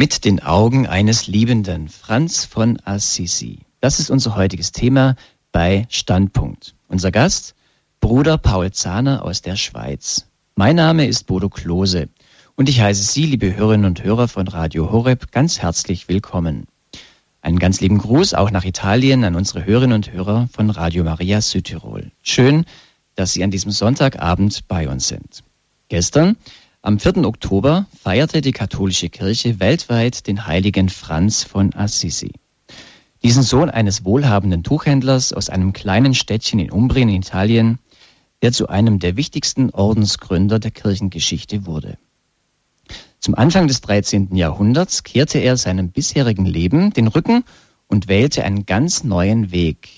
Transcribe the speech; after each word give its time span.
Mit 0.00 0.24
den 0.24 0.42
Augen 0.42 0.86
eines 0.86 1.26
Liebenden, 1.26 1.90
Franz 1.90 2.46
von 2.46 2.78
Assisi. 2.86 3.58
Das 3.82 4.00
ist 4.00 4.08
unser 4.08 4.34
heutiges 4.34 4.72
Thema 4.72 5.14
bei 5.52 5.86
Standpunkt. 5.90 6.74
Unser 6.88 7.10
Gast, 7.10 7.54
Bruder 8.00 8.38
Paul 8.38 8.70
Zahner 8.70 9.22
aus 9.22 9.42
der 9.42 9.56
Schweiz. 9.56 10.24
Mein 10.54 10.76
Name 10.76 11.06
ist 11.06 11.26
Bodo 11.26 11.50
Klose 11.50 12.08
und 12.56 12.70
ich 12.70 12.80
heiße 12.80 13.02
Sie, 13.02 13.26
liebe 13.26 13.54
Hörerinnen 13.54 13.84
und 13.84 14.02
Hörer 14.02 14.26
von 14.26 14.48
Radio 14.48 14.90
Horeb, 14.90 15.32
ganz 15.32 15.58
herzlich 15.58 16.08
willkommen. 16.08 16.64
Einen 17.42 17.58
ganz 17.58 17.82
lieben 17.82 17.98
Gruß 17.98 18.32
auch 18.32 18.50
nach 18.50 18.64
Italien 18.64 19.22
an 19.24 19.34
unsere 19.34 19.66
Hörerinnen 19.66 19.96
und 19.96 20.12
Hörer 20.14 20.48
von 20.50 20.70
Radio 20.70 21.04
Maria 21.04 21.42
Südtirol. 21.42 22.10
Schön, 22.22 22.64
dass 23.16 23.34
Sie 23.34 23.44
an 23.44 23.50
diesem 23.50 23.70
Sonntagabend 23.70 24.66
bei 24.66 24.88
uns 24.88 25.08
sind. 25.08 25.44
Gestern 25.90 26.36
am 26.82 26.98
4. 26.98 27.24
Oktober 27.26 27.86
feierte 28.02 28.40
die 28.40 28.52
katholische 28.52 29.10
Kirche 29.10 29.60
weltweit 29.60 30.26
den 30.26 30.46
heiligen 30.46 30.88
Franz 30.88 31.44
von 31.44 31.74
Assisi. 31.74 32.32
Diesen 33.22 33.42
Sohn 33.42 33.68
eines 33.68 34.06
wohlhabenden 34.06 34.62
Tuchhändlers 34.62 35.34
aus 35.34 35.50
einem 35.50 35.74
kleinen 35.74 36.14
Städtchen 36.14 36.58
in 36.58 36.70
Umbrien 36.70 37.10
in 37.10 37.16
Italien, 37.16 37.78
der 38.40 38.52
zu 38.52 38.68
einem 38.68 38.98
der 38.98 39.16
wichtigsten 39.16 39.68
Ordensgründer 39.68 40.58
der 40.58 40.70
Kirchengeschichte 40.70 41.66
wurde. 41.66 41.98
Zum 43.18 43.34
Anfang 43.34 43.68
des 43.68 43.82
13. 43.82 44.34
Jahrhunderts 44.34 45.02
kehrte 45.02 45.38
er 45.38 45.58
seinem 45.58 45.90
bisherigen 45.90 46.46
Leben 46.46 46.94
den 46.94 47.08
Rücken 47.08 47.44
und 47.88 48.08
wählte 48.08 48.42
einen 48.44 48.64
ganz 48.64 49.04
neuen 49.04 49.52
Weg, 49.52 49.90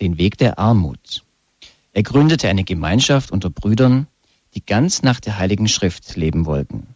den 0.00 0.16
Weg 0.16 0.38
der 0.38 0.58
Armut. 0.58 1.24
Er 1.92 2.02
gründete 2.02 2.48
eine 2.48 2.64
Gemeinschaft 2.64 3.30
unter 3.30 3.50
Brüdern, 3.50 4.06
die 4.56 4.64
ganz 4.64 5.02
nach 5.02 5.20
der 5.20 5.38
Heiligen 5.38 5.68
Schrift 5.68 6.16
leben 6.16 6.46
wollten. 6.46 6.88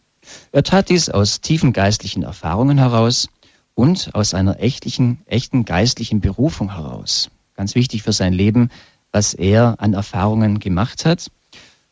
Er 0.50 0.62
tat 0.62 0.88
dies 0.88 1.10
aus 1.10 1.42
tiefen 1.42 1.72
geistlichen 1.72 2.22
Erfahrungen 2.22 2.78
heraus 2.78 3.28
und 3.74 4.14
aus 4.14 4.34
einer 4.34 4.60
echtlichen, 4.60 5.20
echten 5.26 5.64
geistlichen 5.66 6.20
Berufung 6.20 6.74
heraus. 6.74 7.30
Ganz 7.54 7.74
wichtig 7.74 8.02
für 8.02 8.12
sein 8.12 8.32
Leben, 8.32 8.70
was 9.12 9.34
er 9.34 9.76
an 9.78 9.92
Erfahrungen 9.92 10.58
gemacht 10.58 11.04
hat. 11.04 11.30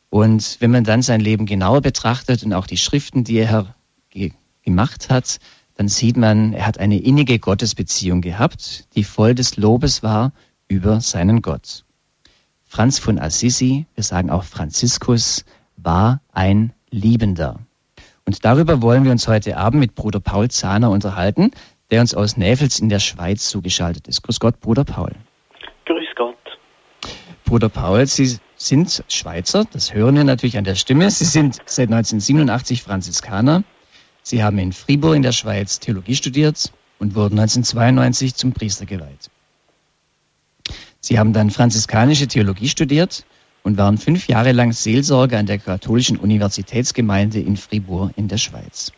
Und 0.08 0.56
wenn 0.60 0.70
man 0.70 0.84
dann 0.84 1.02
sein 1.02 1.20
Leben 1.20 1.44
genauer 1.44 1.82
betrachtet 1.82 2.42
und 2.42 2.54
auch 2.54 2.66
die 2.66 2.78
Schriften, 2.78 3.24
die 3.24 3.36
er 3.36 3.74
ge 4.10 4.32
gemacht 4.62 5.10
hat, 5.10 5.38
dann 5.76 5.88
sieht 5.88 6.16
man, 6.16 6.52
er 6.52 6.66
hat 6.66 6.78
eine 6.78 6.98
innige 6.98 7.38
Gottesbeziehung 7.38 8.20
gehabt, 8.20 8.86
die 8.94 9.04
voll 9.04 9.34
des 9.34 9.56
Lobes 9.56 10.02
war 10.02 10.32
über 10.66 11.00
seinen 11.00 11.40
Gott. 11.40 11.84
Franz 12.66 12.98
von 12.98 13.18
Assisi, 13.18 13.86
wir 13.94 14.04
sagen 14.04 14.28
auch 14.28 14.44
Franziskus, 14.44 15.44
war 15.82 16.20
ein 16.32 16.72
Liebender. 16.90 17.60
Und 18.26 18.44
darüber 18.44 18.82
wollen 18.82 19.04
wir 19.04 19.12
uns 19.12 19.26
heute 19.28 19.56
Abend 19.56 19.80
mit 19.80 19.94
Bruder 19.94 20.20
Paul 20.20 20.50
Zahner 20.50 20.90
unterhalten, 20.90 21.50
der 21.90 22.00
uns 22.00 22.14
aus 22.14 22.36
Näfels 22.36 22.78
in 22.78 22.88
der 22.88 22.98
Schweiz 22.98 23.48
zugeschaltet 23.48 24.08
ist. 24.08 24.22
Grüß 24.22 24.40
Gott, 24.40 24.60
Bruder 24.60 24.84
Paul. 24.84 25.12
Grüß 25.86 26.08
Gott. 26.16 26.36
Bruder 27.44 27.70
Paul, 27.70 28.06
Sie 28.06 28.38
sind 28.56 29.02
Schweizer, 29.08 29.64
das 29.72 29.94
hören 29.94 30.16
wir 30.16 30.24
natürlich 30.24 30.58
an 30.58 30.64
der 30.64 30.74
Stimme. 30.74 31.10
Sie 31.10 31.24
sind 31.24 31.56
seit 31.64 31.88
1987 31.88 32.82
Franziskaner. 32.82 33.62
Sie 34.22 34.42
haben 34.42 34.58
in 34.58 34.72
Fribourg 34.72 35.16
in 35.16 35.22
der 35.22 35.32
Schweiz 35.32 35.78
Theologie 35.78 36.16
studiert 36.16 36.72
und 36.98 37.14
wurden 37.14 37.38
1992 37.38 38.34
zum 38.34 38.52
Priester 38.52 38.84
geweiht. 38.84 39.30
Sie 41.00 41.18
haben 41.18 41.32
dann 41.32 41.50
franziskanische 41.50 42.26
Theologie 42.26 42.68
studiert 42.68 43.24
und 43.62 43.76
waren 43.76 43.98
fünf 43.98 44.28
Jahre 44.28 44.52
lang 44.52 44.72
Seelsorger 44.72 45.38
an 45.38 45.46
der 45.46 45.58
Katholischen 45.58 46.16
Universitätsgemeinde 46.16 47.40
in 47.40 47.56
Fribourg 47.56 48.12
in 48.16 48.28
der 48.28 48.38
Schweiz. 48.38 48.92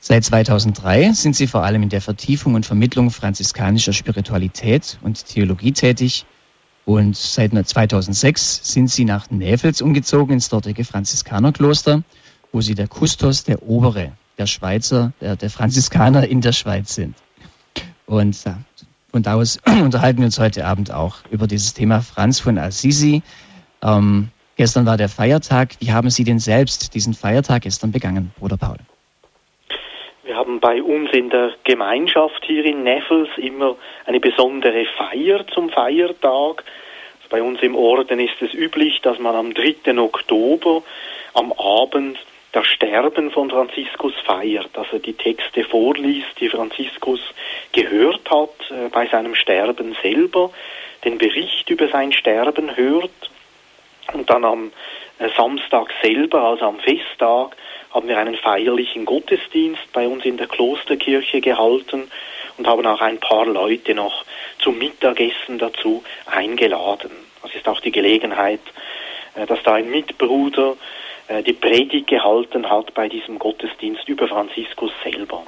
Seit 0.00 0.24
2003 0.24 1.12
sind 1.12 1.34
sie 1.34 1.46
vor 1.46 1.64
allem 1.64 1.82
in 1.82 1.88
der 1.88 2.00
Vertiefung 2.00 2.54
und 2.54 2.66
Vermittlung 2.66 3.10
franziskanischer 3.10 3.92
Spiritualität 3.92 4.98
und 5.02 5.26
Theologie 5.26 5.72
tätig 5.72 6.26
und 6.86 7.16
seit 7.16 7.50
2006 7.50 8.60
sind 8.62 8.88
sie 8.88 9.04
nach 9.04 9.28
Näfels 9.30 9.82
umgezogen 9.82 10.34
ins 10.34 10.48
dortige 10.48 10.84
Franziskanerkloster, 10.84 12.04
wo 12.52 12.60
sie 12.60 12.76
der 12.76 12.86
Kustos, 12.86 13.42
der 13.42 13.64
Obere 13.64 14.12
der 14.38 14.46
Schweizer, 14.46 15.12
der, 15.20 15.34
der 15.34 15.50
Franziskaner 15.50 16.28
in 16.28 16.40
der 16.40 16.52
Schweiz 16.52 16.94
sind. 16.94 17.16
Und 18.06 18.36
von 19.10 19.22
da 19.24 19.34
aus 19.34 19.58
unterhalten 19.66 20.20
wir 20.20 20.26
uns 20.26 20.38
heute 20.38 20.64
Abend 20.64 20.92
auch 20.92 21.16
über 21.28 21.48
dieses 21.48 21.74
Thema 21.74 22.02
Franz 22.02 22.38
von 22.38 22.56
Assisi. 22.56 23.22
Ähm, 23.86 24.28
gestern 24.56 24.86
war 24.86 24.96
der 24.96 25.08
Feiertag. 25.08 25.76
Wie 25.78 25.92
haben 25.92 26.10
Sie 26.10 26.24
denn 26.24 26.38
selbst 26.38 26.94
diesen 26.94 27.14
Feiertag 27.14 27.62
gestern 27.62 27.92
begangen, 27.92 28.32
Bruder 28.38 28.56
Paul? 28.56 28.78
Wir 30.24 30.36
haben 30.36 30.58
bei 30.58 30.82
uns 30.82 31.12
in 31.12 31.30
der 31.30 31.52
Gemeinschaft 31.62 32.44
hier 32.44 32.64
in 32.64 32.82
Neffels 32.82 33.28
immer 33.36 33.76
eine 34.06 34.18
besondere 34.18 34.84
Feier 34.96 35.46
zum 35.46 35.70
Feiertag. 35.70 36.64
Also 37.18 37.28
bei 37.30 37.42
uns 37.42 37.62
im 37.62 37.76
Orden 37.76 38.18
ist 38.18 38.40
es 38.40 38.52
üblich, 38.52 39.00
dass 39.02 39.20
man 39.20 39.36
am 39.36 39.54
3. 39.54 39.96
Oktober 39.98 40.82
am 41.34 41.52
Abend 41.52 42.18
das 42.50 42.66
Sterben 42.66 43.30
von 43.30 43.50
Franziskus 43.50 44.14
feiert, 44.24 44.70
dass 44.72 44.86
er 44.90 44.98
die 44.98 45.12
Texte 45.12 45.62
vorliest, 45.62 46.40
die 46.40 46.48
Franziskus 46.48 47.20
gehört 47.72 48.28
hat 48.30 48.70
äh, 48.70 48.88
bei 48.88 49.06
seinem 49.06 49.34
Sterben 49.34 49.94
selber, 50.02 50.50
den 51.04 51.18
Bericht 51.18 51.68
über 51.70 51.88
sein 51.88 52.12
Sterben 52.12 52.74
hört 52.74 53.30
und 54.12 54.28
dann 54.30 54.44
am 54.44 54.72
äh, 55.18 55.28
Samstag 55.36 55.92
selber, 56.02 56.42
also 56.42 56.66
am 56.66 56.78
Festtag, 56.78 57.56
haben 57.92 58.08
wir 58.08 58.18
einen 58.18 58.36
feierlichen 58.36 59.04
Gottesdienst 59.04 59.92
bei 59.92 60.06
uns 60.06 60.24
in 60.24 60.36
der 60.36 60.46
Klosterkirche 60.46 61.40
gehalten 61.40 62.10
und 62.58 62.66
haben 62.66 62.86
auch 62.86 63.00
ein 63.00 63.18
paar 63.18 63.46
Leute 63.46 63.94
noch 63.94 64.24
zum 64.58 64.78
Mittagessen 64.78 65.58
dazu 65.58 66.02
eingeladen. 66.26 67.10
Das 67.42 67.54
ist 67.54 67.68
auch 67.68 67.80
die 67.80 67.92
Gelegenheit, 67.92 68.60
äh, 69.34 69.46
dass 69.46 69.62
da 69.62 69.74
ein 69.74 69.90
Mitbruder 69.90 70.76
äh, 71.28 71.42
die 71.42 71.52
Predigt 71.52 72.06
gehalten 72.06 72.68
hat 72.68 72.94
bei 72.94 73.08
diesem 73.08 73.38
Gottesdienst 73.38 74.08
über 74.08 74.28
Franziskus 74.28 74.92
selber. 75.02 75.44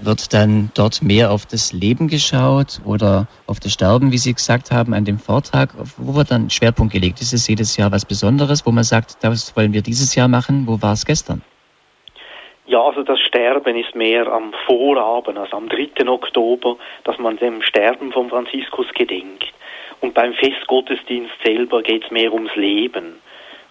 Wird 0.00 0.32
dann 0.32 0.70
dort 0.74 1.02
mehr 1.02 1.32
auf 1.32 1.44
das 1.44 1.72
Leben 1.72 2.06
geschaut 2.06 2.80
oder 2.84 3.26
auf 3.46 3.58
das 3.58 3.72
Sterben, 3.72 4.12
wie 4.12 4.18
Sie 4.18 4.32
gesagt 4.32 4.70
haben, 4.70 4.94
an 4.94 5.04
dem 5.04 5.18
Vortrag? 5.18 5.70
Wo 5.96 6.14
wird 6.14 6.30
dann 6.30 6.50
Schwerpunkt 6.50 6.92
gelegt? 6.92 7.20
Ist 7.20 7.32
es 7.32 7.48
jedes 7.48 7.76
Jahr 7.76 7.90
was 7.90 8.04
Besonderes, 8.04 8.64
wo 8.64 8.70
man 8.70 8.84
sagt, 8.84 9.16
das 9.22 9.56
wollen 9.56 9.72
wir 9.72 9.82
dieses 9.82 10.14
Jahr 10.14 10.28
machen? 10.28 10.66
Wo 10.66 10.80
war 10.80 10.92
es 10.92 11.04
gestern? 11.04 11.42
Ja, 12.66 12.80
also 12.82 13.02
das 13.02 13.18
Sterben 13.20 13.76
ist 13.76 13.94
mehr 13.94 14.26
am 14.28 14.52
Vorabend, 14.66 15.38
also 15.38 15.56
am 15.56 15.68
3. 15.68 16.06
Oktober, 16.06 16.76
dass 17.04 17.18
man 17.18 17.36
dem 17.38 17.62
Sterben 17.62 18.12
von 18.12 18.28
Franziskus 18.28 18.86
gedenkt. 18.94 19.52
Und 20.00 20.14
beim 20.14 20.32
Festgottesdienst 20.34 21.32
selber 21.42 21.82
geht 21.82 22.04
es 22.04 22.10
mehr 22.10 22.32
ums 22.32 22.54
Leben. 22.54 23.14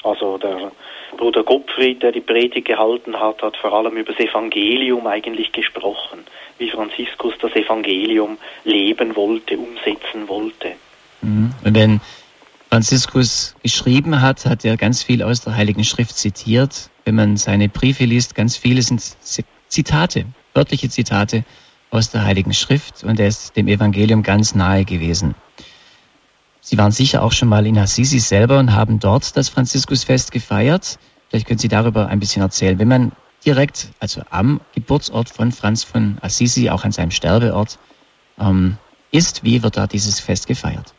Also 0.07 0.37
der 0.37 0.71
Bruder 1.17 1.43
Gottfried, 1.43 2.01
der 2.01 2.11
die 2.11 2.21
Predigt 2.21 2.67
gehalten 2.67 3.19
hat, 3.19 3.41
hat 3.41 3.57
vor 3.57 3.73
allem 3.73 3.97
über 3.97 4.13
das 4.13 4.25
Evangelium 4.25 5.05
eigentlich 5.07 5.51
gesprochen, 5.51 6.19
wie 6.57 6.69
Franziskus 6.69 7.33
das 7.41 7.53
Evangelium 7.55 8.37
leben 8.63 9.15
wollte, 9.15 9.57
umsetzen 9.57 10.27
wollte. 10.27 10.73
Mhm. 11.21 11.51
Und 11.63 11.75
wenn 11.75 12.01
Franziskus 12.69 13.55
geschrieben 13.63 14.21
hat, 14.21 14.45
hat 14.45 14.63
er 14.65 14.77
ganz 14.77 15.03
viel 15.03 15.23
aus 15.23 15.41
der 15.41 15.55
Heiligen 15.55 15.83
Schrift 15.83 16.15
zitiert. 16.15 16.89
Wenn 17.05 17.15
man 17.15 17.37
seine 17.37 17.69
Briefe 17.69 18.05
liest, 18.05 18.35
ganz 18.35 18.57
viele 18.57 18.81
sind 18.81 19.01
Zitate, 19.67 20.25
wörtliche 20.53 20.89
Zitate 20.89 21.43
aus 21.89 22.11
der 22.11 22.25
Heiligen 22.25 22.53
Schrift 22.53 23.03
und 23.03 23.19
er 23.19 23.27
ist 23.27 23.55
dem 23.55 23.67
Evangelium 23.67 24.23
ganz 24.23 24.55
nahe 24.55 24.85
gewesen. 24.85 25.35
Sie 26.69 26.77
waren 26.77 26.91
sicher 26.91 27.23
auch 27.23 27.31
schon 27.31 27.47
mal 27.47 27.65
in 27.65 27.77
Assisi 27.77 28.19
selber 28.19 28.59
und 28.59 28.75
haben 28.75 28.99
dort 28.99 29.37
das 29.37 29.47
Franziskusfest 29.47 30.33
gefeiert. 30.33 30.99
Vielleicht 31.29 31.47
können 31.47 31.59
Sie 31.59 31.69
darüber 31.69 32.09
ein 32.09 32.19
bisschen 32.19 32.41
erzählen. 32.41 32.77
Wenn 32.77 32.89
man 32.89 33.13
direkt, 33.45 33.87
also 34.01 34.19
am 34.31 34.59
Geburtsort 34.75 35.29
von 35.29 35.53
Franz 35.53 35.85
von 35.85 36.17
Assisi, 36.21 36.69
auch 36.69 36.83
an 36.83 36.91
seinem 36.91 37.11
Sterbeort, 37.11 37.79
ähm, 38.37 38.75
ist, 39.13 39.45
wie 39.45 39.63
wird 39.63 39.77
da 39.77 39.87
dieses 39.87 40.19
Fest 40.19 40.45
gefeiert? 40.45 40.93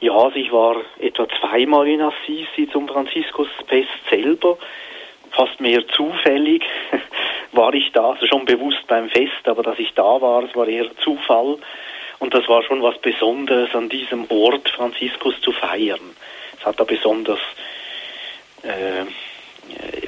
Ja, 0.00 0.12
also 0.12 0.36
ich 0.36 0.52
war 0.52 0.76
etwa 1.00 1.26
zweimal 1.40 1.88
in 1.88 2.02
Assisi 2.02 2.68
zum 2.70 2.86
Franziskusfest 2.88 3.88
selber. 4.10 4.58
Fast 5.30 5.62
mehr 5.62 5.82
zufällig 5.96 6.62
war 7.52 7.72
ich 7.72 7.90
da, 7.92 8.10
also 8.10 8.26
schon 8.26 8.44
bewusst 8.44 8.86
beim 8.86 9.08
Fest, 9.08 9.46
aber 9.46 9.62
dass 9.62 9.78
ich 9.78 9.94
da 9.94 10.20
war, 10.20 10.42
es 10.42 10.54
war 10.54 10.68
eher 10.68 10.94
Zufall. 11.02 11.56
Und 12.22 12.32
das 12.34 12.46
war 12.46 12.62
schon 12.62 12.80
was 12.84 12.96
Besonderes 12.98 13.74
an 13.74 13.88
diesem 13.88 14.30
Ort 14.30 14.68
Franziskus 14.68 15.40
zu 15.40 15.50
feiern. 15.50 15.98
Es 16.56 16.64
hat 16.64 16.78
da 16.78 16.84
besonders 16.84 17.40
äh, 18.62 19.06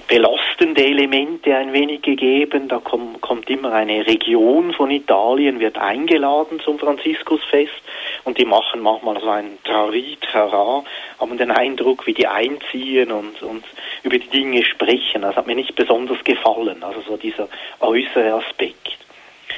belastende 0.06 0.84
Elemente 0.84 1.56
ein 1.56 1.72
wenig 1.72 2.02
gegeben. 2.02 2.69
Da 2.69 2.78
kommt, 2.78 3.20
kommt 3.20 3.50
immer 3.50 3.72
eine 3.72 4.06
Region 4.06 4.72
von 4.75 4.93
Italien, 4.93 5.58
wird 5.58 5.76
eingeladen 5.76 6.61
zum 6.61 6.78
Franziskusfest 6.78 7.82
und 8.22 8.38
die 8.38 8.44
machen 8.44 8.81
manchmal 8.81 9.20
so 9.20 9.31
ein 9.31 9.58
Trari, 9.64 10.17
Trara, 10.20 10.84
haben 11.19 11.37
den 11.37 11.50
Eindruck, 11.50 12.06
wie 12.06 12.14
die 12.14 12.28
einziehen 12.28 13.10
und, 13.10 13.43
und 13.43 13.64
über 14.05 14.19
die 14.20 14.28
Dinge 14.28 14.64
sprechen. 14.64 15.22
Das 15.22 15.34
hat 15.34 15.49
mir 15.49 15.56
nicht 15.56 15.75
besonders 15.75 16.22
gefallen, 16.22 16.81
also 16.84 17.00
so 17.00 17.17
dieser 17.17 17.49
äußere 17.81 18.34
Aspekt. 18.34 18.99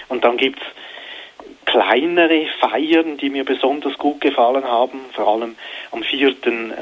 Und 0.09 0.25
dann 0.25 0.39
gibt's 0.39 0.65
kleinere 1.67 2.47
Feiern, 2.61 3.19
die 3.19 3.29
mir 3.29 3.45
besonders 3.45 3.99
gut 3.99 4.21
gefallen 4.21 4.65
haben. 4.65 5.01
Vor 5.13 5.29
allem 5.29 5.57
am 5.91 6.03
4. 6.03 6.35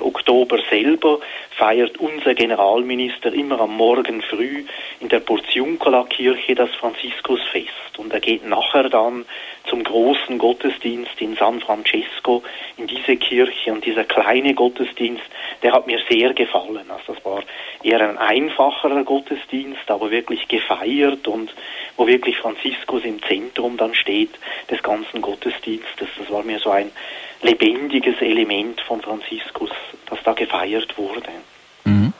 Oktober 0.02 0.58
selber 0.70 1.18
feiert 1.50 1.98
unser 1.98 2.34
Generalminister 2.34 3.32
immer 3.32 3.60
am 3.60 3.76
Morgen 3.76 4.22
früh 4.22 4.64
in 5.00 5.08
der 5.08 5.20
Porziuncola-Kirche 5.20 6.54
das 6.54 6.70
Franziskusfest. 6.76 7.98
Und 7.98 8.12
er 8.12 8.20
geht 8.20 8.46
nachher 8.46 8.88
dann 8.88 9.24
zum 9.68 9.82
großen 9.82 10.38
Gottesdienst 10.38 11.20
in 11.20 11.36
San 11.36 11.60
Francesco 11.60 12.42
in 12.76 12.86
diese 12.86 13.16
Kirche. 13.16 13.72
Und 13.72 13.84
dieser 13.84 14.04
kleine 14.04 14.54
Gottesdienst, 14.54 15.24
der 15.62 15.72
hat 15.72 15.86
mir 15.86 16.00
sehr 16.08 16.34
gefallen. 16.34 16.90
Also 16.90 17.14
das 17.14 17.24
war 17.24 17.42
eher 17.82 18.00
ein 18.00 18.18
einfacherer 18.18 19.04
Gottesdienst, 19.04 19.90
aber 19.90 20.10
wirklich 20.10 20.46
gefeiert 20.48 21.26
und 21.26 21.54
wo 21.96 22.06
wirklich 22.06 22.36
Franziskus 22.36 23.04
im 23.04 23.22
Zentrum 23.22 23.76
dann 23.76 23.94
steht 23.94 24.30
des 24.74 24.82
ganzen 24.82 25.22
Gottesdienstes. 25.22 26.08
Das 26.18 26.30
war 26.30 26.42
mir 26.42 26.58
so 26.58 26.70
ein 26.70 26.90
lebendiges 27.42 28.16
Element 28.20 28.80
von 28.80 29.00
Franziskus, 29.00 29.70
das 30.10 30.18
da 30.24 30.32
gefeiert 30.32 30.96
wurde. 30.98 31.28
Mhm. 31.84 32.12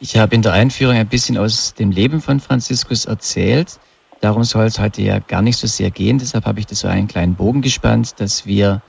Ich 0.00 0.16
habe 0.16 0.34
in 0.34 0.42
der 0.42 0.52
Einführung 0.52 0.96
ein 0.96 1.08
bisschen 1.08 1.36
aus 1.38 1.74
dem 1.74 1.90
Leben 1.90 2.20
von 2.20 2.40
Franziskus 2.40 3.06
erzählt. 3.06 3.78
Darum 4.20 4.44
soll 4.44 4.66
es 4.66 4.78
heute 4.78 5.02
ja 5.02 5.18
gar 5.18 5.42
nicht 5.42 5.56
so 5.56 5.66
sehr 5.66 5.90
gehen. 5.90 6.18
Deshalb 6.18 6.44
habe 6.44 6.60
ich 6.60 6.66
das 6.66 6.80
so 6.80 6.88
einen 6.88 7.08
kleinen 7.08 7.34
Bogen 7.34 7.62
gespannt, 7.62 8.20
dass 8.20 8.46
wir 8.46 8.82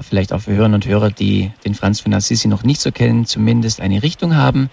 vielleicht 0.00 0.32
auch 0.32 0.40
für 0.40 0.52
Hörerinnen 0.52 0.76
und 0.76 0.86
Hörer, 0.86 1.10
die 1.10 1.50
den 1.64 1.74
Franz 1.74 2.00
von 2.00 2.14
Assisi 2.14 2.48
noch 2.48 2.62
nicht 2.62 2.80
so 2.80 2.92
kennen, 2.92 3.26
zumindest 3.26 3.80
eine 3.80 4.02
Richtung 4.02 4.36
haben, 4.36 4.70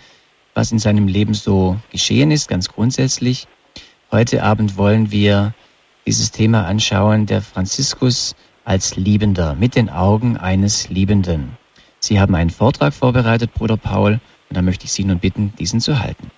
was 0.53 0.71
in 0.71 0.79
seinem 0.79 1.07
Leben 1.07 1.33
so 1.33 1.77
geschehen 1.91 2.31
ist, 2.31 2.47
ganz 2.47 2.69
grundsätzlich. 2.69 3.47
Heute 4.11 4.43
Abend 4.43 4.77
wollen 4.77 5.11
wir 5.11 5.53
dieses 6.09 6.31
Thema 6.31 6.65
anschauen, 6.65 7.27
der 7.27 7.39
Franziskus 7.39 8.35
als 8.65 8.97
Liebender, 8.97 9.53
mit 9.53 9.75
den 9.75 9.91
Augen 9.91 10.37
eines 10.37 10.89
Liebenden. 10.89 11.55
Sie 11.99 12.19
haben 12.19 12.33
einen 12.33 12.49
Vortrag 12.49 12.95
vorbereitet, 12.95 13.53
Bruder 13.53 13.77
Paul, 13.77 14.13
und 14.49 14.57
da 14.57 14.63
möchte 14.63 14.85
ich 14.85 14.91
Sie 14.91 15.03
nun 15.03 15.19
bitten, 15.19 15.53
diesen 15.59 15.79
zu 15.79 15.99
halten. 15.99 16.31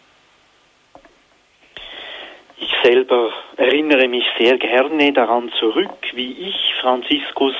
Ich 2.57 2.69
selber 2.83 3.29
erinnere 3.55 4.09
mich 4.09 4.25
sehr 4.37 4.57
gerne 4.57 5.13
daran 5.13 5.49
zurück, 5.57 5.99
wie 6.15 6.33
ich 6.33 6.73
Franziskus 6.81 7.53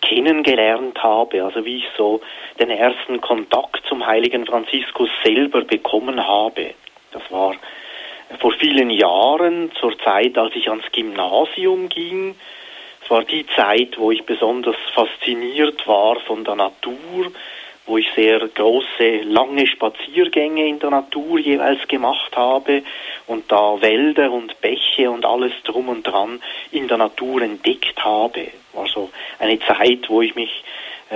kennengelernt 0.00 1.00
habe, 1.00 1.44
also 1.44 1.64
wie 1.64 1.76
ich 1.76 1.86
so 1.96 2.20
den 2.58 2.70
ersten 2.70 3.20
Kontakt 3.20 3.84
zum 3.88 4.04
heiligen 4.04 4.46
Franziskus 4.46 5.10
selber 5.22 5.62
bekommen 5.62 6.26
habe. 6.26 6.74
Das 7.12 7.22
war 7.30 7.54
vor 8.40 8.52
vielen 8.52 8.90
Jahren, 8.90 9.70
zur 9.80 9.98
Zeit, 9.98 10.36
als 10.38 10.54
ich 10.54 10.68
ans 10.68 10.84
Gymnasium 10.92 11.88
ging. 11.88 12.34
Es 13.04 13.10
war 13.10 13.24
die 13.24 13.46
Zeit, 13.56 13.98
wo 13.98 14.10
ich 14.10 14.24
besonders 14.24 14.76
fasziniert 14.94 15.86
war 15.86 16.20
von 16.20 16.44
der 16.44 16.54
Natur, 16.54 17.32
wo 17.86 17.98
ich 17.98 18.08
sehr 18.14 18.38
große, 18.38 19.22
lange 19.24 19.66
Spaziergänge 19.66 20.66
in 20.66 20.78
der 20.78 20.90
Natur 20.90 21.38
jeweils 21.38 21.86
gemacht 21.88 22.36
habe 22.36 22.82
und 23.26 23.50
da 23.50 23.80
Wälder 23.80 24.30
und 24.30 24.60
Bäche 24.60 25.10
und 25.10 25.24
alles 25.24 25.52
drum 25.64 25.88
und 25.88 26.04
dran 26.04 26.40
in 26.70 26.86
der 26.86 26.98
Natur 26.98 27.42
entdeckt 27.42 28.04
habe. 28.04 28.48
War 28.72 28.86
so 28.86 29.10
eine 29.40 29.58
Zeit, 29.60 30.08
wo 30.08 30.22
ich 30.22 30.36
mich 30.36 30.62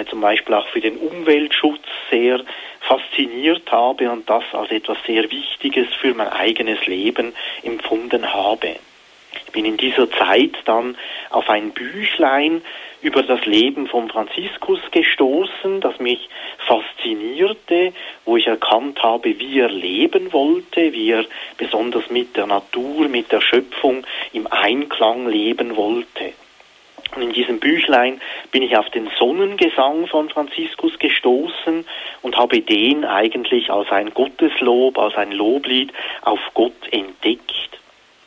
zum 0.04 0.20
Beispiel 0.20 0.54
auch 0.54 0.69
für 0.69 0.81
den 0.81 0.98
Umweltschutz 0.98 1.81
sehr 2.10 2.40
fasziniert 2.81 3.70
habe 3.72 4.10
und 4.10 4.28
das 4.28 4.44
als 4.52 4.70
etwas 4.70 4.98
sehr 5.06 5.31
Wichtiges 5.31 5.88
für 6.00 6.14
mein 6.14 6.28
eigenes 6.28 6.87
Leben 6.87 7.34
empfunden 7.62 8.32
habe. 8.32 8.76
Ich 9.46 9.52
bin 9.52 9.64
in 9.64 9.76
dieser 9.76 10.10
Zeit 10.10 10.56
dann 10.64 10.96
auf 11.31 11.48
ein 11.48 11.70
Büchlein 11.70 12.62
über 13.02 13.22
das 13.22 13.44
Leben 13.44 13.87
von 13.87 14.08
Franziskus 14.08 14.81
gestoßen, 14.90 15.81
das 15.81 15.99
mich 15.99 16.28
faszinierte, 16.66 17.92
wo 18.25 18.37
ich 18.37 18.46
erkannt 18.46 19.02
habe, 19.02 19.38
wie 19.38 19.60
er 19.60 19.69
leben 19.69 20.32
wollte, 20.32 20.92
wie 20.92 21.10
er 21.10 21.25
besonders 21.56 22.10
mit 22.10 22.37
der 22.37 22.46
Natur, 22.46 23.08
mit 23.08 23.31
der 23.31 23.40
Schöpfung 23.40 24.04
im 24.32 24.46
Einklang 24.50 25.28
leben 25.28 25.76
wollte. 25.76 26.32
Und 27.14 27.22
in 27.22 27.32
diesem 27.32 27.60
Büchlein 27.60 28.20
bin 28.50 28.62
ich 28.62 28.76
auf 28.76 28.90
den 28.90 29.08
Sonnengesang 29.18 30.06
von 30.06 30.28
Franziskus 30.28 30.98
gestoßen 30.98 31.86
und 32.22 32.36
habe 32.36 32.60
den 32.60 33.04
eigentlich 33.04 33.70
als 33.70 33.90
ein 33.90 34.12
Gotteslob, 34.12 34.98
als 34.98 35.14
ein 35.16 35.32
Loblied 35.32 35.92
auf 36.22 36.40
Gott 36.54 36.74
entdeckt. 36.90 37.52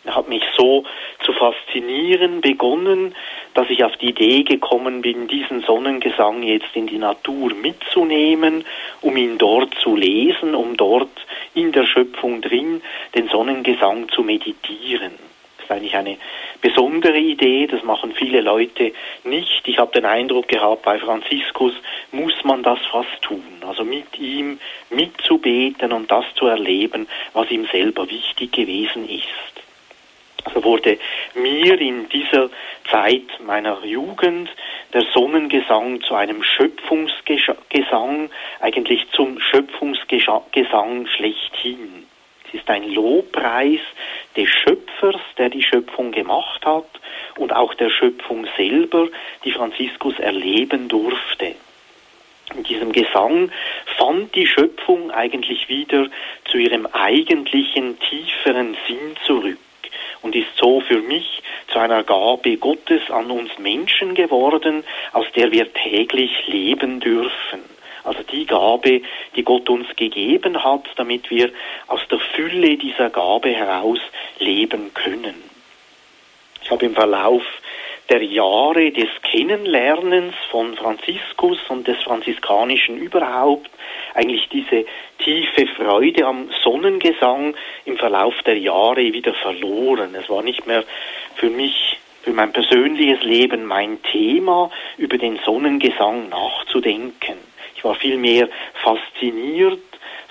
Er 0.06 0.16
hat 0.16 0.30
mich 0.30 0.44
so 0.58 0.86
zu 1.24 1.34
faszinieren 1.34 2.42
begonnen, 2.42 3.14
dass 3.54 3.70
ich 3.70 3.84
auf 3.84 3.96
die 3.98 4.10
Idee 4.10 4.44
gekommen 4.44 5.02
bin, 5.02 5.28
diesen 5.28 5.62
Sonnengesang 5.62 6.42
jetzt 6.42 6.74
in 6.74 6.88
die 6.88 6.98
Natur 6.98 7.54
mitzunehmen, 7.54 8.66
um 9.02 9.18
ihn 9.18 9.38
dort 9.38 9.76
zu 9.76 9.96
lesen, 9.96 10.56
um 10.56 10.78
dort 10.78 11.10
in 11.54 11.72
der 11.74 11.86
Schöpfung 11.86 12.42
drin 12.42 12.82
den 13.14 13.28
Sonnengesang 13.28 14.10
zu 14.10 14.24
meditieren. 14.24 15.29
Ist 15.70 15.76
eigentlich 15.76 15.96
eine 15.96 16.18
besondere 16.62 17.20
Idee, 17.20 17.68
das 17.68 17.84
machen 17.84 18.14
viele 18.14 18.42
Leute 18.42 18.92
nicht. 19.24 19.68
Ich 19.68 19.78
habe 19.78 19.92
den 19.92 20.06
Eindruck 20.06 20.48
gehabt, 20.48 20.82
bei 20.82 20.98
Franziskus 20.98 21.74
muss 22.12 22.34
man 22.44 22.64
das 22.64 22.80
fast 22.92 23.22
tun, 23.22 23.44
also 23.68 23.84
mit 23.84 24.18
ihm 24.18 24.60
mitzubeten 24.90 25.92
und 25.92 26.10
das 26.10 26.26
zu 26.34 26.48
erleben, 26.48 27.08
was 27.34 27.52
ihm 27.52 27.68
selber 27.72 28.10
wichtig 28.10 28.52
gewesen 28.52 29.08
ist. 29.08 29.28
Also 30.44 30.64
wurde 30.64 30.98
mir 31.36 31.80
in 31.80 32.10
dieser 32.10 32.50
Zeit 32.90 33.40
meiner 33.46 33.86
Jugend 33.86 34.50
der 34.92 35.04
Sonnengesang 35.14 36.02
zu 36.02 36.16
einem 36.16 36.42
Schöpfungsgesang, 36.42 38.32
eigentlich 38.60 39.06
zum 39.12 39.40
Schöpfungsgesang 39.40 41.06
schlechthin. 41.06 42.09
Es 42.50 42.60
ist 42.60 42.70
ein 42.70 42.90
Lobpreis 42.92 43.80
des 44.36 44.50
Schöpfers, 44.50 45.22
der 45.38 45.50
die 45.50 45.62
Schöpfung 45.62 46.12
gemacht 46.12 46.66
hat 46.66 46.90
und 47.38 47.56
auch 47.56 47.76
der 47.76 47.90
Schöpfung 47.90 48.48
selber, 48.58 49.08
die 49.44 49.52
Franziskus 49.52 50.18
erleben 50.20 50.88
durfte. 50.88 51.56
In 52.56 52.64
diesem 52.64 52.92
Gesang 52.92 53.52
fand 53.98 54.34
die 54.34 54.48
Schöpfung 54.48 55.12
eigentlich 55.12 55.70
wieder 55.70 56.08
zu 56.46 56.58
ihrem 56.58 56.88
eigentlichen 56.88 58.00
tieferen 58.00 58.76
Sinn 58.88 59.16
zurück 59.26 59.60
und 60.24 60.36
ist 60.36 60.58
so 60.58 60.82
für 60.82 61.02
mich 61.02 61.44
zu 61.68 61.78
einer 61.78 62.04
Gabe 62.04 62.58
Gottes 62.58 63.12
an 63.12 63.30
uns 63.30 63.60
Menschen 63.60 64.16
geworden, 64.16 64.84
aus 65.14 65.28
der 65.36 65.52
wir 65.52 65.72
täglich 65.74 66.48
leben 66.48 67.00
dürfen. 67.00 67.79
Also 68.10 68.24
die 68.24 68.48
Gabe, 68.48 69.04
die 69.36 69.44
Gott 69.44 69.70
uns 69.70 69.86
gegeben 69.96 70.64
hat, 70.64 70.82
damit 70.96 71.30
wir 71.30 71.52
aus 71.86 72.00
der 72.10 72.18
Fülle 72.18 72.76
dieser 72.76 73.12
Gabe 73.12 73.52
heraus 73.52 74.00
leben 74.40 74.96
können. 74.96 75.36
Ich 76.64 76.72
habe 76.72 76.88
im 76.88 76.96
Verlauf 76.96 77.44
der 78.10 78.24
Jahre 78.24 78.90
des 78.90 79.10
Kennenlernens 79.22 80.34
von 80.50 80.76
Franziskus 80.76 81.60
und 81.70 81.88
des 81.88 82.02
Franziskanischen 82.02 82.98
überhaupt 82.98 83.70
eigentlich 84.16 84.50
diese 84.50 84.86
tiefe 85.20 85.68
Freude 85.68 86.26
am 86.26 86.50
Sonnengesang 86.64 87.54
im 87.86 87.98
Verlauf 87.98 88.34
der 88.44 88.58
Jahre 88.58 89.14
wieder 89.14 89.36
verloren. 89.36 90.16
Es 90.16 90.28
war 90.32 90.42
nicht 90.42 90.66
mehr 90.66 90.84
für 91.36 91.52
mich, 91.52 92.00
für 92.24 92.34
mein 92.34 92.54
persönliches 92.54 93.22
Leben 93.22 93.66
mein 93.66 94.02
Thema, 94.02 94.72
über 94.98 95.20
den 95.20 95.38
Sonnengesang 95.46 96.30
nachzudenken. 96.30 97.49
Ich 97.80 97.86
war 97.86 97.96
vielmehr 97.96 98.50
fasziniert 98.84 99.80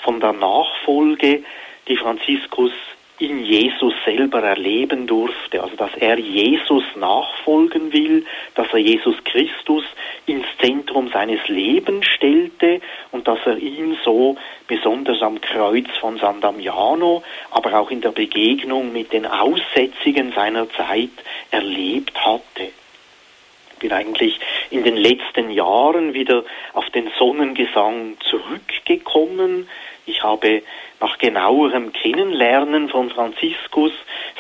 von 0.03 0.21
der 0.21 0.35
Nachfolge, 0.35 1.43
die 1.89 1.97
Franziskus 1.97 2.73
in 3.21 3.43
Jesus 3.43 3.95
selber 4.05 4.43
erleben 4.43 5.07
durfte, 5.07 5.63
also 5.63 5.75
dass 5.75 5.95
er 5.99 6.19
Jesus 6.19 6.85
nachfolgen 6.97 7.91
will, 7.91 8.27
dass 8.55 8.69
er 8.71 8.81
Jesus 8.81 9.17
Christus 9.25 9.83
ins 10.27 10.45
Zentrum 10.61 11.09
seines 11.09 11.41
Lebens 11.49 12.05
stellte 12.05 12.83
und 13.13 13.27
dass 13.27 13.39
er 13.47 13.57
ihn 13.57 13.97
so 14.05 14.37
besonders 14.67 15.23
am 15.23 15.41
Kreuz 15.41 15.89
von 16.03 16.19
San 16.19 16.43
Damiano, 16.43 17.23
aber 17.51 17.81
auch 17.81 17.91
in 17.91 18.03
der 18.03 18.13
Begegnung 18.13 18.93
mit 18.93 19.15
den 19.15 19.25
Aussätzigen 19.25 20.33
seiner 20.33 20.69
Zeit 20.69 21.13
erlebt 21.51 22.13
hatte. 22.15 22.73
Bin 23.79 23.93
eigentlich 23.93 24.39
in 24.71 24.85
den 24.85 24.97
letzten 24.97 25.51
Jahren 25.51 26.15
wieder 26.15 26.45
auf 26.73 26.89
den 26.91 27.11
Sonnengesang 27.19 28.17
zurückgekommen. 28.21 29.69
Ich 30.07 30.23
habe 30.23 30.63
nach 31.01 31.19
genauerem 31.19 31.93
Kennenlernen 31.93 32.89
von 32.89 33.11
Franziskus 33.11 33.93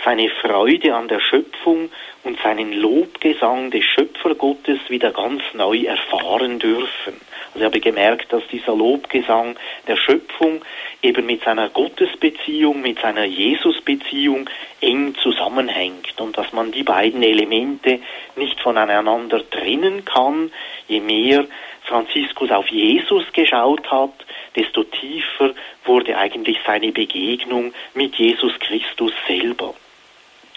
seine 0.04 0.28
Freude 0.30 0.94
an 0.94 1.08
der 1.08 1.20
Schöpfung 1.20 1.90
und 2.24 2.38
seinen 2.40 2.72
Lobgesang 2.72 3.70
des 3.70 3.84
Schöpfergottes 3.84 4.80
wieder 4.88 5.12
ganz 5.12 5.42
neu 5.54 5.84
erfahren 5.84 6.58
dürfen. 6.58 7.20
Also 7.48 7.60
ich 7.60 7.64
habe 7.64 7.80
gemerkt, 7.80 8.32
dass 8.32 8.42
dieser 8.48 8.74
Lobgesang 8.74 9.56
der 9.86 9.96
Schöpfung 9.96 10.64
eben 11.02 11.26
mit 11.26 11.42
seiner 11.44 11.68
Gottesbeziehung, 11.68 12.80
mit 12.80 13.00
seiner 13.00 13.24
Jesusbeziehung 13.24 14.48
eng 14.80 15.14
zusammenhängt 15.22 16.20
und 16.20 16.36
dass 16.36 16.52
man 16.52 16.72
die 16.72 16.82
beiden 16.82 17.22
Elemente 17.22 18.00
nicht 18.36 18.60
voneinander 18.60 19.48
trennen 19.50 20.04
kann. 20.04 20.50
Je 20.88 21.00
mehr 21.00 21.46
Franziskus 21.82 22.50
auf 22.50 22.68
Jesus 22.68 23.24
geschaut 23.32 23.90
hat, 23.90 24.12
desto 24.54 24.84
tiefer 24.84 25.54
wurde 25.84 26.16
eigentlich 26.16 26.58
seine 26.66 26.92
Begegnung 26.92 27.72
mit 27.94 28.16
Jesus 28.16 28.52
Christus 28.60 29.12
selber. 29.26 29.74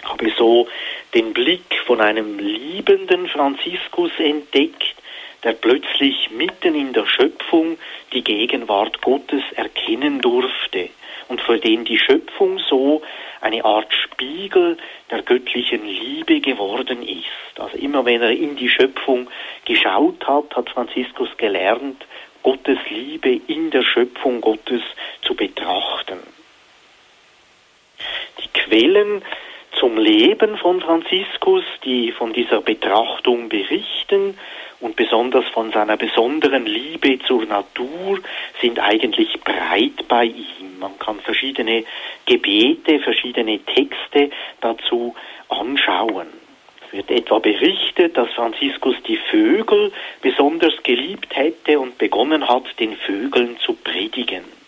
Ich 0.02 0.08
habe 0.08 0.32
so 0.36 0.68
den 1.14 1.32
Blick 1.32 1.78
von 1.86 2.00
einem 2.00 2.38
liebenden 2.38 3.28
Franziskus 3.28 4.10
entdeckt, 4.18 4.94
der 5.44 5.52
plötzlich 5.52 6.30
mitten 6.30 6.74
in 6.74 6.92
der 6.92 7.06
Schöpfung 7.06 7.78
die 8.12 8.22
Gegenwart 8.22 9.00
Gottes 9.02 9.42
erkennen 9.56 10.20
durfte 10.20 10.88
und 11.28 11.40
für 11.40 11.58
den 11.58 11.84
die 11.84 11.98
Schöpfung 11.98 12.58
so 12.58 13.02
eine 13.40 13.64
Art 13.64 13.92
Spiegel 13.92 14.76
der 15.10 15.22
göttlichen 15.22 15.84
Liebe 15.84 16.40
geworden 16.40 17.02
ist. 17.02 17.58
Also 17.58 17.76
immer 17.76 18.04
wenn 18.04 18.22
er 18.22 18.30
in 18.30 18.56
die 18.56 18.68
Schöpfung 18.68 19.28
geschaut 19.64 20.26
hat, 20.26 20.54
hat 20.54 20.70
Franziskus 20.70 21.28
gelernt, 21.36 22.04
Gottes 22.42 22.78
Liebe 22.88 23.40
in 23.46 23.70
der 23.70 23.82
Schöpfung 23.82 24.40
Gottes 24.40 24.82
zu 25.22 25.34
betrachten. 25.34 26.18
Die 28.42 28.48
Quellen 28.52 29.22
zum 29.78 29.96
Leben 29.96 30.56
von 30.58 30.80
Franziskus, 30.80 31.64
die 31.84 32.12
von 32.12 32.32
dieser 32.32 32.60
Betrachtung 32.60 33.48
berichten 33.48 34.38
und 34.82 34.96
besonders 34.96 35.46
von 35.48 35.70
seiner 35.72 35.96
besonderen 35.96 36.66
Liebe 36.66 37.18
zur 37.20 37.46
Natur, 37.46 38.18
sind 38.60 38.78
eigentlich 38.80 39.40
breit 39.40 40.06
bei 40.08 40.24
ihm. 40.24 40.78
Man 40.80 40.98
kann 40.98 41.20
verschiedene 41.20 41.84
Gebete, 42.26 43.00
verschiedene 43.00 43.60
Texte 43.60 44.30
dazu 44.60 45.14
anschauen. 45.48 46.26
Es 46.86 46.92
wird 46.92 47.10
etwa 47.10 47.38
berichtet, 47.38 48.16
dass 48.16 48.30
Franziskus 48.32 48.96
die 49.06 49.18
Vögel 49.30 49.92
besonders 50.20 50.74
geliebt 50.82 51.34
hätte 51.34 51.78
und 51.78 51.96
begonnen 51.98 52.48
hat, 52.48 52.64
den 52.80 52.96
Vögeln 52.96 53.56
zu 53.60 53.74
predigen. 53.74 54.61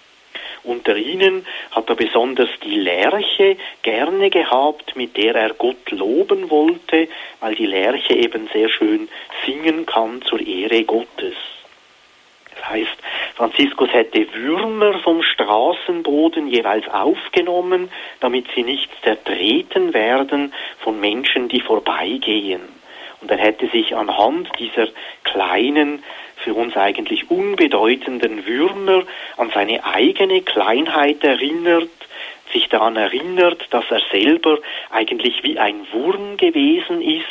Unter 0.64 0.96
ihnen 0.96 1.46
hat 1.72 1.90
er 1.90 1.94
besonders 1.94 2.48
die 2.64 2.76
Lerche 2.76 3.56
gerne 3.82 4.30
gehabt, 4.30 4.96
mit 4.96 5.16
der 5.16 5.34
er 5.34 5.52
Gott 5.54 5.90
loben 5.90 6.48
wollte, 6.48 7.08
weil 7.40 7.54
die 7.54 7.66
Lerche 7.66 8.14
eben 8.14 8.48
sehr 8.52 8.70
schön 8.70 9.08
singen 9.44 9.84
kann 9.84 10.22
zur 10.22 10.40
Ehre 10.40 10.84
Gottes. 10.84 11.34
Das 12.54 12.70
heißt, 12.70 12.96
Franziskus 13.34 13.92
hätte 13.92 14.26
Würmer 14.32 15.00
vom 15.00 15.22
Straßenboden 15.22 16.48
jeweils 16.48 16.88
aufgenommen, 16.88 17.90
damit 18.20 18.46
sie 18.54 18.62
nicht 18.62 18.88
zertreten 19.02 19.92
werden 19.92 20.54
von 20.78 20.98
Menschen, 20.98 21.48
die 21.48 21.60
vorbeigehen. 21.60 22.62
Und 23.24 23.30
er 23.30 23.38
hätte 23.38 23.68
sich 23.68 23.96
anhand 23.96 24.50
dieser 24.58 24.86
kleinen 25.22 26.04
für 26.36 26.52
uns 26.52 26.76
eigentlich 26.76 27.30
unbedeutenden 27.30 28.44
Würmer 28.44 29.04
an 29.38 29.50
seine 29.54 29.82
eigene 29.82 30.42
Kleinheit 30.42 31.24
erinnert, 31.24 31.88
sich 32.52 32.68
daran 32.68 32.96
erinnert, 32.96 33.66
dass 33.70 33.86
er 33.90 34.02
selber 34.12 34.58
eigentlich 34.90 35.42
wie 35.42 35.58
ein 35.58 35.86
Wurm 35.92 36.36
gewesen 36.36 37.00
ist, 37.00 37.24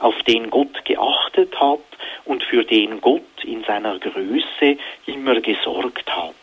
auf 0.00 0.22
den 0.24 0.50
Gott 0.50 0.84
geachtet 0.84 1.58
hat 1.58 1.80
und 2.26 2.44
für 2.44 2.64
den 2.64 3.00
Gott 3.00 3.22
in 3.42 3.64
seiner 3.64 3.98
Größe 3.98 4.76
immer 5.06 5.40
gesorgt 5.40 6.14
hat. 6.14 6.34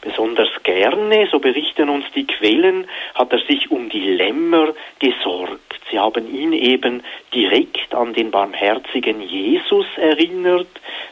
Besonders 0.00 0.48
gerne, 0.62 1.28
so 1.30 1.38
berichten 1.38 1.88
uns 1.88 2.04
die 2.14 2.26
Quellen, 2.26 2.88
hat 3.14 3.32
er 3.32 3.40
sich 3.40 3.70
um 3.70 3.88
die 3.88 4.00
Lämmer 4.00 4.74
gesorgt. 4.98 5.80
Sie 5.90 5.98
haben 5.98 6.32
ihn 6.32 6.52
eben 6.52 7.02
direkt 7.34 7.94
an 7.94 8.12
den 8.14 8.30
barmherzigen 8.30 9.20
Jesus 9.20 9.86
erinnert, 9.96 10.68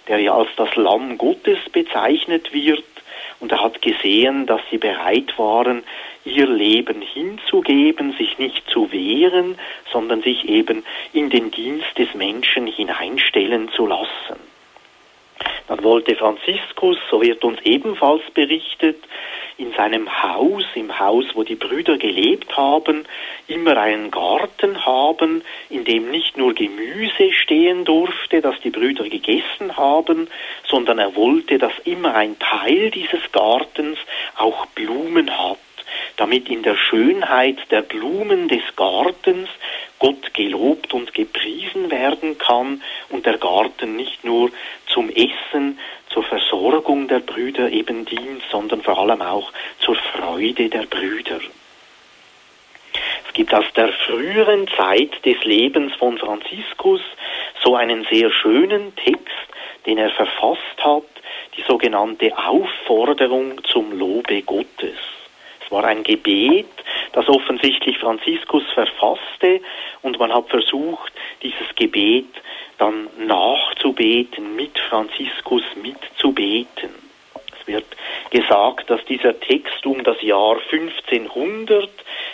der 0.08 0.18
ja 0.18 0.34
als 0.34 0.50
das 0.56 0.74
Lamm 0.76 1.18
Gottes 1.18 1.58
bezeichnet 1.72 2.52
wird. 2.52 2.84
Und 3.40 3.52
er 3.52 3.62
hat 3.62 3.82
gesehen, 3.82 4.46
dass 4.46 4.60
sie 4.70 4.78
bereit 4.78 5.38
waren, 5.38 5.82
ihr 6.24 6.46
Leben 6.46 7.02
hinzugeben, 7.02 8.12
sich 8.16 8.38
nicht 8.38 8.68
zu 8.70 8.90
wehren, 8.90 9.58
sondern 9.92 10.22
sich 10.22 10.48
eben 10.48 10.84
in 11.12 11.30
den 11.30 11.50
Dienst 11.50 11.96
des 11.98 12.14
Menschen 12.14 12.66
hineinstellen 12.66 13.70
zu 13.70 13.86
lassen. 13.86 14.55
Dann 15.68 15.82
wollte 15.82 16.14
Franziskus, 16.14 16.96
so 17.10 17.20
wird 17.20 17.42
uns 17.44 17.58
ebenfalls 17.62 18.22
berichtet, 18.34 18.96
in 19.58 19.72
seinem 19.72 20.22
Haus, 20.22 20.64
im 20.74 20.98
Haus, 20.98 21.24
wo 21.34 21.42
die 21.42 21.54
Brüder 21.54 21.96
gelebt 21.96 22.56
haben, 22.56 23.04
immer 23.48 23.76
einen 23.78 24.10
Garten 24.10 24.84
haben, 24.84 25.42
in 25.70 25.84
dem 25.84 26.10
nicht 26.10 26.36
nur 26.36 26.54
Gemüse 26.54 27.32
stehen 27.32 27.84
durfte, 27.84 28.42
das 28.42 28.60
die 28.60 28.70
Brüder 28.70 29.08
gegessen 29.08 29.76
haben, 29.76 30.28
sondern 30.68 30.98
er 30.98 31.16
wollte, 31.16 31.58
dass 31.58 31.72
immer 31.84 32.14
ein 32.14 32.38
Teil 32.38 32.90
dieses 32.90 33.32
Gartens 33.32 33.98
auch 34.36 34.66
Blumen 34.66 35.30
hat 35.30 35.58
damit 36.16 36.48
in 36.48 36.62
der 36.62 36.76
Schönheit 36.76 37.58
der 37.70 37.82
Blumen 37.82 38.48
des 38.48 38.62
Gartens 38.76 39.48
Gott 39.98 40.34
gelobt 40.34 40.92
und 40.92 41.14
gepriesen 41.14 41.90
werden 41.90 42.38
kann 42.38 42.82
und 43.10 43.26
der 43.26 43.38
Garten 43.38 43.96
nicht 43.96 44.24
nur 44.24 44.50
zum 44.86 45.10
Essen, 45.10 45.78
zur 46.10 46.22
Versorgung 46.24 47.08
der 47.08 47.20
Brüder 47.20 47.70
eben 47.70 48.04
dient, 48.04 48.42
sondern 48.50 48.82
vor 48.82 48.98
allem 48.98 49.22
auch 49.22 49.52
zur 49.80 49.96
Freude 49.96 50.68
der 50.68 50.84
Brüder. 50.86 51.40
Es 53.26 53.34
gibt 53.34 53.52
aus 53.52 53.66
der 53.74 53.92
früheren 53.92 54.66
Zeit 54.76 55.24
des 55.24 55.44
Lebens 55.44 55.94
von 55.96 56.16
Franziskus 56.18 57.02
so 57.62 57.76
einen 57.76 58.06
sehr 58.10 58.30
schönen 58.30 58.94
Text, 58.96 59.46
den 59.84 59.98
er 59.98 60.10
verfasst 60.10 60.78
hat, 60.78 61.04
die 61.56 61.62
sogenannte 61.62 62.36
Aufforderung 62.36 63.62
zum 63.64 63.98
Lobe 63.98 64.42
Gottes. 64.42 64.96
Es 65.66 65.72
war 65.72 65.84
ein 65.84 66.04
Gebet, 66.04 66.68
das 67.12 67.28
offensichtlich 67.28 67.98
Franziskus 67.98 68.62
verfasste 68.72 69.60
und 70.02 70.16
man 70.20 70.32
hat 70.32 70.48
versucht, 70.48 71.12
dieses 71.42 71.74
Gebet 71.74 72.28
dann 72.78 73.08
nachzubeten, 73.18 74.54
mit 74.54 74.78
Franziskus 74.78 75.64
mitzubeten. 75.82 76.90
Es 77.60 77.66
wird 77.66 77.84
gesagt, 78.30 78.90
dass 78.90 79.04
dieser 79.06 79.40
Text 79.40 79.84
um 79.86 80.04
das 80.04 80.22
Jahr 80.22 80.56
1500 80.70 81.90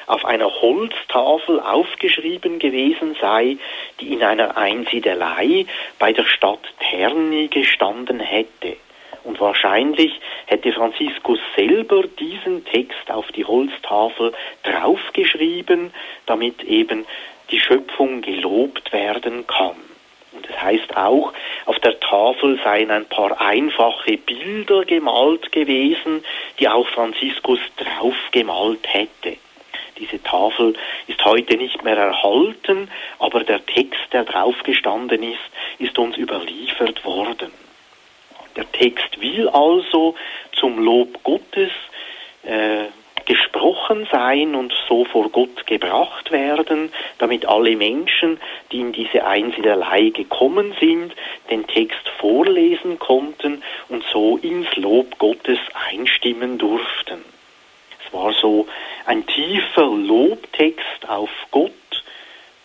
auf 0.09 0.27
einer 0.27 0.51
Holztafel 0.61 1.59
aufgeschrieben 1.61 2.59
gewesen 2.59 3.17
sei, 3.19 3.57
die 4.01 4.13
in 4.13 4.23
einer 4.23 4.59
Einsiedelei 4.59 5.65
bei 5.99 6.13
der 6.13 6.25
Stadt 6.25 6.61
Terni 6.81 7.49
gestanden 7.49 8.21
hätte. 8.21 8.77
Und 9.25 9.41
wahrscheinlich 9.41 10.13
hätte 10.47 10.73
Franziskus 10.73 11.39
selber 11.57 12.05
diesen 12.19 12.65
Text 12.65 13.11
auf 13.11 13.31
die 13.33 13.45
Holztafel 13.45 14.33
draufgeschrieben, 14.65 15.93
damit 16.27 16.63
eben 16.65 17.07
die 17.51 17.61
Schöpfung 17.61 18.23
gelobt 18.23 18.93
werden 18.93 19.47
kann. 19.47 19.77
Und 20.33 20.47
es 20.47 20.53
das 20.53 20.63
heißt 20.63 20.97
auch, 20.97 21.33
auf 21.67 21.79
der 21.81 22.01
Tafel 22.01 22.59
seien 22.65 22.91
ein 22.91 23.05
paar 23.05 23.41
einfache 23.41 24.17
Bilder 24.17 24.85
gemalt 24.85 25.53
gewesen, 25.53 26.25
die 26.59 26.69
auch 26.69 26.89
Franziskus 26.89 27.61
draufgemalt 27.77 28.81
hätte. 28.83 29.37
Diese 29.99 30.23
Tafel 30.23 30.75
ist 31.07 31.23
heute 31.25 31.57
nicht 31.57 31.85
mehr 31.85 31.97
erhalten, 31.97 32.91
aber 33.19 33.45
der 33.45 33.65
Text, 33.67 34.01
der 34.13 34.25
draufgestanden 34.25 35.23
ist, 35.23 35.39
ist 35.79 35.99
uns 35.99 36.17
überliefert 36.17 37.05
worden. 37.05 37.53
Der 38.57 38.71
Text 38.73 39.21
will 39.21 39.49
also 39.49 40.15
zum 40.53 40.79
Lob 40.79 41.23
Gottes 41.23 41.71
äh, 42.43 42.87
gesprochen 43.25 44.09
sein 44.11 44.55
und 44.55 44.75
so 44.89 45.05
vor 45.05 45.31
Gott 45.31 45.67
gebracht 45.67 46.31
werden, 46.33 46.93
damit 47.19 47.47
alle 47.47 47.77
Menschen, 47.77 48.41
die 48.73 48.81
in 48.81 48.93
diese 48.93 49.25
Einsiedelei 49.25 50.11
gekommen 50.11 50.75
sind, 50.81 51.15
den 51.51 51.67
Text 51.67 52.09
vorlesen 52.19 52.99
konnten 52.99 53.63
und 53.89 54.05
so 54.13 54.37
ins 54.39 54.75
Lob 54.77 55.19
Gottes 55.19 55.59
einstimmen 55.91 56.59
durften. 56.59 57.25
Es 58.05 58.13
war 58.13 58.33
so 58.33 58.67
ein 59.07 59.25
tiefer 59.27 59.87
Lobtext 59.87 61.09
auf 61.09 61.31
Gott, 61.51 61.73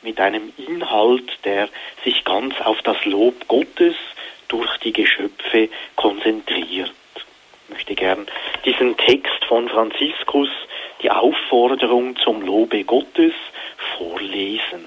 mit 0.02 0.20
einem 0.20 0.54
Inhalt, 0.58 1.30
der 1.44 1.70
sich 2.04 2.24
ganz 2.24 2.56
auf 2.62 2.82
das 2.84 3.04
Lob 3.06 3.48
Gottes 3.48 3.96
durch 4.48 4.78
die 4.80 4.94
Geschöpfe 4.94 5.70
konzentriert. 5.96 6.92
Ich 7.16 7.74
möchte 7.74 7.96
gern 7.96 8.28
diesen 8.66 8.96
Text 8.98 9.44
von 9.46 9.68
Franziskus, 9.68 10.50
die 11.02 11.12
Aufforderung 11.12 12.16
zum 12.18 12.42
Lobe 12.42 12.84
Gottes, 12.84 13.34
vorlesen. 13.98 14.86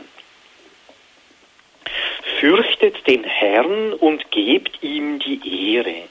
Fürchtet 2.38 3.06
den 3.06 3.24
Herrn 3.24 3.92
und 3.92 4.30
gebt 4.30 4.82
ihm 4.82 5.18
die 5.18 5.74
Ehre. 5.74 6.08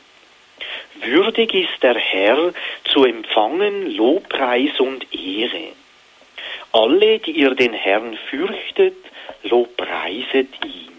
Würdig 1.01 1.53
ist 1.53 1.81
der 1.81 1.95
Herr 1.95 2.53
zu 2.85 3.03
empfangen 3.05 3.95
Lobpreis 3.95 4.79
und 4.79 5.07
Ehre. 5.13 5.73
Alle, 6.71 7.19
die 7.19 7.31
ihr 7.31 7.55
den 7.55 7.73
Herrn 7.73 8.17
fürchtet, 8.29 8.97
lobpreiset 9.43 10.49
ihn. 10.63 10.98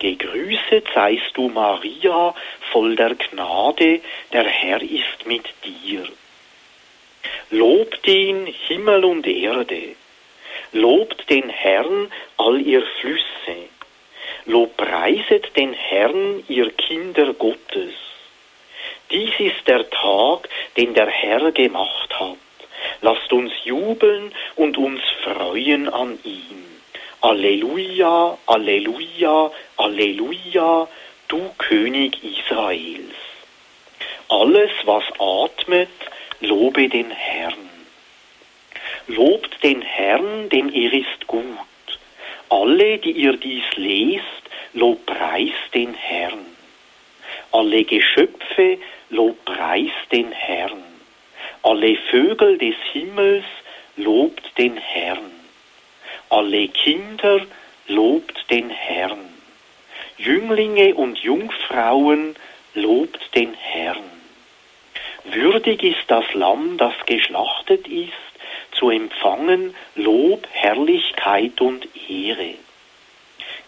Gegrüßet 0.00 0.86
seist 0.94 1.32
du, 1.34 1.48
Maria, 1.50 2.34
voll 2.72 2.96
der 2.96 3.14
Gnade, 3.14 4.00
der 4.32 4.44
Herr 4.44 4.80
ist 4.80 5.26
mit 5.26 5.44
dir. 5.62 6.04
Lobt 7.50 8.08
ihn 8.08 8.46
Himmel 8.46 9.04
und 9.04 9.26
Erde. 9.26 9.94
Lobt 10.72 11.28
den 11.28 11.50
Herrn 11.50 12.10
all 12.38 12.60
ihr 12.62 12.82
Flüsse. 13.00 13.68
Lobpreiset 14.46 15.54
den 15.54 15.74
Herrn, 15.74 16.44
ihr 16.48 16.70
Kinder 16.70 17.34
Gottes. 17.34 17.94
Dies 19.10 19.38
ist 19.38 19.68
der 19.68 19.90
Tag, 19.90 20.48
den 20.78 20.94
der 20.94 21.08
Herr 21.08 21.52
gemacht 21.52 22.18
hat. 22.18 22.38
Lasst 23.02 23.30
uns 23.34 23.52
jubeln 23.64 24.32
und 24.56 24.78
uns 24.78 25.02
freuen 25.22 25.90
an 25.90 26.18
ihm. 26.24 26.69
Alleluia, 27.22 28.38
Alleluia, 28.46 29.50
Alleluia, 29.76 30.88
du 31.28 31.50
König 31.58 32.16
Israels. 32.24 33.14
Alles, 34.28 34.70
was 34.84 35.04
atmet, 35.18 35.90
lobe 36.40 36.88
den 36.88 37.10
Herrn. 37.10 37.68
Lobt 39.06 39.62
den 39.62 39.82
Herrn, 39.82 40.48
denn 40.48 40.72
er 40.72 40.92
ist 40.94 41.26
gut. 41.26 41.44
Alle, 42.48 42.96
die 42.96 43.12
ihr 43.12 43.36
dies 43.36 43.64
lest, 43.76 44.42
lobpreist 44.72 45.74
den 45.74 45.92
Herrn. 45.92 46.46
Alle 47.52 47.84
Geschöpfe, 47.84 48.78
lobpreist 49.10 50.10
den 50.10 50.32
Herrn. 50.32 50.82
Alle 51.62 51.96
Vögel 52.10 52.56
des 52.56 52.76
Himmels, 52.92 53.44
lobt 53.96 54.56
den 54.56 54.78
Herrn. 54.78 55.39
Alle 56.30 56.68
Kinder, 56.68 57.40
lobt 57.88 58.48
den 58.50 58.70
Herrn. 58.70 59.18
Jünglinge 60.16 60.94
und 60.94 61.18
Jungfrauen, 61.18 62.36
lobt 62.74 63.34
den 63.34 63.52
Herrn. 63.54 64.04
Würdig 65.24 65.82
ist 65.82 66.04
das 66.06 66.24
Lamm, 66.34 66.78
das 66.78 66.94
geschlachtet 67.06 67.88
ist, 67.88 68.12
zu 68.78 68.90
empfangen 68.90 69.74
Lob, 69.96 70.46
Herrlichkeit 70.52 71.60
und 71.60 71.88
Ehre. 72.08 72.54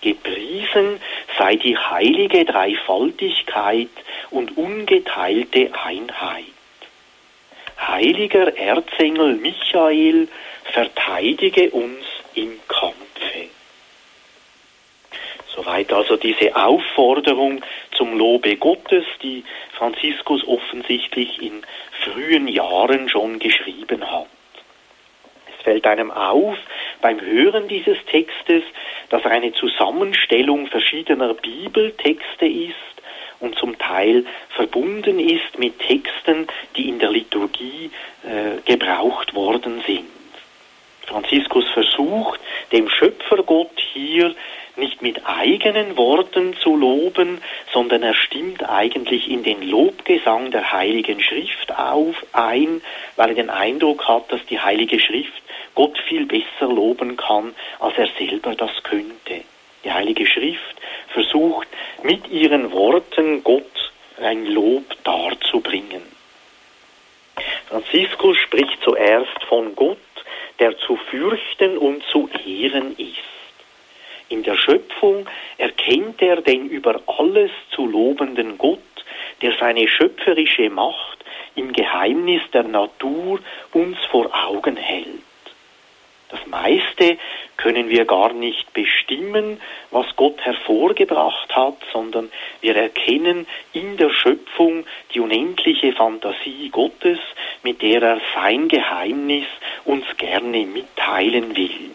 Gepriesen 0.01 1.01
sei 1.37 1.57
die 1.57 1.77
heilige 1.77 2.45
Dreifaltigkeit 2.45 3.91
und 4.31 4.57
ungeteilte 4.57 5.73
Einheit. 5.85 6.45
Heiliger 7.77 8.57
Erzengel 8.57 9.35
Michael, 9.35 10.29
verteidige 10.73 11.71
uns 11.71 12.12
im 12.35 12.59
Kampfe. 12.69 13.49
Soweit 15.55 15.93
also 15.93 16.17
diese 16.17 16.57
Aufforderung 16.57 17.63
zum 17.93 18.17
Lobe 18.17 18.57
Gottes, 18.57 19.05
die 19.23 19.45
Franziskus 19.73 20.47
offensichtlich 20.47 21.43
in 21.43 21.63
frühen 22.05 22.49
Jahren 22.49 23.09
schon 23.09 23.39
geschrieben 23.39 24.11
hat. 24.11 24.27
Es 25.49 25.65
fällt 25.65 25.87
einem 25.87 26.11
auf 26.11 26.57
beim 27.01 27.21
Hören 27.21 27.69
dieses 27.69 27.99
Textes, 28.07 28.63
dass 29.11 29.25
er 29.25 29.33
eine 29.33 29.53
Zusammenstellung 29.53 30.69
verschiedener 30.69 31.35
Bibeltexte 31.35 32.47
ist 32.47 32.75
und 33.41 33.59
zum 33.59 33.77
Teil 33.79 34.25
verbunden 34.51 35.19
ist 35.19 35.59
mit 35.59 35.79
Texten, 35.81 36.47
die 36.77 36.89
in 36.89 36.99
der 36.99 37.11
Liturgie 37.11 37.91
äh, 38.25 38.61
gebraucht 38.65 39.35
worden 39.35 39.83
sind. 39.87 40.22
Franziskus 41.07 41.69
versucht, 41.71 42.41
dem 42.71 42.89
Schöpfergott 42.89 43.79
hier 43.93 44.35
nicht 44.77 45.03
mit 45.03 45.27
eigenen 45.27 45.97
Worten 45.97 46.57
zu 46.57 46.77
loben, 46.77 47.43
sondern 47.73 48.03
er 48.03 48.15
stimmt 48.15 48.69
eigentlich 48.69 49.29
in 49.29 49.43
den 49.43 49.63
Lobgesang 49.63 50.51
der 50.51 50.73
Heiligen 50.73 51.21
Schrift 51.21 51.77
auf 51.77 52.17
ein, 52.33 52.81
weil 53.17 53.31
er 53.31 53.35
den 53.35 53.51
Eindruck 53.51 54.09
hat, 54.09 54.33
dass 54.33 54.45
die 54.47 54.61
Heilige 54.61 54.99
Schrift 54.99 55.43
Gott 55.75 55.99
viel 56.09 56.27
besser 56.27 56.73
loben 56.73 57.17
kann, 57.17 57.55
als 57.81 57.99
er 57.99 58.09
selber 58.19 58.55
das 58.55 58.83
könnte. 58.83 59.43
Die 59.85 59.93
Heilige 59.93 60.27
Schrift 60.27 60.77
versucht 61.09 61.69
mit 62.03 62.29
ihren 62.29 62.73
Worten 62.73 63.43
Gott 63.43 63.93
ein 64.21 64.47
Lob 64.47 64.85
darzubringen. 65.05 66.03
Franziskus 67.69 68.37
spricht 68.39 68.83
zuerst 68.83 69.43
von 69.49 69.75
Gott, 69.75 69.99
der 70.59 70.77
zu 70.79 70.97
fürchten 70.97 71.79
und 71.79 72.03
zu 72.05 72.29
ehren 72.47 72.97
ist. 72.97 73.33
In 74.29 74.43
der 74.43 74.57
Schöpfung 74.57 75.27
erkennt 75.59 76.23
er 76.23 76.41
den 76.41 76.69
über 76.69 77.01
alles 77.07 77.51
zu 77.71 77.87
lobenden 77.87 78.57
Gott, 78.57 78.79
der 79.43 79.53
seine 79.59 79.87
schöpferische 79.89 80.71
Macht 80.71 81.19
im 81.55 81.73
Geheimnis 81.73 82.43
der 82.53 82.63
Natur 82.63 83.41
uns 83.73 83.99
vor 84.11 84.31
Augen 84.47 84.77
hält. 84.77 85.32
Das 86.33 86.47
meiste 86.47 87.19
können 87.59 87.91
wir 87.91 88.07
gar 88.07 88.33
nicht 88.33 88.73
bestimmen, 88.73 89.61
was 89.91 90.07
Gott 90.17 90.41
hervorgebracht 90.41 91.55
hat, 91.55 91.77
sondern 91.93 92.33
wir 92.63 92.75
erkennen 92.75 93.47
in 93.75 93.99
der 93.99 94.09
Schöpfung 94.09 94.87
die 95.13 95.21
unendliche 95.21 95.93
Fantasie 95.93 96.71
Gottes, 96.71 97.19
mit 97.63 97.83
der 97.83 98.03
er 98.03 98.21
sein 98.35 98.69
Geheimnis 98.69 99.45
uns 99.85 100.07
gerne 100.17 100.65
mitteilen 100.65 101.55
will. 101.55 101.91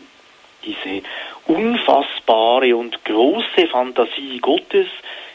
Diese 0.63 1.01
unfassbare 1.47 2.75
und 2.75 3.03
große 3.05 3.67
Fantasie 3.71 4.37
Gottes 4.39 4.87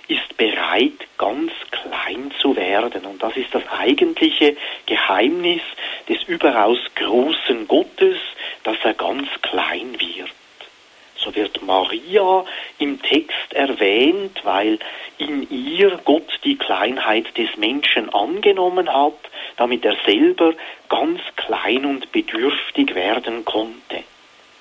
ist 0.09 0.37
bereit, 0.37 0.93
ganz 1.19 1.53
klein 1.71 2.33
zu 2.41 2.57
werden. 2.57 3.05
Und 3.05 3.23
das 3.23 3.37
ist 3.37 3.55
das 3.55 3.63
eigentliche 3.71 4.57
Geheimnis 4.87 5.63
des 6.09 6.23
überaus 6.25 6.79
großen 6.97 7.69
Gottes, 7.69 8.19
dass 8.65 8.77
er 8.83 8.95
ganz 8.95 9.29
klein 9.43 9.97
wird. 9.99 10.31
So 11.17 11.35
wird 11.37 11.63
Maria 11.63 12.45
im 12.79 13.01
Text 13.01 13.53
erwähnt, 13.53 14.41
weil 14.45 14.79
in 15.19 15.49
ihr 15.51 16.01
Gott 16.05 16.41
die 16.43 16.57
Kleinheit 16.57 17.37
des 17.39 17.57
Menschen 17.57 18.13
angenommen 18.13 18.93
hat, 18.93 19.19
damit 19.57 19.85
er 19.85 19.97
selber 20.05 20.55
ganz 20.89 21.21
klein 21.37 21.87
und 21.87 22.11
bedürftig 22.11 22.95
werden 22.97 23.45
konnte. 23.45 24.03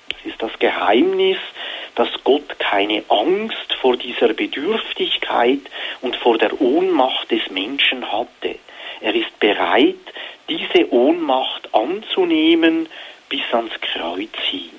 Das 0.08 0.24
ist 0.24 0.40
das 0.40 0.56
Geheimnis, 0.60 1.38
dass 1.94 2.08
Gott 2.24 2.58
keine 2.58 3.04
Angst 3.08 3.74
vor 3.80 3.96
dieser 3.96 4.32
Bedürftigkeit 4.32 5.60
und 6.00 6.16
vor 6.16 6.38
der 6.38 6.60
Ohnmacht 6.60 7.30
des 7.30 7.50
Menschen 7.50 8.10
hatte. 8.10 8.56
Er 9.00 9.14
ist 9.14 9.38
bereit, 9.40 9.96
diese 10.48 10.92
Ohnmacht 10.92 11.74
anzunehmen 11.74 12.88
bis 13.28 13.42
ans 13.52 13.72
Kreuz 13.80 14.36
hin. 14.50 14.70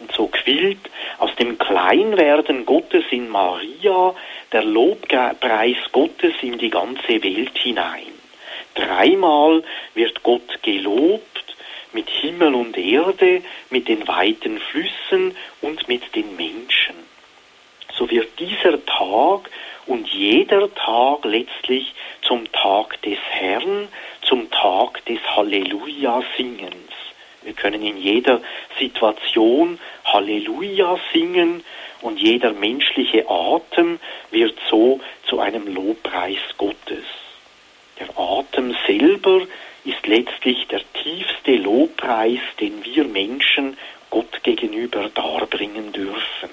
Und 0.00 0.12
so 0.12 0.26
quillt 0.26 0.90
aus 1.18 1.34
dem 1.36 1.58
Kleinwerden 1.58 2.66
Gottes 2.66 3.04
in 3.10 3.28
Maria 3.28 4.14
der 4.50 4.64
Lobpreis 4.64 5.76
Gottes 5.92 6.34
in 6.42 6.58
die 6.58 6.70
ganze 6.70 7.22
Welt 7.22 7.56
hinein. 7.58 8.12
Dreimal 8.74 9.62
wird 9.94 10.22
Gott 10.22 10.62
gelobt 10.62 11.51
mit 11.92 12.08
Himmel 12.08 12.54
und 12.54 12.76
Erde, 12.76 13.42
mit 13.70 13.88
den 13.88 14.06
weiten 14.08 14.58
Flüssen 14.58 15.36
und 15.60 15.88
mit 15.88 16.14
den 16.14 16.36
Menschen. 16.36 16.96
So 17.94 18.10
wird 18.10 18.38
dieser 18.38 18.84
Tag 18.86 19.50
und 19.86 20.08
jeder 20.08 20.72
Tag 20.74 21.24
letztlich 21.24 21.92
zum 22.22 22.50
Tag 22.52 23.00
des 23.02 23.18
Herrn, 23.30 23.88
zum 24.22 24.50
Tag 24.50 25.04
des 25.06 25.20
Halleluja-Singens. 25.36 26.92
Wir 27.42 27.54
können 27.54 27.82
in 27.82 27.96
jeder 27.96 28.40
Situation 28.78 29.78
Halleluja 30.04 30.98
singen 31.12 31.64
und 32.00 32.20
jeder 32.20 32.52
menschliche 32.52 33.28
Atem 33.28 33.98
wird 34.30 34.56
so 34.70 35.00
zu 35.28 35.40
einem 35.40 35.66
Lobpreis 35.72 36.38
Gottes. 36.56 37.04
Der 37.98 38.08
Atem 38.16 38.76
selber 38.86 39.42
ist 39.84 40.06
letztlich 40.06 40.66
der 40.68 40.82
tiefste 40.92 41.56
Lobpreis, 41.56 42.40
den 42.60 42.84
wir 42.84 43.04
Menschen 43.04 43.76
Gott 44.10 44.42
gegenüber 44.42 45.08
darbringen 45.08 45.92
dürfen. 45.92 46.50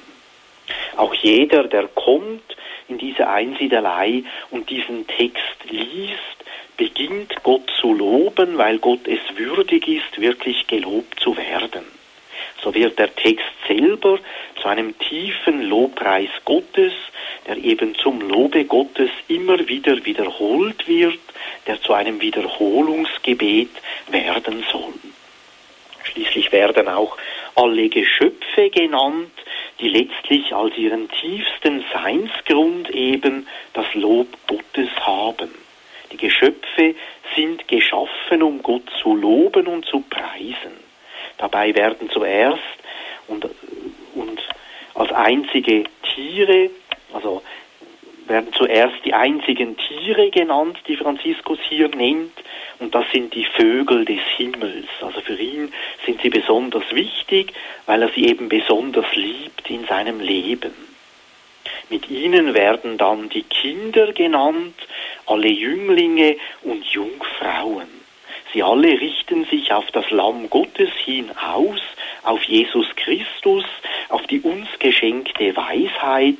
Auch 0.97 1.13
jeder, 1.13 1.63
der 1.63 1.87
kommt 1.87 2.55
in 2.87 2.97
diese 2.97 3.27
Einsiedelei 3.27 4.23
und 4.49 4.69
diesen 4.69 5.05
Text 5.07 5.57
liest, 5.69 6.19
beginnt 6.77 7.43
Gott 7.43 7.69
zu 7.79 7.93
loben, 7.93 8.57
weil 8.57 8.79
Gott 8.79 9.07
es 9.07 9.19
würdig 9.37 9.87
ist, 9.87 10.19
wirklich 10.19 10.67
gelobt 10.67 11.19
zu 11.19 11.35
werden. 11.35 11.98
So 12.61 12.73
wird 12.73 12.99
der 12.99 13.15
Text 13.15 13.45
selber 13.67 14.19
zu 14.61 14.67
einem 14.67 14.97
tiefen 14.99 15.63
Lobpreis 15.63 16.29
Gottes, 16.43 16.93
der 17.47 17.57
eben 17.57 17.95
zum 17.95 18.21
Lobe 18.21 18.65
Gottes 18.65 19.09
immer 19.27 19.67
wieder 19.67 20.03
wiederholt 20.05 20.87
wird, 20.87 21.19
der 21.67 21.81
zu 21.81 21.93
einem 21.93 22.19
Wiederholungsgebet 22.19 23.69
werden 24.09 24.65
soll. 24.71 24.93
Schließlich 26.03 26.51
werden 26.51 26.87
auch 26.87 27.17
alle 27.55 27.89
Geschöpfe 27.89 28.69
genannt, 28.69 29.31
die 29.79 29.89
letztlich 29.89 30.53
als 30.53 30.77
ihren 30.77 31.09
tiefsten 31.09 31.83
Seinsgrund 31.93 32.89
eben 32.89 33.47
das 33.73 33.85
Lob 33.93 34.27
Gottes 34.47 34.89
haben. 34.99 35.49
Die 36.11 36.17
Geschöpfe 36.17 36.95
sind 37.35 37.67
geschaffen, 37.67 38.41
um 38.41 38.61
Gott 38.63 38.89
zu 39.01 39.15
loben 39.15 39.67
und 39.67 39.85
zu 39.85 40.01
preisen. 40.01 40.88
Dabei 41.39 41.73
werden 41.73 42.09
zuerst 42.09 42.59
und, 43.27 43.47
und 44.13 44.41
als 44.93 45.11
einzige 45.11 45.85
Tiere, 46.13 46.69
also 47.13 47.41
werden 48.27 48.53
zuerst 48.53 49.03
die 49.05 49.13
einzigen 49.13 49.75
Tiere 49.77 50.29
genannt, 50.29 50.77
die 50.87 50.97
Franziskus 50.97 51.57
hier 51.67 51.87
nennt, 51.87 52.33
und 52.79 52.93
das 52.93 53.05
sind 53.11 53.33
die 53.33 53.45
Vögel 53.45 54.05
des 54.05 54.21
Himmels. 54.37 54.87
Also 55.01 55.19
für 55.21 55.35
ihn 55.35 55.73
sind 56.05 56.21
sie 56.21 56.29
besonders 56.29 56.83
wichtig, 56.91 57.53
weil 57.85 58.01
er 58.03 58.09
sie 58.09 58.27
eben 58.27 58.47
besonders 58.47 59.13
liebt 59.15 59.69
in 59.69 59.85
seinem 59.85 60.19
Leben. 60.19 60.73
Mit 61.89 62.09
ihnen 62.09 62.53
werden 62.53 62.97
dann 62.97 63.29
die 63.29 63.43
Kinder 63.43 64.13
genannt, 64.13 64.75
alle 65.25 65.49
Jünglinge 65.49 66.37
und 66.61 66.85
Jungfrauen. 66.85 67.98
Sie 68.51 68.63
alle 68.63 68.99
richten 68.99 69.45
sich 69.45 69.71
auf 69.71 69.91
das 69.91 70.09
Lamm 70.09 70.49
Gottes 70.49 70.89
hin 71.05 71.29
aus, 71.37 71.79
auf 72.23 72.41
Jesus 72.43 72.87
Christus, 72.95 73.65
auf 74.09 74.25
die 74.27 74.41
uns 74.41 74.67
geschenkte 74.79 75.55
Weisheit, 75.55 76.37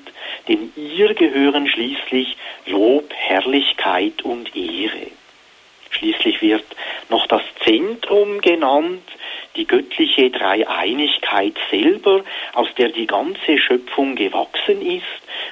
denn 0.48 0.72
ihr 0.76 1.13
gehören 1.13 1.67
schließlich 1.67 2.36
Lob, 2.65 3.12
Herrlichkeit 3.13 4.24
und 4.24 4.56
Ehre. 4.56 5.08
Schließlich 5.91 6.41
wird 6.41 6.65
noch 7.10 7.28
das 7.28 7.41
Zentrum 7.63 8.41
genannt, 8.41 9.04
die 9.56 9.67
göttliche 9.67 10.30
Dreieinigkeit 10.30 11.56
selber, 11.69 12.24
aus 12.54 12.67
der 12.78 12.89
die 12.89 13.08
ganze 13.08 13.58
Schöpfung 13.58 14.15
gewachsen 14.15 14.82
ist 14.82 15.04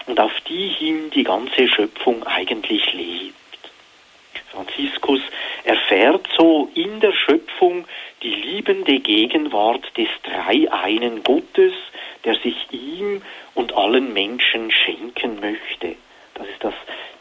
und 0.06 0.20
auf 0.20 0.34
die 0.48 0.70
hin 0.70 1.12
die 1.14 1.24
ganze 1.24 1.68
Schöpfung 1.68 2.24
eigentlich 2.24 2.94
lebt. 2.94 3.47
Franziskus 4.52 5.22
erfährt 5.64 6.28
so 6.38 6.70
in 6.74 7.00
der 7.00 7.14
Schöpfung 7.14 7.86
die 8.24 8.34
liebende 8.34 9.00
Gegenwart 9.00 9.86
des 9.98 10.08
Dreieinen 10.24 11.24
Gottes, 11.24 11.74
der 12.24 12.36
sich 12.36 12.56
ihm 12.72 13.22
und 13.54 13.74
allen 13.74 14.14
Menschen 14.14 14.72
schenken 14.72 15.40
möchte. 15.40 15.96
Das 16.34 16.48
ist 16.48 16.64
das 16.64 16.74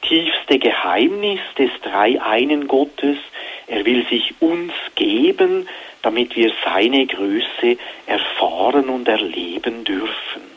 tiefste 0.03 0.59
Geheimnis 0.59 1.41
des 1.59 1.71
Dreieinen 1.83 2.69
Gottes. 2.69 3.19
Er 3.67 3.85
will 3.85 4.07
sich 4.07 4.35
uns 4.41 4.73
geben, 4.95 5.69
damit 6.03 6.37
wir 6.37 6.53
seine 6.65 7.07
Größe 7.07 7.77
erfahren 8.07 8.89
und 8.89 9.09
erleben 9.09 9.85
dürfen. 9.85 10.56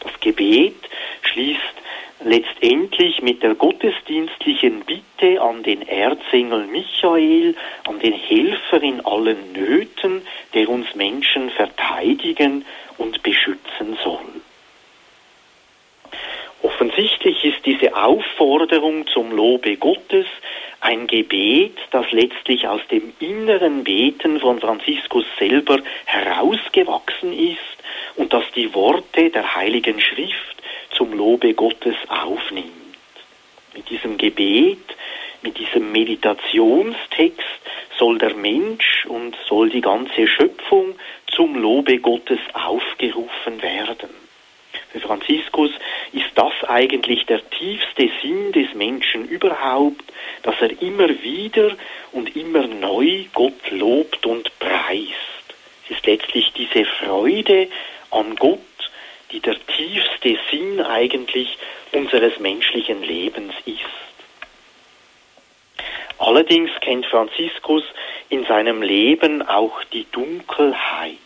Das 0.00 0.12
Gebet 0.20 0.76
schließt 1.22 1.60
letztendlich 2.24 3.22
mit 3.22 3.42
der 3.42 3.54
gottesdienstlichen 3.54 4.84
Bitte 4.84 5.40
an 5.40 5.62
den 5.62 5.86
Erzengel 5.86 6.66
Michael, 6.66 7.54
an 7.86 7.98
den 7.98 8.12
Helfer 8.12 8.82
in 8.82 9.04
allen 9.04 9.52
Nöten, 9.52 10.22
der 10.54 10.68
uns 10.68 10.94
Menschen 10.94 11.50
verteidigen 11.50 12.64
und 12.98 13.22
beschützen 13.22 13.98
soll. 14.02 14.40
Offensichtlich 16.62 17.44
ist 17.44 17.64
diese 17.64 17.94
Aufforderung 17.94 19.06
zum 19.08 19.30
Lobe 19.30 19.76
Gottes 19.76 20.26
ein 20.80 21.06
Gebet, 21.06 21.76
das 21.90 22.10
letztlich 22.12 22.66
aus 22.66 22.80
dem 22.90 23.12
inneren 23.20 23.84
Beten 23.84 24.40
von 24.40 24.60
Franziskus 24.60 25.24
selber 25.38 25.78
herausgewachsen 26.06 27.32
ist 27.32 27.76
und 28.16 28.32
das 28.32 28.44
die 28.54 28.72
Worte 28.74 29.30
der 29.30 29.54
Heiligen 29.54 30.00
Schrift 30.00 30.56
zum 30.96 31.12
Lobe 31.12 31.54
Gottes 31.54 31.96
aufnimmt. 32.08 32.72
Mit 33.74 33.88
diesem 33.90 34.16
Gebet, 34.16 34.96
mit 35.42 35.58
diesem 35.58 35.92
Meditationstext 35.92 37.44
soll 37.98 38.18
der 38.18 38.34
Mensch 38.34 39.06
und 39.06 39.36
soll 39.46 39.70
die 39.70 39.80
ganze 39.80 40.26
Schöpfung 40.26 40.94
zum 41.34 41.56
Lobe 41.56 41.98
Gottes 41.98 42.40
aufgerufen 42.54 43.60
werden. 43.60 44.10
Für 44.90 45.00
Franziskus 45.00 45.70
ist 46.12 46.30
das 46.34 46.52
eigentlich 46.68 47.26
der 47.26 47.48
tiefste 47.50 48.10
Sinn 48.22 48.52
des 48.52 48.74
Menschen 48.74 49.28
überhaupt, 49.28 50.04
dass 50.42 50.54
er 50.60 50.80
immer 50.80 51.08
wieder 51.22 51.76
und 52.12 52.34
immer 52.36 52.66
neu 52.66 53.24
Gott 53.34 53.70
lobt 53.70 54.24
und 54.24 54.50
preist. 54.58 55.12
Es 55.84 55.96
ist 55.96 56.06
letztlich 56.06 56.52
diese 56.52 56.84
Freude 56.84 57.68
an 58.10 58.36
Gott, 58.36 58.60
die 59.32 59.40
der 59.40 59.56
tiefste 59.66 60.38
Sinn 60.50 60.80
eigentlich 60.80 61.58
unseres 61.92 62.38
menschlichen 62.38 63.02
Lebens 63.02 63.54
ist. 63.64 63.80
Allerdings 66.18 66.70
kennt 66.80 67.06
Franziskus 67.06 67.82
in 68.28 68.44
seinem 68.46 68.82
Leben 68.82 69.46
auch 69.46 69.84
die 69.92 70.06
Dunkelheit. 70.10 71.18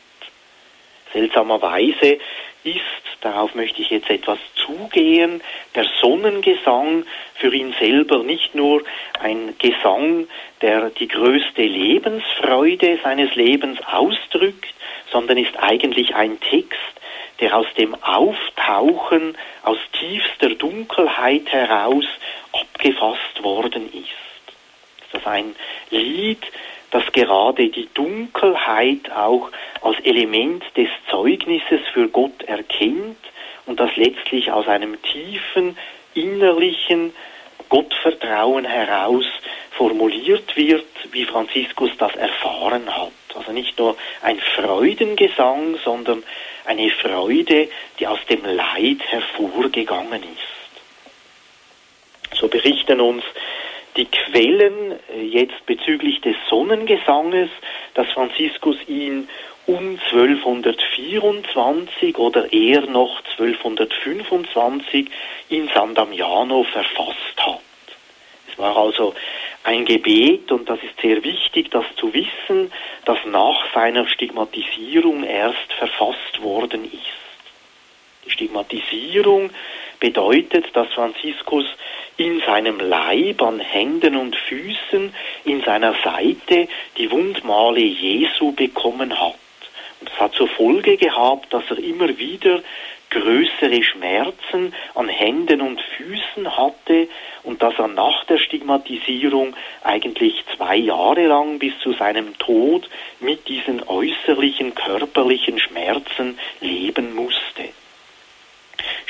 Seltsamerweise 1.13 2.19
ist, 2.65 2.81
darauf 3.21 3.55
möchte 3.55 3.83
ich 3.83 3.91
jetzt 3.91 4.11
etwas 4.11 4.39
zugehen, 4.55 5.43
der 5.75 5.87
Sonnengesang 6.01 7.05
für 7.35 7.55
ihn 7.55 7.75
selber 7.79 8.23
nicht 8.23 8.55
nur 8.55 8.83
ein 9.21 9.55
Gesang, 9.59 10.29
der 10.61 10.91
die 10.91 11.09
größte 11.09 11.63
Lebensfreude 11.63 12.99
seines 13.03 13.35
Lebens 13.35 13.79
ausdrückt, 13.87 14.75
sondern 15.11 15.39
ist 15.39 15.57
eigentlich 15.59 16.15
ein 16.15 16.39
Text, 16.41 16.79
der 17.41 17.57
aus 17.57 17.67
dem 17.79 17.95
Auftauchen 18.03 19.37
aus 19.63 19.79
tiefster 19.99 20.51
Dunkelheit 20.51 21.49
heraus 21.49 22.05
abgefasst 22.53 23.43
worden 23.43 23.91
ist. 23.93 24.07
Das 25.13 25.23
ist 25.23 25.27
ein 25.27 25.57
Lied, 25.91 26.43
das 26.91 27.05
gerade 27.13 27.69
die 27.69 27.89
Dunkelheit 27.95 29.11
auch 29.15 29.51
als 29.83 29.99
Element 30.01 30.65
des 30.77 30.89
Zeugnisses 31.09 31.81
für 31.93 32.09
Gott 32.09 32.43
erkennt 32.43 33.19
und 33.67 33.79
das 33.79 33.95
letztlich 33.97 34.51
aus 34.51 34.67
einem 34.67 35.01
tiefen 35.03 35.77
innerlichen 36.15 37.13
Gottvertrauen 37.69 38.65
heraus 38.65 39.25
formuliert 39.71 40.57
wird, 40.57 40.87
wie 41.13 41.25
Franziskus 41.25 41.91
das 41.99 42.15
erfahren 42.17 42.95
hat. 42.95 43.13
Also 43.35 43.53
nicht 43.53 43.79
nur 43.79 43.97
ein 44.23 44.41
Freudengesang, 44.57 45.79
sondern 45.85 46.25
eine 46.65 46.91
Freude, 46.91 47.69
die 47.99 48.07
aus 48.07 48.19
dem 48.29 48.45
Leid 48.45 49.01
hervorgegangen 49.07 50.23
ist. 50.23 50.61
So 52.39 52.49
berichten 52.49 53.01
uns 53.01 53.23
die 53.97 54.07
Quellen 54.07 54.99
äh, 55.13 55.23
jetzt 55.23 55.67
bezüglich 55.67 56.21
des 56.21 56.37
Sonnengesanges, 56.49 57.51
dass 57.95 58.07
Franziskus 58.09 58.77
ihn 58.87 59.29
um 59.67 59.99
1224 60.11 62.19
oder 62.19 62.53
eher 62.53 62.83
noch 62.87 63.23
1225 63.39 65.09
in 65.49 65.69
San 65.75 65.95
Damiano 65.95 66.65
verfasst 66.65 67.37
hat. 67.39 67.61
Es 68.51 68.59
war 68.59 68.77
also 68.77 69.15
ein 69.63 69.85
Gebet 69.85 70.51
und 70.51 70.69
das 70.69 70.83
ist 70.83 71.01
sehr 71.01 71.23
wichtig, 71.23 71.71
das 71.71 71.85
zu 71.97 72.13
wissen, 72.15 72.73
das 73.05 73.19
nach 73.27 73.73
seiner 73.75 74.09
Stigmatisierung 74.09 75.25
erst 75.25 75.73
verfasst 75.79 76.43
worden 76.43 76.85
ist. 76.85 78.25
Die 78.25 78.31
Stigmatisierung 78.31 79.51
bedeutet, 80.01 80.75
dass 80.75 80.89
Franziskus 80.89 81.67
in 82.17 82.41
seinem 82.41 82.81
Leib, 82.81 83.41
an 83.43 83.61
Händen 83.61 84.17
und 84.17 84.37
Füßen, 84.37 85.15
in 85.45 85.63
seiner 85.63 85.95
Seite 86.03 86.69
die 86.99 87.11
Wundmale 87.11 87.81
Jesu 87.81 88.53
bekommen 88.53 89.19
hat. 89.19 89.35
Und 90.01 90.11
das 90.11 90.21
hat 90.21 90.35
zur 90.35 90.49
Folge 90.49 90.97
gehabt, 90.97 91.53
dass 91.53 91.65
er 91.71 91.79
immer 91.79 92.19
wieder 92.19 92.61
größere 93.11 93.83
Schmerzen 93.83 94.73
an 94.95 95.09
Händen 95.09 95.61
und 95.61 95.81
Füßen 95.81 96.57
hatte 96.57 97.09
und 97.43 97.63
dass 97.63 97.75
er 97.79 97.89
nach 97.89 98.25
der 98.25 98.39
Stigmatisierung 98.39 99.55
eigentlich 99.83 100.45
zwei 100.57 100.77
Jahre 100.77 101.27
lang 101.27 101.59
bis 101.59 101.73
zu 101.81 101.93
seinem 101.93 102.39
Tod 102.39 102.89
mit 103.19 103.49
diesen 103.49 103.83
äußerlichen 103.87 104.75
körperlichen 104.75 105.59
Schmerzen 105.59 106.39
leben 106.61 107.15
musste. 107.15 107.71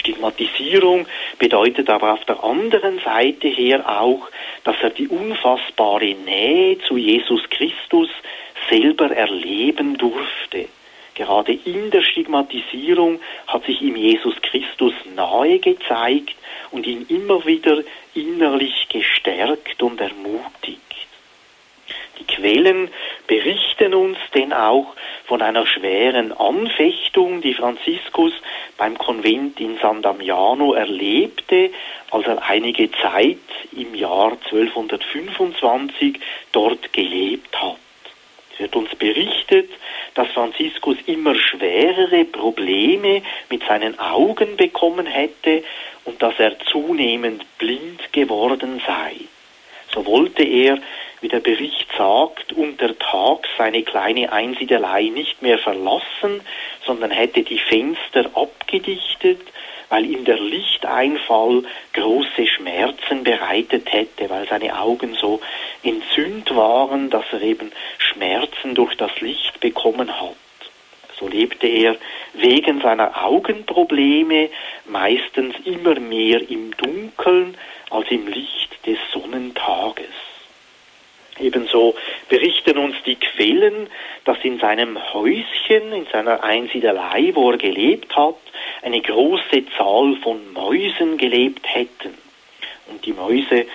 Stigmatisierung 0.00 1.06
bedeutet 1.38 1.88
aber 1.88 2.14
auf 2.14 2.24
der 2.24 2.42
anderen 2.42 2.98
Seite 3.00 3.48
her 3.48 4.00
auch, 4.00 4.28
dass 4.64 4.76
er 4.82 4.90
die 4.90 5.08
unfassbare 5.08 6.14
Nähe 6.14 6.78
zu 6.80 6.96
Jesus 6.96 7.42
Christus 7.50 8.08
selber 8.68 9.10
erleben 9.10 9.96
durfte. 9.96 10.68
Gerade 11.14 11.52
in 11.52 11.90
der 11.90 12.02
Stigmatisierung 12.02 13.20
hat 13.46 13.64
sich 13.66 13.82
ihm 13.82 13.96
Jesus 13.96 14.34
Christus 14.42 14.94
nahe 15.14 15.58
gezeigt 15.58 16.34
und 16.70 16.86
ihn 16.86 17.04
immer 17.08 17.44
wieder 17.44 17.82
innerlich 18.14 18.88
gestärkt 18.88 19.82
und 19.82 20.00
ermutigt. 20.00 20.80
Die 22.20 22.26
Quellen 22.26 22.90
berichten 23.26 23.94
uns 23.94 24.18
denn 24.35 24.52
auch 24.52 24.94
von 25.24 25.40
einer 25.40 25.66
schweren 25.66 26.33
Anfechtung, 26.33 27.40
die 27.40 27.54
Franziskus 27.54 28.33
beim 28.76 28.98
Konvent 28.98 29.59
in 29.59 29.78
San 29.78 30.02
Damiano 30.02 30.74
erlebte, 30.74 31.70
als 32.11 32.26
er 32.26 32.42
einige 32.42 32.90
Zeit 32.92 33.38
im 33.72 33.94
Jahr 33.94 34.33
1225 34.33 36.20
dort 36.52 36.92
gelebt 36.92 37.56
hat. 37.61 37.76
Es 38.52 38.61
wird 38.61 38.76
uns 38.76 38.94
berichtet, 38.96 39.70
dass 40.14 40.28
Franziskus 40.28 40.98
immer 41.06 41.35
schwerere 41.35 42.26
Probleme 42.26 43.22
mit 43.48 43.64
seinen 43.64 43.98
Augen 43.98 44.56
bekommen 44.56 45.06
hätte 45.06 45.64
und 46.04 46.20
dass 46.20 46.38
er 46.38 46.59
zunehmend 46.70 47.44
blind 47.56 48.12
geworden 48.12 48.83
sei. 48.87 49.14
So 49.94 50.04
wollte 50.06 50.44
er 50.44 50.78
wie 51.20 51.28
der 51.28 51.40
Bericht 51.40 51.87
sagt, 51.96 52.52
untertags 52.52 53.48
seine 53.59 53.83
kleine 53.83 54.33
Einsiedelei 54.33 55.04
nicht 55.04 55.42
mehr 55.42 55.59
verlassen, 55.59 56.40
sondern 56.87 57.11
hätte 57.11 57.42
die 57.42 57.59
Fenster 57.59 58.30
abgedichtet, 58.35 59.40
weil 59.90 60.06
ihm 60.06 60.24
der 60.24 60.38
Lichteinfall 60.38 61.64
große 61.92 62.46
Schmerzen 62.46 63.24
bereitet 63.24 63.92
hätte, 63.92 64.30
weil 64.30 64.48
seine 64.48 64.80
Augen 64.80 65.14
so 65.14 65.40
entzündt 65.83 66.54
waren, 66.54 67.11
dass 67.11 67.24
er 67.33 67.42
eben 67.42 67.72
Schmerzen 67.98 68.74
durch 68.74 68.96
das 68.96 69.20
Licht 69.20 69.61
bekommen 69.61 70.20
hat. 70.20 70.37
So 71.18 71.28
lebte 71.28 71.66
er 71.66 71.96
wegen 72.33 72.80
seiner 72.80 73.24
Augenprobleme 73.24 74.48
meistens 74.87 75.54
immer 75.66 75.98
mehr 76.00 76.48
im 76.48 76.74
Dunkeln 76.76 77.56
als 77.90 78.11
im 78.11 78.26
Licht 78.26 78.87
des 78.87 78.98
Sonnentages. 79.12 80.30
Ebenso 81.40 81.94
berichten 82.29 82.79
uns 82.79 82.96
die 83.05 83.16
Quellen, 83.16 83.88
dass 84.24 84.38
in 84.42 84.59
seinem 84.59 84.98
Häuschen, 85.12 85.92
in 85.92 86.07
seiner 86.12 86.42
Einsiedelei, 86.42 87.31
wo 87.35 87.50
er 87.50 87.59
gelebt 87.59 88.14
hat, 88.16 88.37
eine 88.83 89.00
große 89.00 89.64
Zahl 89.76 90.16
von 90.22 90.53
Mäusen 90.53 91.16
gelebt 91.16 91.66
hätten. 91.66 92.14
Und 92.88 93.05
die 93.07 93.12
Mäuse 93.12 93.66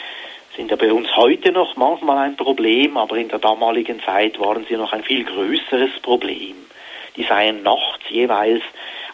sind 0.56 0.72
ja 0.72 0.78
bei 0.78 0.92
uns 0.92 1.16
heute 1.16 1.52
noch 1.52 1.76
manchmal 1.76 2.20
ein 2.20 2.38
Problem, 2.38 2.98
aber 2.98 3.18
in 3.18 3.30
der 3.30 3.40
damaligen 3.40 4.02
Zeit 4.02 4.40
waren 4.40 4.66
sie 4.68 4.76
noch 4.76 4.94
ein 4.94 5.04
viel 5.04 5.24
größeres 5.24 6.00
Problem. 6.02 6.56
Die 7.18 7.24
seien 7.24 7.64
nachts 7.64 8.10
jeweils 8.10 8.64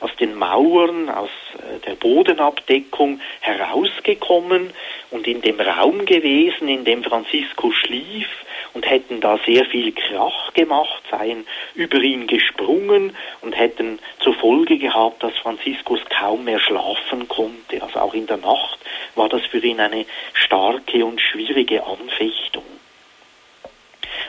aus 0.01 0.11
den 0.19 0.35
Mauern, 0.35 1.09
aus 1.09 1.29
äh, 1.57 1.79
der 1.85 1.95
Bodenabdeckung 1.95 3.21
herausgekommen 3.39 4.71
und 5.11 5.27
in 5.27 5.41
dem 5.41 5.59
Raum 5.59 6.05
gewesen, 6.05 6.67
in 6.67 6.83
dem 6.83 7.03
Francisco 7.03 7.71
schlief 7.71 8.27
und 8.73 8.89
hätten 8.89 9.21
da 9.21 9.39
sehr 9.45 9.65
viel 9.65 9.91
Krach 9.91 10.53
gemacht, 10.53 11.03
seien 11.09 11.45
über 11.75 11.99
ihn 11.99 12.27
gesprungen 12.27 13.15
und 13.41 13.53
hätten 13.53 13.99
zur 14.19 14.33
Folge 14.33 14.77
gehabt, 14.77 15.21
dass 15.23 15.37
Franziskus 15.37 15.99
kaum 16.09 16.45
mehr 16.45 16.59
schlafen 16.59 17.27
konnte. 17.27 17.81
Also 17.81 17.99
auch 17.99 18.13
in 18.13 18.27
der 18.27 18.37
Nacht 18.37 18.79
war 19.15 19.29
das 19.29 19.45
für 19.45 19.59
ihn 19.59 19.79
eine 19.79 20.05
starke 20.33 21.05
und 21.05 21.21
schwierige 21.21 21.85
Anfechtung. 21.85 22.63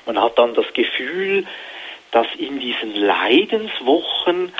Man 0.04 0.20
hat 0.20 0.38
dann 0.38 0.54
das 0.54 0.72
Gefühl, 0.74 1.46
dass 2.10 2.26
in 2.36 2.58
diesen 2.60 2.94
Leidenswochen 2.94 4.52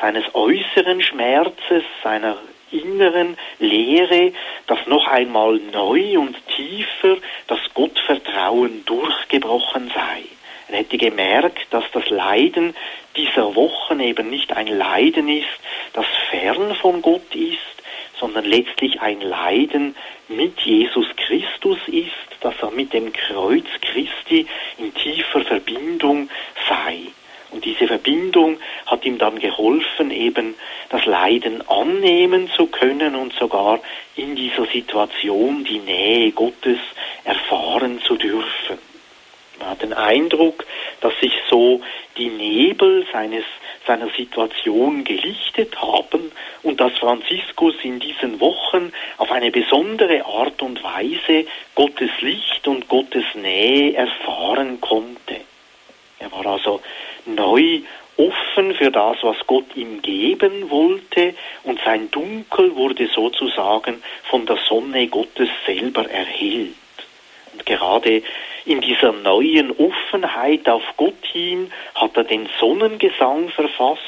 seines 0.00 0.24
äußeren 0.34 1.02
Schmerzes, 1.02 1.82
seiner 2.02 2.36
inneren 2.70 3.36
Lehre, 3.58 4.32
dass 4.66 4.86
noch 4.86 5.06
einmal 5.06 5.58
neu 5.72 6.18
und 6.18 6.36
tiefer 6.56 7.16
das 7.46 7.60
Gottvertrauen 7.74 8.84
durchgebrochen 8.84 9.90
sei. 9.94 10.22
Er 10.68 10.78
hätte 10.78 10.98
gemerkt, 10.98 11.66
dass 11.70 11.84
das 11.92 12.08
Leiden 12.10 12.74
dieser 13.16 13.54
Wochen 13.54 14.00
eben 14.00 14.30
nicht 14.30 14.52
ein 14.52 14.66
Leiden 14.66 15.28
ist, 15.28 15.46
das 15.92 16.06
fern 16.30 16.74
von 16.76 17.02
Gott 17.02 17.34
ist, 17.34 17.58
sondern 18.18 18.44
letztlich 18.44 19.00
ein 19.00 19.20
Leiden 19.20 19.94
mit 20.28 20.60
Jesus 20.60 21.06
Christus 21.16 21.78
ist, 21.86 22.10
dass 22.40 22.54
er 22.62 22.70
mit 22.70 22.92
dem 22.92 23.12
Kreuz 23.12 23.66
Christi 23.80 24.46
in 24.78 24.92
tiefer 24.94 25.42
Verbindung 25.42 26.28
sei. 26.68 26.98
Und 27.50 27.64
diese 27.64 27.86
Verbindung 27.86 28.58
ihm 29.06 29.18
dann 29.18 29.38
geholfen, 29.38 30.10
eben 30.10 30.54
das 30.90 31.04
Leiden 31.06 31.66
annehmen 31.68 32.50
zu 32.56 32.66
können 32.66 33.14
und 33.14 33.32
sogar 33.34 33.80
in 34.16 34.36
dieser 34.36 34.66
Situation 34.66 35.64
die 35.64 35.78
Nähe 35.78 36.32
Gottes 36.32 36.78
erfahren 37.24 38.00
zu 38.02 38.16
dürfen. 38.16 38.78
Man 39.58 39.70
hat 39.70 39.82
den 39.82 39.94
Eindruck, 39.94 40.66
dass 41.00 41.18
sich 41.20 41.32
so 41.48 41.80
die 42.16 42.28
Nebel 42.28 43.06
seines, 43.12 43.44
seiner 43.86 44.08
Situation 44.10 45.04
gelichtet 45.04 45.80
haben 45.80 46.32
und 46.62 46.80
dass 46.80 46.92
Franziskus 46.98 47.74
in 47.82 47.98
diesen 48.00 48.40
Wochen 48.40 48.92
auf 49.16 49.30
eine 49.32 49.50
besondere 49.50 50.24
Art 50.26 50.60
und 50.62 50.82
Weise 50.82 51.46
Gottes 51.74 52.10
Licht 52.20 52.68
und 52.68 52.88
Gottes 52.88 53.24
Nähe 53.34 53.94
erfahren 53.94 54.80
konnte. 54.80 55.40
Er 56.18 56.32
war 56.32 56.46
also 56.46 56.80
neu 57.24 57.80
offen 58.16 58.74
für 58.74 58.90
das, 58.90 59.16
was 59.22 59.36
Gott 59.46 59.76
ihm 59.76 60.02
geben 60.02 60.70
wollte 60.70 61.34
und 61.64 61.80
sein 61.84 62.10
Dunkel 62.10 62.74
wurde 62.74 63.08
sozusagen 63.08 64.02
von 64.24 64.46
der 64.46 64.58
Sonne 64.68 65.08
Gottes 65.08 65.48
selber 65.66 66.08
erhellt. 66.08 66.74
Und 67.52 67.66
gerade 67.66 68.22
in 68.64 68.80
dieser 68.80 69.12
neuen 69.12 69.70
Offenheit 69.70 70.68
auf 70.68 70.82
Gott 70.96 71.24
hin 71.32 71.70
hat 71.94 72.16
er 72.16 72.24
den 72.24 72.48
Sonnengesang 72.58 73.48
verfasst, 73.50 74.02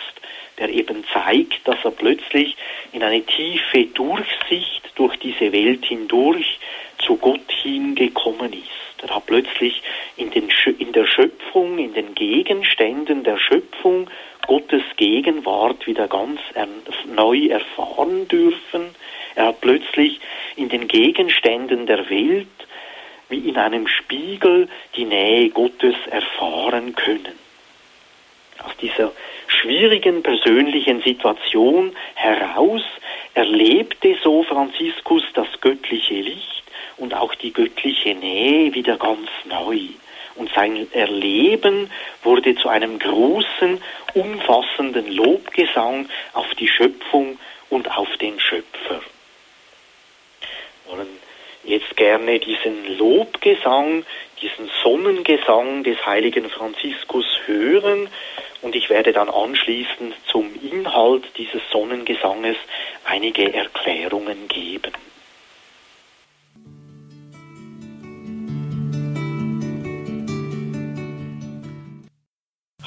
der 0.59 0.69
eben 0.71 1.05
zeigt, 1.13 1.67
dass 1.67 1.79
er 1.85 1.93
plötzlich 1.93 2.57
in 2.93 3.03
eine 3.03 3.23
tiefe 3.23 3.85
Durchsicht 3.87 4.91
durch 4.97 5.17
diese 5.19 5.53
Welt 5.53 5.85
hindurch 5.85 6.59
zu 6.99 7.17
Gott 7.17 7.53
hingekommen 7.63 8.53
ist. 8.53 8.88
Er 9.03 9.15
hat 9.15 9.27
plötzlich 9.27 9.83
in, 10.17 10.31
den, 10.31 10.49
in 10.79 10.93
der 10.93 11.07
Schöpfung, 11.07 11.79
in 11.79 11.95
den 11.95 12.15
Gegenständen 12.15 13.23
der 13.23 13.39
Schöpfung 13.39 14.11
Gottes 14.47 14.83
Gegenwart 14.97 15.87
wieder 15.87 16.09
ganz 16.09 16.41
neu 17.07 17.47
erfahren 17.47 18.27
dürfen. 18.29 18.95
Er 19.35 19.47
hat 19.47 19.61
plötzlich 19.61 20.21
in 20.57 20.69
den 20.69 20.89
Gegenständen 20.89 21.87
der 21.87 22.11
Welt 22.11 22.49
wie 23.29 23.49
in 23.49 23.57
einem 23.57 23.87
Spiegel 23.87 24.69
die 24.97 25.05
Nähe 25.05 25.51
Gottes 25.51 25.95
erfahren 26.11 26.95
können. 26.95 27.39
Aus 28.65 28.77
dieser 28.81 29.13
schwierigen 29.47 30.23
persönlichen 30.23 31.03
Situation 31.03 31.95
heraus 32.15 32.83
erlebte 33.35 34.17
so 34.23 34.43
Franziskus 34.43 35.23
das 35.35 35.49
göttliche 35.61 36.15
Licht 36.15 36.65
und 36.99 37.15
auch 37.15 37.35
die 37.35 37.53
göttliche 37.53 38.15
Nähe 38.15 38.75
wieder 38.75 38.97
ganz 38.97 39.29
neu. 39.45 39.79
Und 40.35 40.51
sein 40.55 40.87
Erleben 40.93 41.91
wurde 42.23 42.55
zu 42.55 42.69
einem 42.69 42.99
großen, 42.99 43.83
umfassenden 44.15 45.11
Lobgesang 45.11 46.09
auf 46.33 46.55
die 46.55 46.69
Schöpfung 46.69 47.39
und 47.71 47.91
auf 47.97 48.09
den 48.19 48.39
Schöpfer. 48.39 49.01
Wir 50.85 50.93
wollen 50.97 51.09
jetzt 51.65 51.97
gerne 51.97 52.39
diesen 52.39 52.97
Lobgesang, 52.99 54.05
diesen 54.41 54.71
Sonnengesang 54.83 55.83
des 55.83 56.05
heiligen 56.07 56.49
Franziskus 56.49 57.27
hören 57.47 58.09
und 58.63 58.75
ich 58.75 58.89
werde 58.91 59.13
dann 59.13 59.29
anschließend 59.29 60.15
zum 60.31 60.51
Inhalt 60.63 61.25
dieses 61.37 61.63
Sonnengesanges 61.71 62.57
einige 63.05 63.53
Erklärungen 63.53 64.49
geben. 64.49 64.93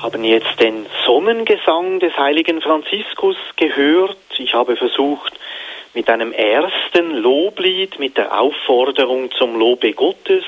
Haben 0.02 0.24
jetzt 0.24 0.60
den 0.60 0.88
Sonnengesang 1.06 2.00
des 2.00 2.18
heiligen 2.18 2.60
Franziskus 2.62 3.36
gehört. 3.56 4.18
Ich 4.40 4.54
habe 4.56 4.76
versucht, 4.76 5.34
mit 5.94 6.10
einem 6.10 6.32
ersten 6.32 7.18
Loblied, 7.18 8.00
mit 8.00 8.18
der 8.18 8.40
Aufforderung 8.40 9.32
zum 9.32 9.60
Lobe 9.60 9.94
Gottes, 9.94 10.44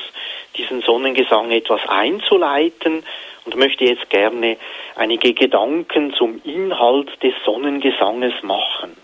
diesen 0.57 0.81
Sonnengesang 0.81 1.51
etwas 1.51 1.81
einzuleiten 1.87 3.03
und 3.45 3.55
möchte 3.55 3.85
jetzt 3.85 4.09
gerne 4.09 4.57
einige 4.95 5.33
Gedanken 5.33 6.13
zum 6.13 6.41
Inhalt 6.43 7.21
des 7.21 7.33
Sonnengesanges 7.45 8.33
machen. 8.41 8.97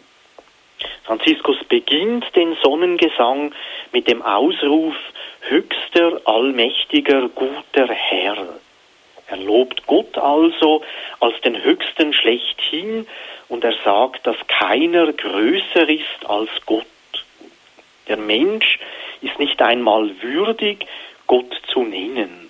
Franziskus 1.04 1.58
beginnt 1.68 2.26
den 2.36 2.56
Sonnengesang 2.64 3.54
mit 3.92 4.08
dem 4.08 4.24
Ausruf 4.24 4.96
höchster, 5.42 6.22
allmächtiger, 6.26 7.30
guter 7.30 7.88
Herr. 7.88 8.38
Er 9.30 9.38
lobt 9.38 9.86
Gott 9.86 10.18
also 10.18 10.84
als 11.20 11.40
den 11.42 11.62
Höchsten 11.64 12.14
schlechthin 12.14 13.08
und 13.48 13.64
er 13.64 13.76
sagt, 13.84 14.26
dass 14.26 14.38
keiner 14.48 15.14
größer 15.14 15.88
ist 15.88 16.26
als 16.26 16.50
Gott. 16.66 16.86
Der 18.08 18.18
Mensch 18.18 18.80
ist 19.22 19.38
nicht 19.38 19.62
einmal 19.62 20.10
würdig, 20.22 20.86
Gott 21.28 21.54
zu 21.72 21.84
nennen. 21.84 22.50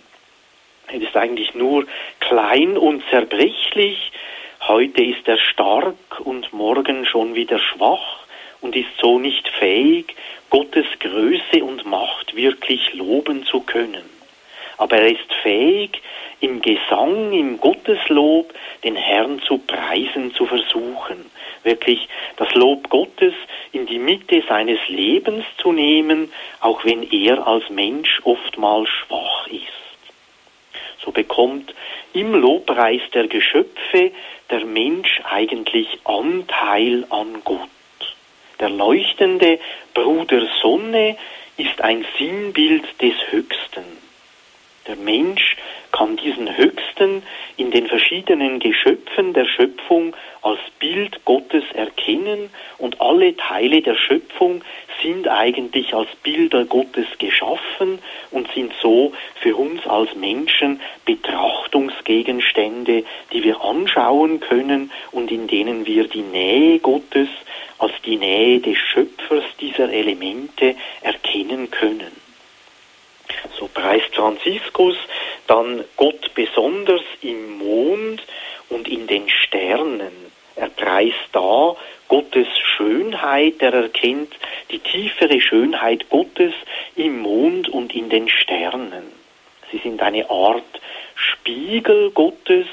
Er 0.87 1.01
ist 1.01 1.15
eigentlich 1.17 1.53
nur 1.53 1.85
klein 2.19 2.77
und 2.77 3.03
zerbrechlich. 3.09 4.11
Heute 4.61 5.03
ist 5.03 5.27
er 5.27 5.37
stark 5.37 6.19
und 6.23 6.53
morgen 6.53 7.05
schon 7.05 7.35
wieder 7.35 7.59
schwach 7.59 8.19
und 8.61 8.75
ist 8.75 8.89
so 9.01 9.19
nicht 9.19 9.47
fähig, 9.49 10.15
Gottes 10.49 10.85
Größe 10.99 11.63
und 11.63 11.85
Macht 11.85 12.35
wirklich 12.35 12.93
loben 12.93 13.45
zu 13.45 13.61
können. 13.61 14.18
Aber 14.79 14.97
er 14.97 15.11
ist 15.11 15.31
fähig, 15.43 16.01
im 16.39 16.61
Gesang, 16.61 17.33
im 17.33 17.59
Gotteslob 17.59 18.53
den 18.83 18.95
Herrn 18.95 19.41
zu 19.41 19.57
preisen, 19.57 20.33
zu 20.33 20.45
versuchen. 20.45 21.29
Wirklich 21.63 22.07
das 22.37 22.53
Lob 22.55 22.89
Gottes 22.89 23.33
in 23.73 23.85
die 23.85 23.99
Mitte 23.99 24.41
seines 24.47 24.79
Lebens 24.87 25.43
zu 25.57 25.73
nehmen, 25.73 26.31
auch 26.61 26.85
wenn 26.85 27.03
er 27.03 27.45
als 27.45 27.69
Mensch 27.69 28.21
oftmals 28.23 28.87
schwach 28.89 29.47
ist. 29.47 29.63
So 31.03 31.11
bekommt 31.11 31.73
im 32.13 32.33
Lobpreis 32.33 33.01
der 33.13 33.27
Geschöpfe 33.27 34.11
der 34.49 34.65
Mensch 34.65 35.21
eigentlich 35.29 35.87
Anteil 36.05 37.05
an 37.09 37.41
Gott. 37.43 37.69
Der 38.61 38.69
leuchtende 38.69 39.59
Bruder 39.93 40.47
Sonne 40.61 41.17
ist 41.57 41.81
ein 41.81 42.05
Sinnbild 42.17 42.83
des 43.01 43.13
Höchsten. 43.29 44.08
Der 44.89 44.97
Mensch 44.97 45.55
kann 45.91 46.17
diesen 46.17 46.57
Höchsten 46.57 47.21
in 47.57 47.69
den 47.69 47.85
verschiedenen 47.85 48.59
Geschöpfen 48.59 49.33
der 49.33 49.45
Schöpfung 49.45 50.15
als 50.41 50.57
Bild 50.79 51.23
Gottes 51.25 51.63
erkennen 51.75 52.49
und 52.79 52.99
alle 52.99 53.37
Teile 53.37 53.83
der 53.83 53.93
Schöpfung 53.93 54.63
sind 55.03 55.27
eigentlich 55.27 55.93
als 55.93 56.09
Bilder 56.23 56.65
Gottes 56.65 57.05
geschaffen 57.19 57.99
und 58.31 58.51
sind 58.53 58.73
so 58.81 59.13
für 59.35 59.55
uns 59.55 59.85
als 59.85 60.15
Menschen 60.15 60.81
Betrachtungsgegenstände, 61.05 63.03
die 63.31 63.43
wir 63.43 63.61
anschauen 63.61 64.39
können 64.39 64.89
und 65.11 65.31
in 65.31 65.45
denen 65.45 65.85
wir 65.85 66.07
die 66.07 66.23
Nähe 66.23 66.79
Gottes 66.79 67.29
als 67.77 67.93
die 68.07 68.17
Nähe 68.17 68.59
des 68.59 68.79
Schöpfers 68.79 69.43
dieser 69.61 69.91
Elemente 69.93 70.73
erkennen 71.03 71.69
können. 71.69 72.28
So 73.57 73.67
preist 73.67 74.15
Franziskus 74.15 74.97
dann 75.47 75.83
Gott 75.97 76.33
besonders 76.33 77.01
im 77.21 77.57
Mond 77.57 78.21
und 78.69 78.87
in 78.87 79.07
den 79.07 79.29
Sternen. 79.29 80.11
Er 80.55 80.69
preist 80.69 81.15
da 81.31 81.75
Gottes 82.07 82.47
Schönheit, 82.75 83.61
er 83.61 83.73
erkennt 83.73 84.33
die 84.71 84.79
tiefere 84.79 85.39
Schönheit 85.39 86.09
Gottes 86.09 86.53
im 86.95 87.19
Mond 87.21 87.69
und 87.69 87.95
in 87.95 88.09
den 88.09 88.27
Sternen. 88.27 89.11
Sie 89.71 89.77
sind 89.77 90.01
eine 90.01 90.29
Art 90.29 90.81
Spiegel 91.15 92.11
Gottes, 92.11 92.67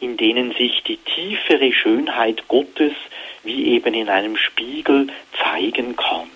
in 0.00 0.16
denen 0.16 0.52
sich 0.54 0.82
die 0.82 0.98
tiefere 0.98 1.72
Schönheit 1.72 2.46
Gottes 2.48 2.92
wie 3.42 3.68
eben 3.68 3.94
in 3.94 4.08
einem 4.08 4.36
Spiegel 4.36 5.08
zeigen 5.38 5.96
kann. 5.96 6.33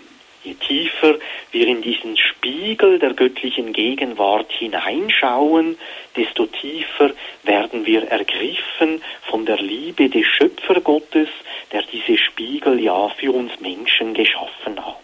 Je 0.48 0.54
tiefer 0.54 1.18
wir 1.50 1.66
in 1.66 1.82
diesen 1.82 2.16
Spiegel 2.16 2.98
der 2.98 3.12
göttlichen 3.12 3.74
Gegenwart 3.74 4.50
hineinschauen, 4.50 5.76
desto 6.16 6.46
tiefer 6.46 7.11
werden 7.42 7.84
wir 7.84 8.04
ergriffen 8.04 9.02
von 9.24 9.44
der 9.44 9.58
Liebe 9.58 10.08
des 10.08 10.24
Schöpfergottes, 10.24 11.28
der 11.70 11.82
diese 11.82 12.16
Spiegel 12.16 12.80
ja 12.80 13.11
für 13.11 13.32
uns 13.32 13.61
Menschen 13.61 14.14
geschaffen 14.14 14.82
hat. 14.87 14.96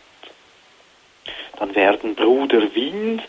Dann 1.58 1.74
werden 1.74 2.14
Bruder 2.14 2.74
Wind, 2.74 3.20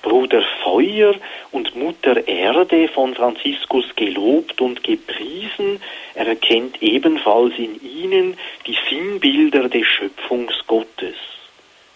Bruder 0.00 0.44
Feuer 0.62 1.16
und 1.50 1.74
Mutter 1.74 2.28
Erde 2.28 2.86
von 2.86 3.16
Franziskus 3.16 3.86
gelobt 3.96 4.60
und 4.60 4.84
gepriesen. 4.84 5.82
Er 6.14 6.28
erkennt 6.28 6.80
ebenfalls 6.80 7.54
in 7.58 7.80
ihnen 7.82 8.36
die 8.64 8.76
Sinnbilder 8.88 9.68
des 9.68 9.88
Schöpfungsgottes. 9.88 11.33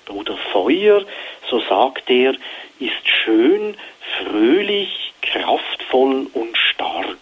Bruder 0.09 0.39
Feuer, 0.53 1.05
so 1.51 1.61
sagt 1.61 2.09
er, 2.09 2.35
ist 2.81 3.09
schön, 3.25 3.77
fröhlich, 4.19 5.13
kraftvoll 5.21 6.29
und 6.33 6.57
stark. 6.57 7.19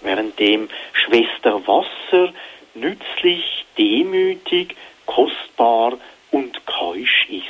Währenddem 0.00 0.68
Schwester 0.92 1.66
Wasser 1.66 2.32
nützlich, 2.74 3.66
demütig, 3.76 4.76
kostbar 5.06 5.98
und 6.30 6.64
keusch 6.66 7.26
ist. 7.28 7.44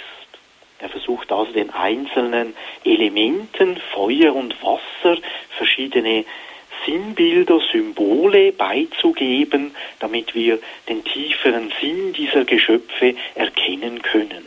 Er 0.79 0.89
versucht 0.89 1.31
also 1.31 1.53
den 1.53 1.69
einzelnen 1.71 2.57
Elementen, 2.85 3.77
Feuer 3.93 4.35
und 4.35 4.57
Wasser, 4.63 5.21
verschiedene 5.59 6.25
Sinnbilder, 6.91 7.61
Symbole 7.71 8.51
beizugeben, 8.53 9.75
damit 10.01 10.35
wir 10.35 10.59
den 10.89 11.05
tieferen 11.05 11.73
Sinn 11.81 12.13
dieser 12.13 12.45
Geschöpfe 12.45 13.15
erkennen 13.37 14.03
können. 14.03 14.45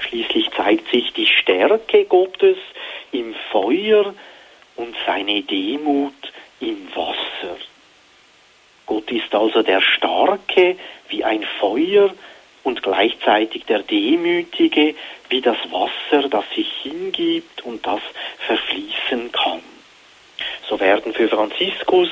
Schließlich 0.00 0.50
zeigt 0.50 0.90
sich 0.90 1.12
die 1.14 1.26
Stärke 1.26 2.04
Gottes 2.04 2.58
im 3.12 3.34
Feuer 3.50 4.14
und 4.76 4.94
seine 5.06 5.42
Demut 5.42 6.14
im 6.60 6.88
Wasser. 6.94 7.56
Gott 8.84 9.10
ist 9.10 9.34
also 9.34 9.62
der 9.62 9.80
Starke 9.80 10.76
wie 11.08 11.24
ein 11.24 11.44
Feuer 11.58 12.12
und 12.64 12.82
gleichzeitig 12.82 13.64
der 13.64 13.82
Demütige 13.82 14.94
wie 15.30 15.40
das 15.40 15.58
Wasser, 15.70 16.28
das 16.28 16.44
sich 16.54 16.70
hingibt 16.82 17.62
und 17.64 17.86
das 17.86 18.00
verfließen 18.46 19.32
kann. 19.32 19.62
So 20.68 20.78
werden 20.80 21.12
für 21.12 21.28
Franziskus 21.28 22.08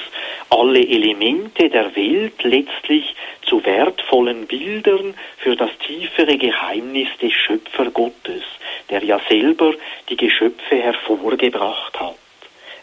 alle 0.50 0.80
Elemente 0.80 1.68
der 1.68 1.94
Welt 1.94 2.42
letztlich 2.42 3.14
zu 3.42 3.64
wertvollen 3.64 4.46
Bildern 4.46 5.14
für 5.38 5.56
das 5.56 5.70
tiefere 5.86 6.36
Geheimnis 6.36 7.08
des 7.20 7.32
Schöpfergottes, 7.32 8.42
der 8.90 9.04
ja 9.04 9.20
selber 9.28 9.72
die 10.08 10.16
Geschöpfe 10.16 10.76
hervorgebracht 10.76 11.98
hat. 12.00 12.16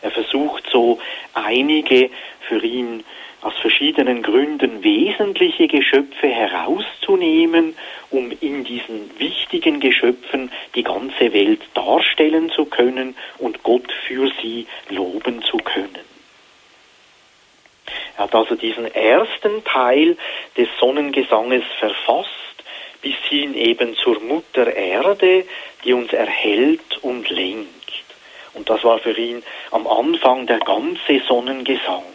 Er 0.02 0.12
versucht 0.12 0.70
so 0.72 1.00
einige 1.34 2.10
für 2.48 2.64
ihn 2.64 3.04
aus 3.46 3.54
verschiedenen 3.62 4.24
Gründen 4.24 4.84
wesentliche 4.84 5.68
Geschöpfe 5.68 6.28
herauszunehmen, 6.28 7.76
um 8.10 8.32
in 8.42 8.64
diesen 8.64 9.12
wichtigen 9.20 9.80
Geschöpfen 9.80 10.52
die 10.74 10.82
ganze 10.82 11.32
Welt 11.32 11.62
darstellen 11.76 12.50
zu 12.50 12.66
können 12.66 13.16
und 13.38 13.62
Gott 13.62 13.92
für 14.08 14.32
sie 14.42 14.66
loben 14.90 15.44
zu 15.44 15.58
können. 15.58 16.00
Er 18.18 18.24
hat 18.24 18.34
also 18.34 18.56
diesen 18.56 18.92
ersten 18.96 19.64
Teil 19.64 20.18
des 20.58 20.68
Sonnengesanges 20.80 21.66
verfasst, 21.78 22.32
bis 23.04 23.16
hin 23.30 23.54
eben 23.54 23.96
zur 23.96 24.20
Mutter 24.22 24.76
Erde, 24.76 25.46
die 25.84 25.94
uns 25.94 26.12
erhält 26.14 26.98
und 27.04 27.30
lenkt. 27.30 27.70
Und 28.56 28.72
das 28.72 28.84
war 28.84 28.98
für 28.98 29.16
ihn 29.16 29.44
am 29.70 29.86
Anfang 29.86 30.48
der 30.48 30.60
ganze 30.60 31.20
Sonnengesang. 31.28 32.15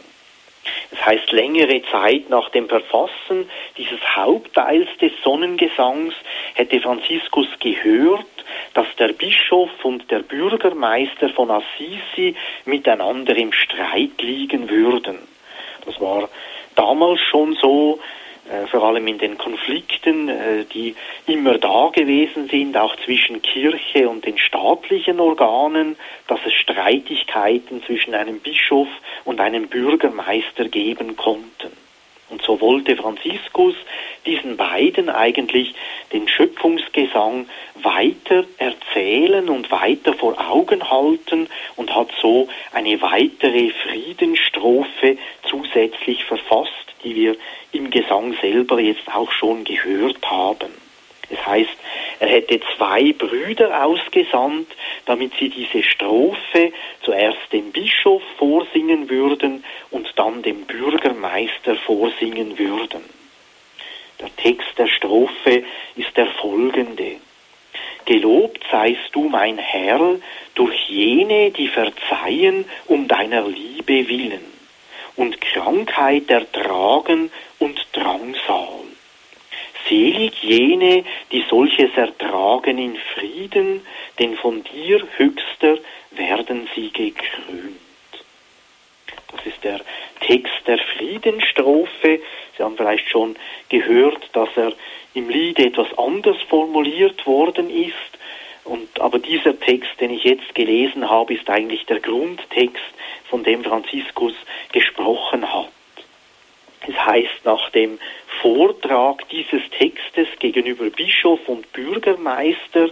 Das 0.91 1.07
heißt, 1.07 1.33
längere 1.33 1.83
Zeit 1.91 2.29
nach 2.29 2.51
dem 2.51 2.69
Verfassen 2.69 3.49
dieses 3.77 4.01
Hauptteils 4.17 4.89
des 5.01 5.13
Sonnengesangs 5.23 6.15
hätte 6.55 6.81
Franziskus 6.81 7.49
gehört, 7.61 8.27
dass 8.75 8.87
der 8.99 9.09
Bischof 9.09 9.71
und 9.85 10.11
der 10.11 10.21
Bürgermeister 10.21 11.31
von 11.31 11.51
Assisi 11.51 12.35
miteinander 12.65 13.37
im 13.37 13.53
Streit 13.53 14.21
liegen 14.21 14.69
würden. 14.69 15.19
Das 15.87 16.01
war 16.01 16.29
damals 16.75 17.21
schon 17.21 17.55
so, 17.55 18.01
vor 18.67 18.83
allem 18.83 19.07
in 19.07 19.19
den 19.19 19.39
Konflikten, 19.39 20.29
äh, 20.29 20.65
die 20.65 20.95
immer 21.27 21.59
da 21.59 21.91
gewesen 21.95 22.49
sind, 22.49 22.77
auch 22.77 22.97
zwischen 23.05 23.43
Kirche 23.43 24.09
und 24.09 24.27
den 24.27 24.39
staatlichen 24.39 25.21
Organen, 25.21 25.97
dass 26.27 26.41
es 26.45 26.55
Streitigkeiten 26.55 27.83
zwischen 27.85 28.15
einem 28.15 28.41
Bischof 28.41 28.89
und 29.25 29.41
einem 29.41 29.69
Bürgermeister 29.69 30.69
geben 30.69 31.17
konnten. 31.17 31.71
Und 32.31 32.43
so 32.43 32.61
wollte 32.61 32.97
Franziskus 32.97 33.75
diesen 34.25 34.57
beiden 34.57 35.11
eigentlich 35.11 35.75
den 36.13 36.29
Schöpfungsgesang 36.29 37.47
weiter 37.83 38.45
erzählen 38.59 39.49
und 39.49 39.71
weiter 39.71 40.15
vor 40.15 40.39
Augen 40.51 40.89
halten 40.91 41.49
und 41.77 41.95
hat 41.95 42.09
so 42.21 42.49
eine 42.73 43.01
weitere 43.03 43.71
Friedensstrophe 43.71 45.19
zusätzlich 45.49 46.25
verfasst, 46.25 46.71
die 47.05 47.15
wir 47.15 47.37
im 47.73 47.91
Gesang 47.91 48.37
selber 48.41 48.81
jetzt 48.81 49.09
auch 49.13 49.31
schon 49.33 49.65
gehört 49.65 50.19
haben. 50.23 50.90
Es 51.31 51.47
heißt, 51.47 51.77
er 52.19 52.29
hätte 52.29 52.61
zwei 52.77 53.13
Brüder 53.13 53.85
ausgesandt, 53.85 54.69
damit 55.07 55.33
sie 55.39 55.49
diese 55.49 55.83
Strophe 55.83 56.73
zuerst 57.03 57.53
dem 57.53 57.73
Bischof 57.73 58.23
vorsingen 58.37 59.09
würden 59.09 59.65
und 59.91 60.09
dann 60.17 60.43
dem 60.43 60.67
Bürgermeister 60.67 61.77
vorsingen 61.77 62.59
würden. 62.59 63.05
Der 64.21 64.35
Text 64.37 64.77
der 64.77 64.89
Strophe 64.89 65.65
ist 65.97 66.17
der 66.17 66.27
folgende. 66.27 67.17
Gelobt 68.05 68.63
seist 68.71 69.09
du, 69.13 69.29
mein 69.29 69.57
Herr, 69.57 70.17
durch 70.55 70.89
jene, 70.89 71.53
die 71.53 71.69
verzeihen 71.69 72.65
um 72.87 73.07
deiner 73.07 73.47
Liebe 73.47 74.09
willen 74.09 74.45
und 75.17 75.41
Krankheit 75.41 76.29
ertragen 76.29 77.31
und 77.59 77.81
Drangsal. 77.93 78.80
Selig 79.91 80.43
jene, 80.43 81.05
die 81.33 81.45
solches 81.51 81.91
ertragen 81.97 82.79
in 82.79 82.97
Frieden, 83.15 83.85
denn 84.21 84.37
von 84.37 84.63
dir, 84.63 85.07
Höchster, 85.17 85.79
werden 86.13 86.69
sie 86.77 86.93
gekrönt. 86.93 87.77
Das 89.33 89.45
ist 89.47 89.65
der 89.65 89.81
Text 90.21 90.55
der 90.67 90.79
Friedensstrophe. 90.79 92.21
Sie 92.57 92.63
haben 92.63 92.77
vielleicht 92.77 93.09
schon 93.09 93.35
gehört, 93.69 94.31
dass 94.33 94.49
er 94.57 94.73
im 95.15 95.29
Lied 95.29 95.59
etwas 95.59 95.89
anders 95.99 96.37
formuliert 96.49 97.27
worden 97.27 97.69
ist. 97.69 97.95
Und, 98.63 99.01
aber 99.01 99.19
dieser 99.19 99.59
Text, 99.59 99.91
den 100.01 100.13
ich 100.13 100.23
jetzt 100.23 100.55
gelesen 100.55 101.11
habe, 101.11 101.35
ist 101.35 101.51
eigentlich 101.51 101.85
der 101.87 101.99
Grundtext, 101.99 102.85
von 103.29 103.43
dem 103.43 103.65
Franziskus 103.65 104.35
gesprochen 104.73 105.53
hat. 105.53 105.69
Es 106.87 106.95
heißt 106.95 107.45
nach 107.45 107.71
dem 107.71 107.99
Vortrag 108.41 109.29
dieses 109.29 109.63
Textes 109.79 110.29
gegenüber 110.39 110.89
Bischof 110.91 111.41
und 111.49 111.71
Bürgermeister, 111.73 112.91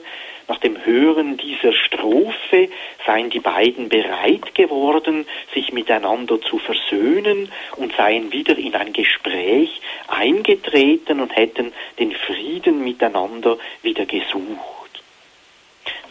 nach 0.49 0.59
dem 0.59 0.83
Hören 0.85 1.37
dieser 1.37 1.75
Strophe 1.75 2.71
seien 3.05 3.29
die 3.29 3.41
beiden 3.41 3.91
bereit 3.91 4.55
geworden, 4.55 5.27
sich 5.53 5.73
miteinander 5.73 6.41
zu 6.41 6.59
versöhnen 6.59 7.53
und 7.77 7.95
seien 7.95 8.33
wieder 8.33 8.57
in 8.57 8.75
ein 8.75 8.95
Gespräch 8.95 9.81
eingetreten 10.07 11.21
und 11.21 11.37
hätten 11.37 11.75
den 11.99 12.13
Frieden 12.13 12.83
miteinander 12.83 13.59
wieder 13.83 14.07
gesucht. 14.07 14.78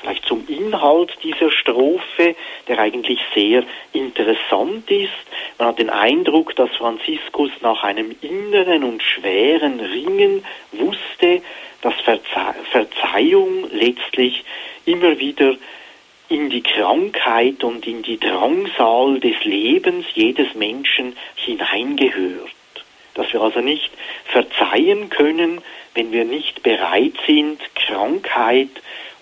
Vielleicht 0.08 0.26
zum 0.26 0.48
Inhalt 0.48 1.18
dieser 1.22 1.52
Strophe, 1.52 2.34
der 2.70 2.80
eigentlich 2.80 3.20
sehr 3.36 3.64
interessant 3.92 4.90
ist. 4.90 5.12
Man 5.60 5.68
hat 5.68 5.80
den 5.80 5.90
Eindruck, 5.90 6.56
dass 6.56 6.70
Franziskus 6.78 7.52
nach 7.60 7.84
einem 7.84 8.16
inneren 8.22 8.86
und 8.86 9.04
schweren 9.04 9.82
Ringen 9.82 10.46
wusste, 10.72 11.42
dass 11.82 11.94
Verze 12.06 12.24
Verzeihung 12.72 13.70
letztlich 13.70 14.46
immer 14.86 15.20
wieder 15.20 15.58
in 16.30 16.50
die 16.52 16.64
Krankheit 16.64 17.66
und 17.66 17.86
in 17.86 18.02
die 18.02 18.18
Drangsal 18.18 19.20
des 19.20 19.44
Lebens 19.44 20.06
jedes 20.14 20.56
Menschen 20.56 21.18
hineingehört. 21.36 22.52
Dass 23.14 23.34
wir 23.34 23.42
also 23.42 23.60
nicht 23.60 23.92
verzeihen 24.24 25.10
können, 25.10 25.62
wenn 25.96 26.14
wir 26.14 26.24
nicht 26.24 26.64
bereit 26.64 27.16
sind, 27.26 27.60
Krankheit 27.76 28.70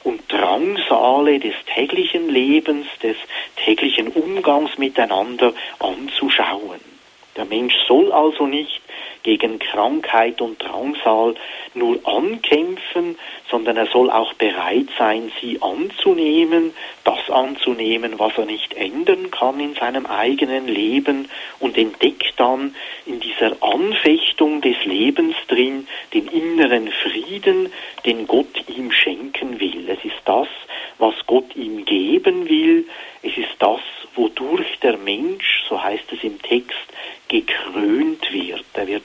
und 0.05 0.21
Drangsale 0.31 1.39
des 1.39 1.55
täglichen 1.73 2.29
Lebens, 2.29 2.87
des 3.01 3.17
täglichen 3.57 4.07
Umgangs 4.09 4.77
miteinander 4.77 5.53
anzuschauen. 5.79 6.79
Der 7.35 7.45
Mensch 7.45 7.75
soll 7.87 8.11
also 8.13 8.45
nicht 8.45 8.81
gegen 9.25 9.57
Krankheit 9.57 10.39
und 10.39 10.61
Drangsal 10.61 11.33
nur 11.73 11.99
ankämpfen, 12.07 13.17
sondern 13.49 13.75
er 13.75 13.87
soll 13.87 14.11
auch 14.11 14.35
bereit 14.35 14.87
sein, 14.99 15.31
sie 15.41 15.59
anzunehmen, 15.61 16.75
das 17.03 17.29
anzunehmen, 17.31 18.19
was 18.19 18.37
er 18.37 18.45
nicht 18.45 18.75
ändern 18.75 19.31
kann 19.31 19.59
in 19.59 19.73
seinem 19.73 20.05
eigenen 20.05 20.67
Leben 20.67 21.27
und 21.59 21.75
entdeckt 21.75 22.33
dann 22.37 22.75
in 23.07 23.19
dieser 23.19 23.57
Anfechtung 23.61 24.61
des 24.61 24.77
Lebens 24.85 25.35
drin 25.47 25.87
den 26.13 26.27
inneren 26.27 26.91
Frieden, 26.91 27.73
den 28.05 28.27
Gott 28.27 28.63
ihm 28.77 28.91
schenken 28.91 29.59
will. 29.59 29.89
Es 29.89 30.05
ist 30.05 30.21
das, 30.25 30.47
was 30.99 31.15
Gott 31.25 31.55
ihm 31.55 31.83
geben 31.83 32.47
will. 32.47 32.87
Es 33.23 33.35
ist 33.37 33.55
das, 33.57 33.81
wodurch 34.13 34.79
der 34.83 34.97
Mensch, 34.97 35.63
so 35.67 35.81
heißt 35.81 36.11
es 36.13 36.23
im 36.23 36.39
Text, 36.43 36.77
gekrönt 37.27 38.14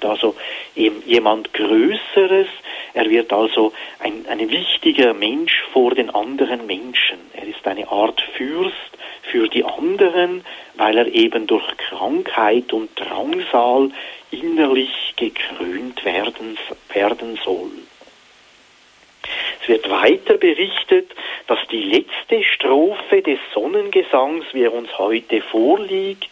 wird. 0.00 0.04
Also 0.04 0.34
eben 0.76 1.02
jemand 1.06 1.52
Größeres, 1.52 2.48
er 2.94 3.08
wird 3.08 3.32
also 3.32 3.72
ein, 4.00 4.26
ein 4.28 4.50
wichtiger 4.50 5.14
Mensch 5.14 5.62
vor 5.72 5.94
den 5.94 6.10
anderen 6.10 6.66
Menschen. 6.66 7.18
Er 7.34 7.46
ist 7.46 7.66
eine 7.66 7.88
Art 7.88 8.20
Fürst 8.36 8.74
für 9.30 9.48
die 9.48 9.64
anderen, 9.64 10.44
weil 10.76 10.98
er 10.98 11.06
eben 11.06 11.46
durch 11.46 11.76
Krankheit 11.76 12.72
und 12.72 12.90
Drangsal 12.98 13.90
innerlich 14.30 15.14
gekrönt 15.16 16.04
werden, 16.04 16.58
werden 16.92 17.38
soll. 17.44 17.70
Es 19.62 19.68
wird 19.68 19.88
weiter 19.90 20.38
berichtet, 20.38 21.10
dass 21.46 21.58
die 21.70 21.82
letzte 21.82 22.42
Strophe 22.42 23.22
des 23.22 23.38
Sonnengesangs, 23.54 24.46
wie 24.52 24.62
er 24.62 24.72
uns 24.72 24.98
heute 24.98 25.42
vorliegt, 25.42 26.30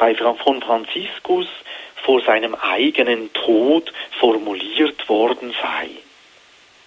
bei, 0.00 0.14
von 0.14 0.60
Franziskus 0.62 1.46
vor 2.04 2.20
seinem 2.22 2.54
eigenen 2.54 3.32
Tod 3.32 3.92
formuliert 4.18 5.08
worden 5.08 5.54
sei. 5.60 5.88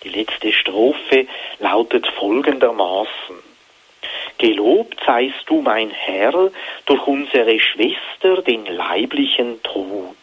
Die 0.03 0.09
letzte 0.09 0.51
Strophe 0.51 1.27
lautet 1.59 2.07
folgendermaßen. 2.07 3.35
Gelobt 4.37 4.99
seist 5.05 5.43
du, 5.45 5.61
mein 5.61 5.91
Herr, 5.91 6.51
durch 6.85 7.07
unsere 7.07 7.59
Schwester 7.59 8.41
den 8.41 8.65
leiblichen 8.65 9.61
Tod. 9.63 10.17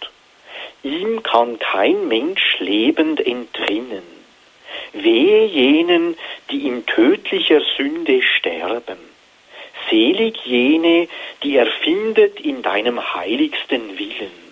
Ihm 0.82 1.22
kann 1.22 1.58
kein 1.58 2.08
Mensch 2.08 2.58
lebend 2.58 3.24
entrinnen. 3.24 4.02
Wehe 4.92 5.46
jenen, 5.46 6.16
die 6.50 6.66
in 6.66 6.84
tödlicher 6.86 7.60
Sünde 7.76 8.22
sterben. 8.22 8.98
Selig 9.88 10.36
jene, 10.44 11.08
die 11.42 11.56
er 11.56 11.66
findet 11.66 12.40
in 12.40 12.62
deinem 12.62 13.14
heiligsten 13.14 13.98
Willen. 13.98 14.49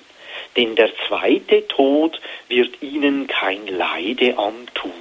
Denn 0.57 0.75
der 0.75 0.91
zweite 1.07 1.67
Tod 1.69 2.21
wird 2.49 2.83
ihnen 2.83 3.27
kein 3.27 3.67
Leide 3.67 4.39
antun. 4.39 4.93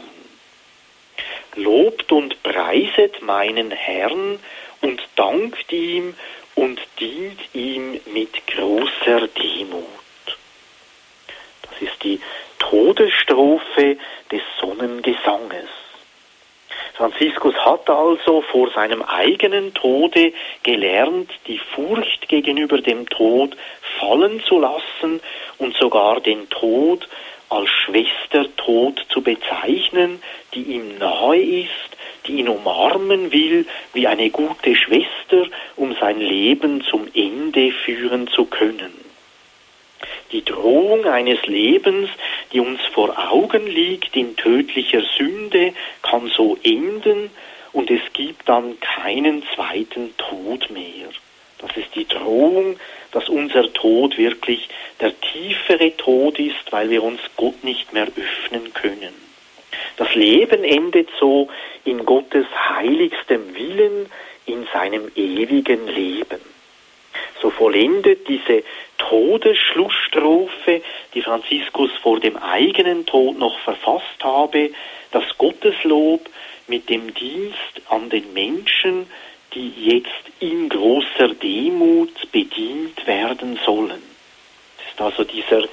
Lobt 1.56 2.12
und 2.12 2.42
preiset 2.44 3.22
meinen 3.22 3.72
Herrn 3.72 4.40
und 4.82 5.02
dankt 5.16 5.72
ihm 5.72 6.14
und 6.56 6.80
dient 7.00 7.40
ihm 7.54 8.00
mit 8.14 8.46
großer 8.48 9.28
Demut. 9.28 9.84
Das 11.64 11.82
ist 11.82 12.04
die 12.04 12.20
Todesstrophe 12.60 13.98
des 14.32 14.42
Sonnengesanges. 14.60 15.70
Franziskus 16.98 17.54
hat 17.64 17.88
also 17.92 18.42
vor 18.42 18.72
seinem 18.72 19.04
eigenen 19.04 19.72
Tode 19.76 20.34
gelernt, 20.64 21.30
die 21.46 21.60
Furcht 21.60 22.28
gegenüber 22.28 22.82
dem 22.82 23.08
Tod 23.08 23.56
fallen 24.00 24.42
zu 24.42 24.60
lassen 24.60 25.22
und 25.60 25.78
sogar 25.78 26.22
den 26.22 26.50
Tod 26.50 27.08
als 27.50 27.70
Schwestertod 27.70 29.06
zu 29.10 29.22
bezeichnen, 29.22 30.24
die 30.56 30.64
ihm 30.64 30.98
nahe 30.98 31.40
ist, 31.40 31.98
die 32.26 32.40
ihn 32.40 32.50
umarmen 32.50 33.32
will 33.32 33.68
wie 33.94 34.08
eine 34.08 34.32
gute 34.32 34.76
Schwester, 34.76 35.46
um 35.76 35.96
sein 36.02 36.20
Leben 36.20 36.82
zum 36.82 37.08
Ende 37.14 37.74
führen 37.86 38.28
zu 38.28 38.46
können. 38.46 39.07
Die 40.32 40.44
Drohung 40.44 41.06
eines 41.06 41.46
Lebens, 41.46 42.10
die 42.52 42.60
uns 42.60 42.82
vor 42.94 43.32
Augen 43.32 43.66
liegt 43.66 44.16
in 44.16 44.36
tödlicher 44.36 45.02
Sünde, 45.18 45.74
kann 46.02 46.32
so 46.36 46.58
enden 46.64 47.30
und 47.72 47.90
es 47.90 48.02
gibt 48.14 48.48
dann 48.50 48.80
keinen 48.80 49.44
zweiten 49.56 50.16
Tod 50.18 50.70
mehr. 50.70 51.10
Das 51.60 51.76
ist 51.76 51.96
die 51.96 52.08
Drohung, 52.08 52.80
dass 53.12 53.30
unser 53.30 53.72
Tod 53.74 54.18
wirklich 54.18 54.70
der 55.00 55.14
tiefere 55.20 55.96
Tod 55.98 56.38
ist, 56.40 56.72
weil 56.72 56.90
wir 56.90 57.04
uns 57.04 57.20
Gott 57.36 57.64
nicht 57.64 57.94
mehr 57.94 58.08
öffnen 58.08 58.74
können. 58.74 59.14
Das 59.98 60.14
Leben 60.14 60.64
endet 60.64 61.10
so 61.20 61.50
in 61.84 62.06
Gottes 62.06 62.46
heiligstem 62.70 63.56
Willen, 63.56 64.10
in 64.46 64.68
seinem 64.72 65.12
ewigen 65.16 65.88
Leben. 65.88 66.40
So 67.42 67.50
vollendet 67.50 68.28
diese 68.28 68.64
Todesschlussstrophe, 68.98 70.82
die 71.14 71.22
Franziskus 71.22 71.92
vor 72.02 72.20
dem 72.20 72.38
eigenen 72.38 73.06
Tod 73.06 73.38
noch 73.38 73.60
verfasst 73.60 74.24
habe, 74.24 74.72
das 75.12 75.24
Gotteslob 75.38 76.22
mit 76.68 76.90
dem 76.90 77.14
Dienst 77.14 77.82
an 77.90 78.10
den 78.10 78.34
Menschen, 78.34 79.08
die 79.54 79.70
jetzt 79.78 80.12
in 80.40 80.70
großer 80.70 81.30
Demut 81.30 82.32
bedient 82.32 83.08
werden 83.08 83.60
sollen. 83.66 84.02
Das 84.78 84.88
ist 84.92 85.02
also 85.02 85.24
dieser 85.24 85.68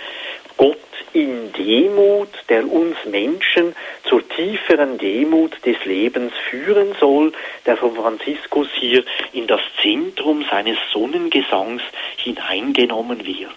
Gott 0.57 0.78
in 1.15 1.53
Demut, 1.53 2.29
der 2.49 2.71
uns 2.71 2.97
Menschen 3.05 3.75
zur 4.09 4.29
tieferen 4.29 4.99
Demut 4.99 5.65
des 5.65 5.83
Lebens 5.85 6.33
führen 6.51 6.95
soll, 6.99 7.33
der 7.65 7.77
von 7.77 7.95
Franziskus 7.95 8.69
hier 8.75 9.05
in 9.33 9.47
das 9.47 9.61
Zentrum 9.81 10.45
seines 10.51 10.77
Sonnengesangs 10.93 11.83
hineingenommen 12.17 13.25
wird. 13.25 13.51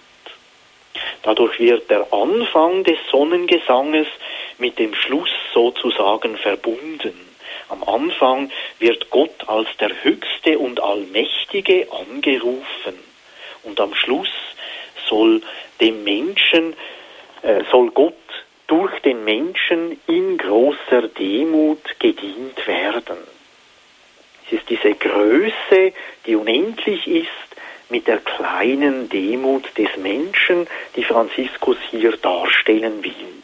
Dadurch 1.22 1.58
wird 1.58 1.90
der 1.90 2.06
Anfang 2.12 2.84
des 2.84 2.98
Sonnengesanges 3.10 4.06
mit 4.58 4.78
dem 4.78 4.94
Schluss 4.94 5.30
sozusagen 5.52 6.36
verbunden. 6.36 7.28
Am 7.68 7.82
Anfang 7.82 8.50
wird 8.78 9.10
Gott 9.10 9.48
als 9.48 9.68
der 9.80 9.90
Höchste 10.04 10.58
und 10.58 10.80
Allmächtige 10.80 11.88
angerufen 11.90 12.94
und 13.64 13.80
am 13.80 13.94
Schluss 13.94 14.30
soll 15.08 15.42
dem 15.80 16.04
Menschen, 16.04 16.74
soll 17.70 17.90
Gott 17.90 18.14
durch 18.66 19.00
den 19.00 19.24
Menschen 19.24 19.98
in 20.06 20.36
großer 20.38 21.08
Demut 21.08 21.98
gedient 21.98 22.66
werden. 22.66 23.16
Es 24.46 24.58
ist 24.58 24.70
diese 24.70 24.94
Größe, 24.94 25.92
die 26.26 26.36
unendlich 26.36 27.06
ist, 27.06 27.28
mit 27.90 28.06
der 28.06 28.18
kleinen 28.18 29.08
Demut 29.08 29.64
des 29.76 29.96
Menschen, 29.96 30.66
die 30.96 31.04
Franziskus 31.04 31.78
hier 31.90 32.16
darstellen 32.16 33.02
will. 33.02 33.42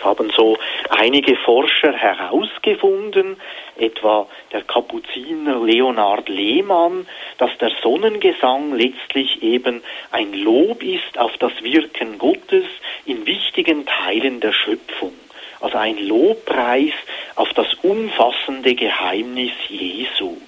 Es 0.00 0.06
haben 0.06 0.30
so 0.34 0.56
einige 0.88 1.36
Forscher 1.36 1.92
herausgefunden, 1.92 3.36
etwa 3.76 4.26
der 4.50 4.62
Kapuziner 4.62 5.62
Leonard 5.62 6.26
Lehmann, 6.30 7.06
dass 7.36 7.50
der 7.58 7.70
Sonnengesang 7.82 8.74
letztlich 8.74 9.42
eben 9.42 9.82
ein 10.10 10.32
Lob 10.32 10.82
ist 10.82 11.18
auf 11.18 11.36
das 11.36 11.52
Wirken 11.62 12.16
Gottes 12.16 12.64
in 13.04 13.26
wichtigen 13.26 13.84
Teilen 13.84 14.40
der 14.40 14.54
Schöpfung. 14.54 15.12
Also 15.60 15.76
ein 15.76 15.98
Lobpreis 15.98 16.94
auf 17.36 17.52
das 17.52 17.74
umfassende 17.82 18.74
Geheimnis 18.74 19.52
Jesu. 19.68 20.38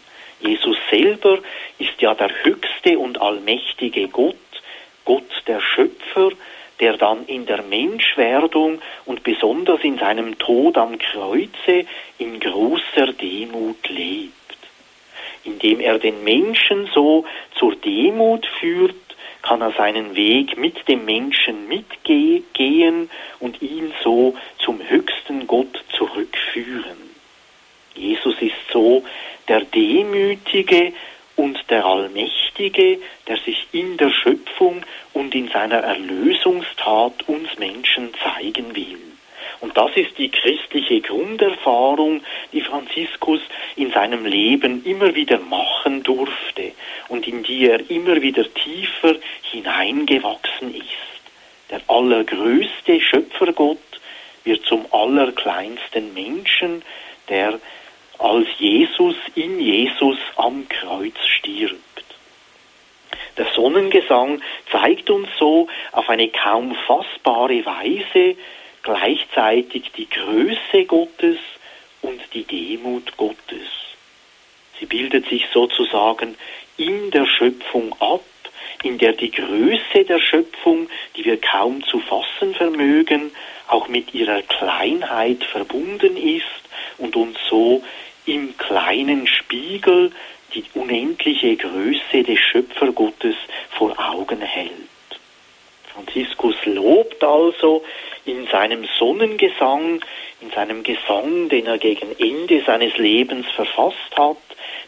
Jesus 0.41 0.79
selber 0.89 1.39
ist 1.79 2.01
ja 2.01 2.15
der 2.15 2.31
höchste 2.43 2.99
und 2.99 3.21
allmächtige 3.21 4.09
Gott, 4.09 4.35
Gott 5.05 5.31
der 5.47 5.61
Schöpfer, 5.61 6.31
der 6.83 6.97
dann 6.97 7.25
in 7.27 7.47
der 7.47 7.63
Menschwerdung 7.63 8.83
und 9.07 9.23
besonders 9.23 9.81
in 9.85 9.99
seinem 9.99 10.37
Tod 10.39 10.77
am 10.77 10.99
Kreuze 10.99 11.87
in 12.19 12.41
großer 12.41 13.13
Demut 13.13 13.89
lebt. 13.89 14.33
Indem 15.45 15.79
er 15.79 16.01
den 16.01 16.25
Menschen 16.25 16.91
so 16.93 17.25
zur 17.55 17.77
Demut 17.77 18.45
führt, 18.59 18.97
kann 19.43 19.61
er 19.61 19.71
seinen 19.73 20.17
Weg 20.17 20.57
mit 20.57 20.89
dem 20.89 21.05
Menschen 21.05 21.69
mitgehen 21.69 23.09
und 23.39 23.63
ihn 23.63 23.93
so 24.03 24.35
zum 24.59 24.81
höchsten 24.89 25.47
Gott 25.47 25.85
zurückführen. 25.97 26.99
Jesus 27.95 28.35
ist 28.41 28.55
so 28.73 29.05
der 29.47 29.61
Demütige 29.61 30.93
und 31.43 31.59
der 31.71 31.85
Allmächtige, 31.85 33.01
der 33.27 33.37
sich 33.37 33.67
in 33.73 33.97
der 33.97 34.11
Schöpfung 34.11 34.85
und 35.13 35.35
in 35.35 35.49
seiner 35.49 35.79
Erlösungstat 35.79 37.29
uns 37.29 37.59
Menschen 37.59 38.11
zeigen 38.23 38.77
will. 38.77 39.01
Und 39.59 39.77
das 39.77 39.91
ist 39.97 40.17
die 40.19 40.29
christliche 40.29 41.01
Grunderfahrung, 41.01 42.23
die 42.53 42.61
Franziskus 42.61 43.41
in 43.75 43.91
seinem 43.91 44.25
Leben 44.25 44.85
immer 44.85 45.17
wieder 45.17 45.41
machen 45.41 46.05
durfte 46.05 46.71
und 47.09 47.27
in 47.27 47.43
die 47.43 47.67
er 47.67 47.91
immer 47.91 48.23
wieder 48.23 48.45
tiefer 48.55 49.17
hineingewachsen 49.51 50.73
ist. 50.77 51.23
Der 51.71 51.81
allergrößte 51.89 53.01
Schöpfergott 53.01 53.79
wird 54.45 54.65
zum 54.65 54.87
allerkleinsten 54.93 56.15
Menschen, 56.15 56.83
der 57.29 57.59
als 58.23 58.47
Jesus 58.59 59.17
in 59.35 59.59
Jesus 59.59 60.17
am 60.37 60.69
Kreuz 60.69 61.19
stirbt. 61.27 61.83
Der 63.37 63.47
Sonnengesang 63.55 64.41
zeigt 64.71 65.11
uns 65.11 65.29
so 65.41 65.67
auf 65.91 66.09
eine 66.09 66.29
kaum 66.29 66.75
fassbare 66.87 67.65
Weise 67.65 68.37
gleichzeitig 68.85 69.91
die 69.97 70.09
Größe 70.09 70.85
Gottes 70.87 71.39
und 72.03 72.21
die 72.33 72.45
Demut 72.45 73.17
Gottes. 73.17 73.69
Sie 74.79 74.87
bildet 74.87 75.29
sich 75.29 75.47
sozusagen 75.53 76.37
in 76.77 77.11
der 77.11 77.27
Schöpfung 77.27 77.93
ab, 78.01 78.23
in 78.85 78.99
der 78.99 79.13
die 79.15 79.31
Größe 79.31 80.05
der 80.05 80.21
Schöpfung, 80.21 80.89
die 81.17 81.25
wir 81.25 81.41
kaum 81.41 81.83
zu 81.85 82.01
fassen 82.01 82.55
vermögen, 82.55 83.33
auch 83.69 83.89
mit 83.89 84.15
ihrer 84.15 84.43
Kleinheit 84.43 85.43
verbunden 85.45 86.17
ist 86.17 86.45
und 86.99 87.17
uns 87.17 87.39
so 87.49 87.83
im 88.27 88.57
kleinen 88.57 89.27
Spiegel 89.27 90.13
die 90.55 90.65
unendliche 90.75 91.57
Größe 91.57 92.23
des 92.23 92.39
Schöpfergottes 92.39 93.37
vor 93.71 93.99
Augen 93.99 94.41
hält. 94.41 94.71
Franziskus 95.93 96.57
lobt 96.65 97.23
also 97.23 97.85
in 98.25 98.47
seinem 98.47 98.87
Sonnengesang, 98.99 100.01
in 100.41 100.51
seinem 100.51 100.83
Gesang, 100.83 101.49
den 101.49 101.67
er 101.67 101.79
gegen 101.79 102.19
Ende 102.19 102.63
seines 102.65 102.97
Lebens 102.97 103.47
verfasst 103.55 104.17
hat, 104.17 104.37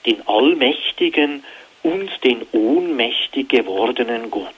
den 0.07 0.27
allmächtigen 0.27 1.45
und 1.83 2.11
den 2.25 2.47
ohnmächtig 2.53 3.49
gewordenen 3.49 4.31
Gott 4.31 4.55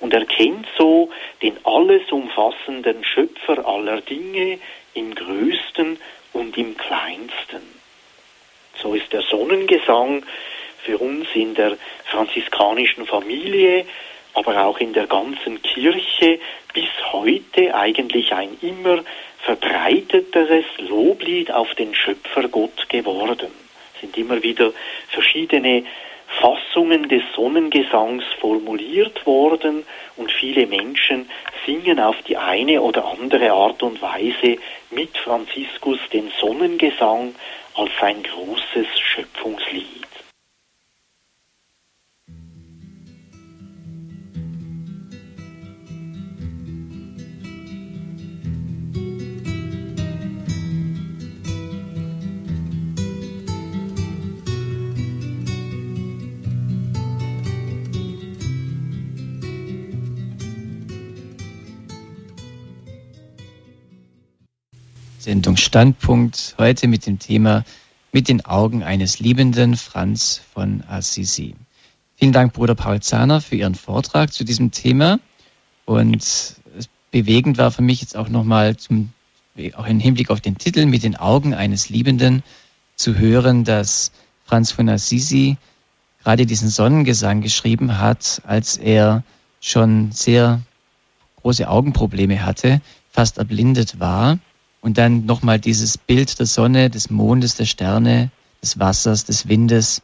und 0.00 0.14
erkennt 0.14 0.66
so 0.76 1.10
den 1.42 1.58
alles 1.64 2.10
umfassenden 2.10 3.04
Schöpfer 3.04 3.66
aller 3.66 4.00
Dinge 4.00 4.58
im 4.94 5.14
größten 5.14 5.98
und 6.32 6.56
im 6.56 6.76
kleinsten. 6.76 7.79
So 8.82 8.94
ist 8.94 9.12
der 9.12 9.22
Sonnengesang 9.22 10.24
für 10.84 10.98
uns 10.98 11.28
in 11.34 11.54
der 11.54 11.76
franziskanischen 12.06 13.06
Familie, 13.06 13.84
aber 14.34 14.64
auch 14.64 14.78
in 14.78 14.92
der 14.92 15.06
ganzen 15.06 15.60
Kirche 15.62 16.38
bis 16.72 16.88
heute 17.12 17.74
eigentlich 17.74 18.32
ein 18.32 18.56
immer 18.62 19.02
verbreiteteres 19.42 20.64
Loblied 20.78 21.50
auf 21.50 21.74
den 21.74 21.94
Schöpfergott 21.94 22.88
geworden. 22.88 23.50
Es 23.94 24.00
sind 24.00 24.16
immer 24.16 24.42
wieder 24.42 24.72
verschiedene 25.08 25.84
Fassungen 26.38 27.08
des 27.08 27.22
Sonnengesangs 27.34 28.24
formuliert 28.40 29.26
worden 29.26 29.84
und 30.16 30.30
viele 30.30 30.66
Menschen 30.66 31.28
singen 31.66 32.00
auf 32.00 32.16
die 32.22 32.36
eine 32.36 32.80
oder 32.80 33.04
andere 33.04 33.52
Art 33.52 33.82
und 33.82 34.00
Weise 34.00 34.58
mit 34.90 35.16
Franziskus 35.18 35.98
den 36.12 36.30
Sonnengesang 36.40 37.34
als 37.74 37.90
ein 38.00 38.22
großes 38.22 38.86
Schöpfungslied. 38.98 40.09
Sendung 65.30 65.56
Standpunkt 65.56 66.56
heute 66.58 66.88
mit 66.88 67.06
dem 67.06 67.20
Thema 67.20 67.62
Mit 68.10 68.26
den 68.26 68.44
Augen 68.46 68.82
eines 68.82 69.20
Liebenden 69.20 69.76
Franz 69.76 70.40
von 70.52 70.82
Assisi. 70.88 71.54
Vielen 72.16 72.32
Dank, 72.32 72.52
Bruder 72.52 72.74
Paul 72.74 72.98
Zahner, 72.98 73.40
für 73.40 73.54
Ihren 73.54 73.76
Vortrag 73.76 74.32
zu 74.32 74.42
diesem 74.42 74.72
Thema. 74.72 75.20
Und 75.84 76.56
bewegend 77.12 77.58
war 77.58 77.70
für 77.70 77.82
mich 77.82 78.00
jetzt 78.00 78.16
auch 78.16 78.28
nochmal 78.28 78.76
zum, 78.76 79.12
auch 79.74 79.86
im 79.86 80.00
Hinblick 80.00 80.30
auf 80.30 80.40
den 80.40 80.58
Titel 80.58 80.84
Mit 80.86 81.04
den 81.04 81.14
Augen 81.14 81.54
eines 81.54 81.90
Liebenden 81.90 82.42
zu 82.96 83.16
hören, 83.16 83.62
dass 83.62 84.10
Franz 84.44 84.72
von 84.72 84.88
Assisi 84.88 85.58
gerade 86.24 86.44
diesen 86.44 86.70
Sonnengesang 86.70 87.40
geschrieben 87.40 87.98
hat, 87.98 88.42
als 88.44 88.76
er 88.76 89.22
schon 89.60 90.10
sehr 90.10 90.60
große 91.36 91.68
Augenprobleme 91.68 92.44
hatte, 92.44 92.80
fast 93.12 93.38
erblindet 93.38 94.00
war 94.00 94.40
und 94.80 94.98
dann 94.98 95.26
nochmal 95.26 95.58
dieses 95.58 95.98
Bild 95.98 96.38
der 96.38 96.46
Sonne, 96.46 96.90
des 96.90 97.10
Mondes, 97.10 97.54
der 97.54 97.66
Sterne, 97.66 98.30
des 98.62 98.78
Wassers, 98.78 99.24
des 99.24 99.48
Windes 99.48 100.02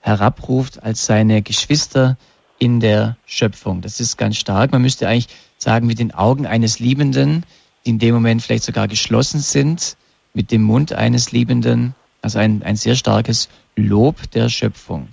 herabruft 0.00 0.82
als 0.82 1.06
seine 1.06 1.42
Geschwister 1.42 2.16
in 2.58 2.80
der 2.80 3.16
Schöpfung. 3.26 3.82
Das 3.82 4.00
ist 4.00 4.16
ganz 4.16 4.36
stark. 4.36 4.72
Man 4.72 4.82
müsste 4.82 5.08
eigentlich 5.08 5.28
sagen, 5.58 5.86
mit 5.86 5.98
den 5.98 6.14
Augen 6.14 6.46
eines 6.46 6.78
Liebenden, 6.78 7.44
die 7.84 7.90
in 7.90 7.98
dem 7.98 8.14
Moment 8.14 8.42
vielleicht 8.42 8.64
sogar 8.64 8.88
geschlossen 8.88 9.40
sind, 9.40 9.96
mit 10.32 10.50
dem 10.50 10.62
Mund 10.62 10.92
eines 10.92 11.32
Liebenden. 11.32 11.94
Also 12.22 12.38
ein, 12.38 12.62
ein 12.62 12.76
sehr 12.76 12.96
starkes 12.96 13.48
Lob 13.76 14.30
der 14.32 14.48
Schöpfung. 14.48 15.08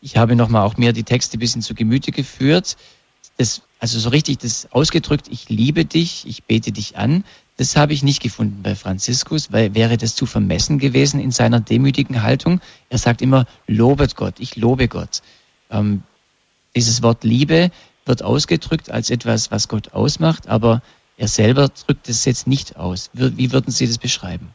Ich 0.00 0.16
habe 0.16 0.36
nochmal 0.36 0.62
auch 0.62 0.76
mir 0.76 0.92
die 0.92 1.04
Texte 1.04 1.36
ein 1.36 1.40
bisschen 1.40 1.62
zu 1.62 1.74
Gemüte 1.74 2.12
geführt. 2.12 2.76
Das, 3.38 3.62
also 3.80 3.98
so 3.98 4.08
richtig 4.10 4.38
das 4.38 4.68
ausgedrückt, 4.72 5.28
ich 5.30 5.48
liebe 5.48 5.84
dich, 5.84 6.26
ich 6.26 6.44
bete 6.44 6.72
dich 6.72 6.96
an, 6.96 7.24
das 7.58 7.76
habe 7.76 7.92
ich 7.92 8.02
nicht 8.02 8.22
gefunden 8.22 8.62
bei 8.62 8.74
Franziskus, 8.74 9.52
weil 9.52 9.74
wäre 9.74 9.96
das 9.96 10.14
zu 10.14 10.26
vermessen 10.26 10.78
gewesen 10.78 11.20
in 11.20 11.30
seiner 11.30 11.60
demütigen 11.60 12.22
Haltung. 12.22 12.60
Er 12.90 12.98
sagt 12.98 13.22
immer, 13.22 13.46
lobet 13.66 14.16
Gott, 14.16 14.34
ich 14.38 14.56
lobe 14.56 14.88
Gott. 14.88 15.22
Ähm, 15.70 16.02
dieses 16.74 17.02
Wort 17.02 17.24
Liebe 17.24 17.70
wird 18.04 18.22
ausgedrückt 18.22 18.90
als 18.90 19.10
etwas, 19.10 19.50
was 19.50 19.68
Gott 19.68 19.94
ausmacht, 19.94 20.48
aber 20.48 20.82
er 21.16 21.28
selber 21.28 21.68
drückt 21.68 22.08
es 22.08 22.26
jetzt 22.26 22.46
nicht 22.46 22.76
aus. 22.76 23.10
Wie 23.14 23.52
würden 23.52 23.70
Sie 23.70 23.86
das 23.86 23.98
beschreiben? 23.98 24.54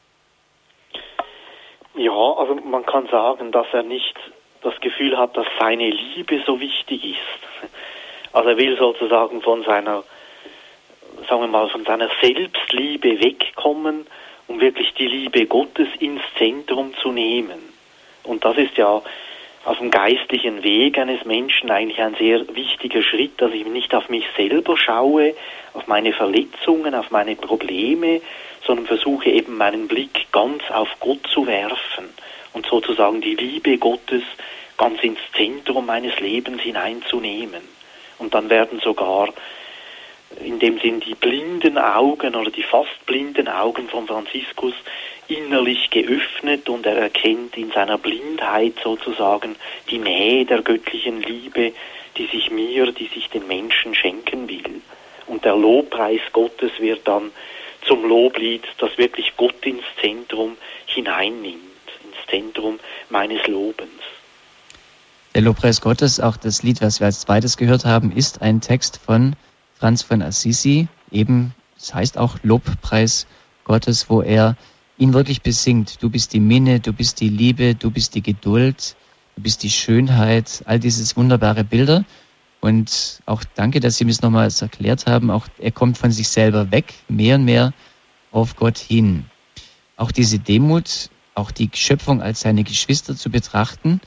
Ja, 1.95 2.12
also 2.12 2.56
man 2.56 2.86
kann 2.86 3.08
sagen, 3.08 3.52
dass 3.52 3.66
er 3.74 3.84
nicht 3.84 4.16
das 4.62 4.80
Gefühl 4.80 5.18
hat, 5.18 5.36
dass 5.36 5.47
seine 5.60 5.89
Liebe 5.89 6.41
so 6.45 6.60
wichtig 6.60 7.04
ist. 7.04 7.72
Also 8.34 8.49
er 8.49 8.58
will 8.58 8.78
sozusagen 8.78 9.41
von 9.41 9.64
seiner, 9.64 10.04
sagen 11.28 11.41
wir 11.41 11.47
mal, 11.47 11.69
von 11.69 11.84
seiner 11.86 12.09
Selbstliebe 12.22 13.22
wegkommen, 13.22 14.05
um 14.47 14.59
wirklich 14.59 14.93
die 14.93 15.07
Liebe 15.07 15.45
Gottes 15.45 15.88
ins 15.99 16.22
Zentrum 16.38 16.93
zu 17.01 17.11
nehmen. 17.11 17.59
Und 18.24 18.43
das 18.45 18.57
ist 18.57 18.78
ja 18.78 19.01
auf 19.63 19.78
dem 19.78 19.91
geistlichen 19.91 20.63
Weg 20.63 20.97
eines 20.97 21.24
Menschen 21.26 21.69
eigentlich 21.69 22.01
ein 22.01 22.15
sehr 22.15 22.47
wichtiger 22.55 23.03
Schritt, 23.03 23.39
dass 23.41 23.51
ich 23.51 23.65
nicht 23.65 23.93
auf 23.93 24.09
mich 24.09 24.26
selber 24.36 24.76
schaue, 24.78 25.36
auf 25.74 25.88
meine 25.88 26.13
Verletzungen, 26.13 26.95
auf 26.95 27.11
meine 27.11 27.36
Probleme, 27.36 28.22
sondern 28.65 28.88
versuche 28.88 29.30
eben 29.30 29.57
meinen 29.57 29.88
Blick 29.88 30.32
ganz 30.32 30.63
auf 30.72 30.89
Gott 30.99 31.28
zu 31.28 31.45
werfen 31.45 32.09
und 32.53 32.65
sozusagen 32.65 33.22
die 33.22 33.36
Liebe 33.36 33.78
Gottes 33.78 34.24
ganz 34.78 35.01
ins 35.03 35.19
Zentrum 35.36 35.86
meines 35.86 36.19
Lebens 36.19 36.61
hineinzunehmen. 36.61 37.61
Und 38.17 38.34
dann 38.34 38.49
werden 38.49 38.80
sogar 38.80 39.30
in 40.40 40.60
dem 40.60 40.80
Sinn 40.80 41.00
die 41.00 41.16
blinden 41.16 41.78
Augen 41.78 42.36
oder 42.36 42.52
die 42.52 42.64
fast 42.64 43.06
blinden 43.06 43.48
Augen 43.48 43.90
von 43.90 44.08
Franziskus 44.08 44.74
innerlich 45.28 45.90
geöffnet 45.90 46.68
und 46.70 46.86
er 46.86 46.98
erkennt 46.98 47.58
in 47.58 47.72
seiner 47.72 47.98
Blindheit 47.98 48.74
sozusagen 48.84 49.56
die 49.90 50.00
Nähe 50.00 50.46
der 50.46 50.62
göttlichen 50.62 51.22
Liebe, 51.22 51.74
die 52.18 52.28
sich 52.28 52.52
mir, 52.52 52.92
die 52.92 53.08
sich 53.08 53.30
den 53.30 53.48
Menschen 53.48 53.96
schenken 53.96 54.50
will. 54.50 54.82
Und 55.28 55.46
der 55.46 55.56
Lobpreis 55.56 56.22
Gottes 56.34 56.72
wird 56.80 57.08
dann 57.08 57.32
zum 57.88 58.08
Loblied, 58.08 58.64
das 58.80 58.98
wirklich 58.98 59.34
Gott 59.38 59.66
ins 59.66 59.84
Zentrum 60.02 60.58
hineinnimmt, 60.86 61.62
ins 62.04 62.30
Zentrum 62.30 62.80
meines 63.10 63.46
Lobens. 63.48 63.90
Der 65.34 65.42
Lobpreis 65.42 65.80
Gottes, 65.80 66.20
auch 66.20 66.36
das 66.36 66.62
Lied, 66.62 66.82
was 66.82 67.00
wir 67.00 67.06
als 67.06 67.22
zweites 67.22 67.56
gehört 67.56 67.86
haben, 67.86 68.12
ist 68.12 68.42
ein 68.42 68.60
Text 68.60 69.00
von 69.06 69.36
Franz 69.82 70.04
von 70.04 70.22
Assisi, 70.22 70.88
eben, 71.10 71.56
das 71.76 71.96
heißt 71.96 72.20
auch 72.20 72.38
Lobpreis 72.44 73.26
Gottes, 73.64 74.12
wo 74.12 74.22
er 74.22 74.56
ihn 75.00 75.12
wirklich 75.16 75.42
besingt. 75.42 76.04
Du 76.04 76.12
bist 76.12 76.34
die 76.34 76.40
Minne, 76.40 76.80
du 76.80 76.94
bist 76.94 77.20
die 77.20 77.30
Liebe, 77.30 77.74
du 77.74 77.90
bist 77.90 78.14
die 78.14 78.22
Geduld, 78.22 78.96
du 79.36 79.42
bist 79.42 79.64
die 79.64 79.72
Schönheit, 79.72 80.62
all 80.68 80.80
dieses 80.80 81.18
wunderbare 81.18 81.64
Bilder. 81.64 82.06
Und 82.60 83.24
auch 83.26 83.44
danke, 83.56 83.80
dass 83.80 83.98
Sie 83.98 84.06
mir 84.06 84.12
es 84.12 84.22
nochmals 84.22 84.62
erklärt 84.62 85.08
haben. 85.08 85.32
Auch 85.32 85.48
er 85.58 85.72
kommt 85.72 85.98
von 85.98 86.12
sich 86.12 86.28
selber 86.28 86.72
weg, 86.72 86.94
mehr 87.08 87.38
und 87.38 87.46
mehr 87.46 87.74
auf 88.32 88.56
Gott 88.56 88.78
hin. 88.78 89.26
Auch 89.98 90.12
diese 90.12 90.38
Demut, 90.38 91.10
auch 91.34 91.50
die 91.50 91.72
Schöpfung 91.74 92.22
als 92.22 92.42
seine 92.42 92.64
Geschwister 92.64 93.16
zu 93.16 93.32
betrachten. 93.32 94.00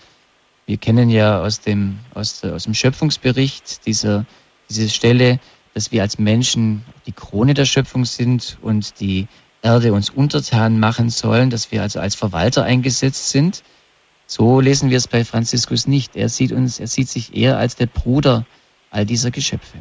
Wir 0.66 0.76
kennen 0.76 1.10
ja 1.10 1.42
aus 1.42 1.58
dem, 1.58 1.98
aus, 2.14 2.44
aus 2.44 2.62
dem 2.62 2.74
Schöpfungsbericht 2.74 3.84
diese, 3.86 4.24
diese 4.70 4.88
Stelle, 4.88 5.40
dass 5.74 5.92
wir 5.92 6.02
als 6.02 6.18
Menschen 6.18 6.84
die 7.06 7.12
Krone 7.12 7.54
der 7.54 7.64
Schöpfung 7.64 8.04
sind 8.04 8.58
und 8.62 9.00
die 9.00 9.26
Erde 9.62 9.92
uns 9.92 10.10
untertan 10.10 10.78
machen 10.78 11.10
sollen, 11.10 11.50
dass 11.50 11.72
wir 11.72 11.82
also 11.82 11.98
als 11.98 12.14
Verwalter 12.14 12.64
eingesetzt 12.64 13.30
sind. 13.30 13.62
So 14.26 14.60
lesen 14.60 14.90
wir 14.90 14.96
es 14.96 15.08
bei 15.08 15.24
Franziskus 15.24 15.86
nicht. 15.86 16.16
Er 16.16 16.28
sieht 16.28 16.52
uns, 16.52 16.80
er 16.80 16.86
sieht 16.86 17.08
sich 17.08 17.36
eher 17.36 17.58
als 17.58 17.76
der 17.76 17.86
Bruder 17.86 18.44
all 18.90 19.04
dieser 19.04 19.30
Geschöpfe. 19.30 19.78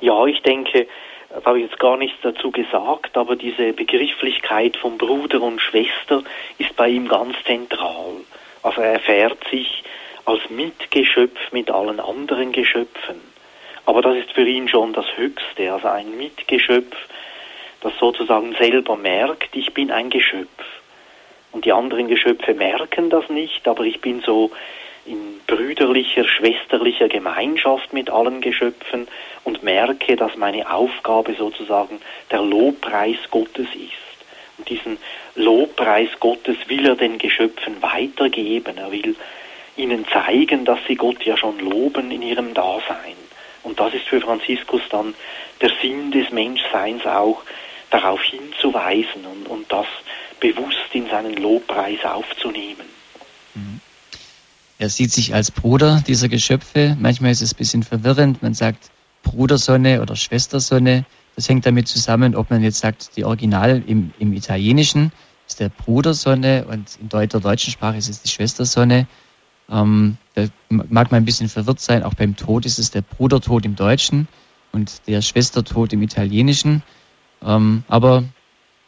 Ja, 0.00 0.24
ich 0.26 0.40
denke, 0.42 0.86
da 1.30 1.44
habe 1.44 1.60
ich 1.60 1.68
jetzt 1.68 1.78
gar 1.78 1.96
nichts 1.96 2.16
dazu 2.22 2.50
gesagt, 2.50 3.16
aber 3.16 3.36
diese 3.36 3.72
Begrifflichkeit 3.72 4.76
von 4.76 4.98
Bruder 4.98 5.42
und 5.42 5.60
Schwester 5.60 6.22
ist 6.58 6.74
bei 6.76 6.88
ihm 6.88 7.08
ganz 7.08 7.36
zentral. 7.44 8.14
Also 8.62 8.80
er 8.80 8.94
erfährt 8.94 9.38
sich 9.50 9.82
als 10.24 10.40
Mitgeschöpf 10.48 11.52
mit 11.52 11.70
allen 11.70 12.00
anderen 12.00 12.52
Geschöpfen. 12.52 13.35
Aber 13.86 14.02
das 14.02 14.16
ist 14.16 14.32
für 14.32 14.46
ihn 14.46 14.68
schon 14.68 14.92
das 14.92 15.06
Höchste, 15.16 15.72
also 15.72 15.88
ein 15.88 16.16
Mitgeschöpf, 16.16 16.96
das 17.80 17.92
sozusagen 17.98 18.54
selber 18.58 18.96
merkt, 18.96 19.54
ich 19.54 19.72
bin 19.72 19.92
ein 19.92 20.10
Geschöpf. 20.10 20.64
Und 21.52 21.64
die 21.64 21.72
anderen 21.72 22.08
Geschöpfe 22.08 22.52
merken 22.52 23.10
das 23.10 23.28
nicht, 23.30 23.66
aber 23.66 23.84
ich 23.84 24.00
bin 24.00 24.20
so 24.20 24.50
in 25.06 25.40
brüderlicher, 25.46 26.24
schwesterlicher 26.24 27.08
Gemeinschaft 27.08 27.92
mit 27.92 28.10
allen 28.10 28.40
Geschöpfen 28.40 29.06
und 29.44 29.62
merke, 29.62 30.16
dass 30.16 30.36
meine 30.36 30.70
Aufgabe 30.70 31.34
sozusagen 31.34 32.00
der 32.32 32.42
Lobpreis 32.42 33.18
Gottes 33.30 33.68
ist. 33.74 34.26
Und 34.58 34.68
diesen 34.68 34.98
Lobpreis 35.36 36.08
Gottes 36.18 36.56
will 36.66 36.86
er 36.86 36.96
den 36.96 37.18
Geschöpfen 37.18 37.80
weitergeben. 37.82 38.78
Er 38.78 38.90
will 38.90 39.14
ihnen 39.76 40.06
zeigen, 40.08 40.64
dass 40.64 40.80
sie 40.88 40.96
Gott 40.96 41.22
ja 41.24 41.36
schon 41.36 41.60
loben 41.60 42.10
in 42.10 42.22
ihrem 42.22 42.52
Dasein. 42.52 43.25
Und 43.66 43.80
das 43.80 43.92
ist 43.94 44.06
für 44.06 44.20
Franziskus 44.20 44.82
dann 44.90 45.14
der 45.60 45.72
Sinn 45.82 46.12
des 46.12 46.30
Menschseins 46.30 47.04
auch, 47.04 47.42
darauf 47.90 48.22
hinzuweisen 48.22 49.24
und, 49.24 49.48
und 49.48 49.72
das 49.72 49.86
bewusst 50.38 50.92
in 50.92 51.08
seinen 51.08 51.34
Lobpreis 51.34 52.04
aufzunehmen. 52.04 52.86
Mhm. 53.54 53.80
Er 54.78 54.88
sieht 54.88 55.10
sich 55.10 55.34
als 55.34 55.50
Bruder 55.50 56.02
dieser 56.06 56.28
Geschöpfe. 56.28 56.96
Manchmal 57.00 57.32
ist 57.32 57.40
es 57.40 57.54
ein 57.54 57.56
bisschen 57.56 57.82
verwirrend. 57.82 58.40
Man 58.40 58.54
sagt 58.54 58.90
Brudersonne 59.24 60.00
oder 60.00 60.14
Schwestersonne. 60.14 61.04
Das 61.34 61.48
hängt 61.48 61.66
damit 61.66 61.88
zusammen, 61.88 62.36
ob 62.36 62.50
man 62.50 62.62
jetzt 62.62 62.78
sagt, 62.78 63.16
die 63.16 63.24
Original 63.24 63.82
im, 63.86 64.12
im 64.20 64.32
Italienischen 64.32 65.10
ist 65.48 65.58
der 65.58 65.70
Brudersonne 65.70 66.66
und 66.68 66.98
in 67.00 67.08
der 67.08 67.26
deutschen 67.26 67.72
Sprache 67.72 67.96
ist 67.96 68.08
es 68.08 68.22
die 68.22 68.28
Schwestersonne. 68.28 69.06
Ähm, 69.70 70.16
da 70.34 70.46
mag 70.68 71.10
man 71.10 71.22
ein 71.22 71.24
bisschen 71.24 71.48
verwirrt 71.48 71.80
sein. 71.80 72.02
Auch 72.02 72.14
beim 72.14 72.36
Tod 72.36 72.66
ist 72.66 72.78
es 72.78 72.90
der 72.90 73.02
Brudertod 73.02 73.64
im 73.64 73.76
Deutschen 73.76 74.28
und 74.72 75.06
der 75.06 75.22
Schwestertod 75.22 75.92
im 75.92 76.02
Italienischen. 76.02 76.82
Ähm, 77.42 77.84
aber 77.88 78.24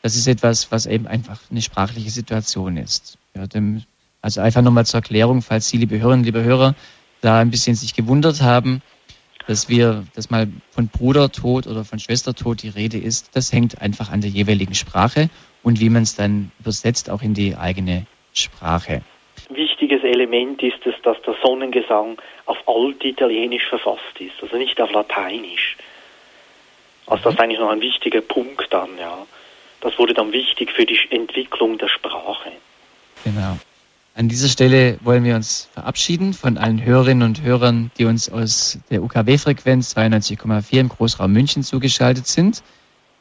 das 0.03 0.17
ist 0.17 0.29
etwas, 0.29 0.71
was 0.71 0.87
eben 0.87 1.07
einfach 1.07 1.41
eine 1.51 1.63
sprachliche 1.63 2.11
Situation 2.11 2.77
ist. 2.77 3.19
Ja, 3.35 3.47
dem, 3.47 3.83
also 4.23 4.41
einfach 4.41 4.63
nochmal 4.63 4.87
zur 4.87 4.99
Erklärung, 4.99 5.43
falls 5.43 5.69
Sie, 5.69 5.79
liebe 5.79 5.99
Hörerinnen, 5.99 6.25
liebe 6.25 6.43
Hörer, 6.43 6.75
da 7.21 7.41
ein 7.41 7.51
bisschen 7.51 7.75
sich 7.75 7.95
gewundert 7.95 8.43
haben, 8.43 8.83
dass 9.47 9.69
wir, 9.69 10.05
dass 10.15 10.31
mal 10.31 10.49
von 10.71 10.89
Brudertod 10.89 11.67
oder 11.67 11.85
von 11.85 11.99
Schwestertod 11.99 12.63
die 12.63 12.69
Rede 12.69 12.99
ist, 12.99 13.31
das 13.33 13.51
hängt 13.53 13.81
einfach 13.81 14.11
an 14.11 14.21
der 14.21 14.31
jeweiligen 14.31 14.75
Sprache 14.75 15.31
und 15.63 15.81
wie 15.81 15.89
man 15.89 16.03
es 16.03 16.15
dann 16.15 16.53
übersetzt, 16.61 17.11
auch 17.11 17.23
in 17.23 17.35
die 17.35 17.57
eigene 17.57 18.07
Sprache. 18.35 19.03
Wichtiges 19.51 20.03
Element 20.03 20.63
ist 20.63 20.85
es, 20.85 20.95
dass 21.03 21.21
der 21.23 21.35
Sonnengesang 21.43 22.19
auf 22.47 22.59
Altitalienisch 22.67 23.67
verfasst 23.67 24.21
ist, 24.21 24.35
also 24.43 24.57
nicht 24.57 24.81
auf 24.81 24.91
Lateinisch. 24.93 25.77
Also 27.07 27.25
das 27.25 27.35
ist 27.35 27.41
eigentlich 27.41 27.59
noch 27.59 27.71
ein 27.71 27.81
wichtiger 27.81 28.21
Punkt 28.21 28.67
dann, 28.71 28.91
ja. 28.99 29.27
Das 29.81 29.99
wurde 29.99 30.13
dann 30.13 30.33
wichtig 30.33 30.73
für 30.73 30.85
die 30.85 30.99
Entwicklung 31.11 31.79
der 31.79 31.89
Sprache. 31.89 32.51
Genau. 33.25 33.59
An 34.15 34.29
dieser 34.29 34.49
Stelle 34.49 34.99
wollen 35.03 35.23
wir 35.23 35.37
uns 35.37 35.71
verabschieden 35.73 36.35
von 36.35 36.59
allen 36.59 36.85
Hörerinnen 36.85 37.23
und 37.23 37.43
Hörern, 37.43 37.93
die 37.99 38.05
uns 38.05 38.29
aus 38.29 38.81
der 38.91 39.03
UKW-Frequenz 39.03 39.97
92,4 39.97 40.81
im 40.81 40.89
Großraum 40.89 41.33
München 41.33 41.63
zugeschaltet 41.63 42.27
sind. 42.27 42.65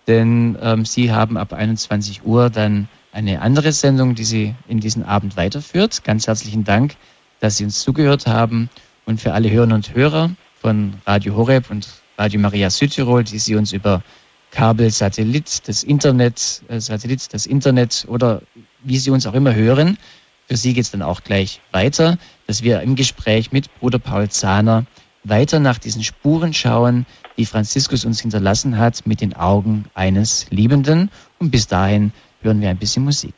Denn 0.07 0.57
ähm, 0.59 0.85
Sie 0.85 1.11
haben 1.11 1.37
ab 1.37 1.53
21 1.53 2.25
Uhr 2.25 2.49
dann 2.49 2.89
eine 3.17 3.41
andere 3.41 3.71
Sendung, 3.71 4.13
die 4.13 4.23
Sie 4.23 4.53
in 4.67 4.79
diesen 4.79 5.03
Abend 5.03 5.37
weiterführt. 5.37 6.03
Ganz 6.03 6.27
herzlichen 6.27 6.63
Dank, 6.63 6.95
dass 7.39 7.57
Sie 7.57 7.63
uns 7.63 7.79
zugehört 7.79 8.27
haben. 8.27 8.69
Und 9.07 9.19
für 9.19 9.33
alle 9.33 9.49
Hörerinnen 9.49 9.75
und 9.75 9.95
Hörer 9.95 10.29
von 10.61 10.93
Radio 11.03 11.35
Horeb 11.35 11.71
und 11.71 11.87
Radio 12.19 12.39
Maria 12.39 12.69
Südtirol, 12.69 13.23
die 13.23 13.39
Sie 13.39 13.55
uns 13.55 13.73
über 13.73 14.03
Kabel, 14.51 14.91
Satellit, 14.91 15.67
das 15.67 15.81
Internet, 15.81 16.61
äh, 16.67 16.79
Satellit, 16.79 17.33
das 17.33 17.47
Internet 17.47 18.05
oder 18.07 18.43
wie 18.83 18.99
Sie 18.99 19.09
uns 19.09 19.25
auch 19.25 19.33
immer 19.33 19.55
hören, 19.55 19.97
für 20.47 20.55
Sie 20.55 20.75
geht 20.75 20.83
es 20.83 20.91
dann 20.91 21.01
auch 21.01 21.23
gleich 21.23 21.59
weiter, 21.71 22.19
dass 22.45 22.61
wir 22.61 22.81
im 22.81 22.95
Gespräch 22.95 23.51
mit 23.51 23.73
Bruder 23.79 23.97
Paul 23.97 24.29
Zahner 24.29 24.85
weiter 25.23 25.59
nach 25.59 25.79
diesen 25.79 26.03
Spuren 26.03 26.53
schauen, 26.53 27.07
die 27.35 27.45
Franziskus 27.45 28.05
uns 28.05 28.21
hinterlassen 28.21 28.77
hat, 28.77 29.07
mit 29.07 29.21
den 29.21 29.35
Augen 29.35 29.85
eines 29.95 30.45
Liebenden. 30.51 31.09
Und 31.39 31.49
bis 31.49 31.67
dahin 31.67 32.13
hören 32.41 32.61
wir 32.61 32.69
ein 32.69 32.77
bisschen 32.77 33.03
Musik. 33.03 33.35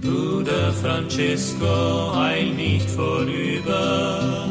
Bruder 0.00 0.72
Francesco, 0.72 2.12
eil 2.14 2.50
nicht 2.54 2.88
vorüber, 2.90 4.48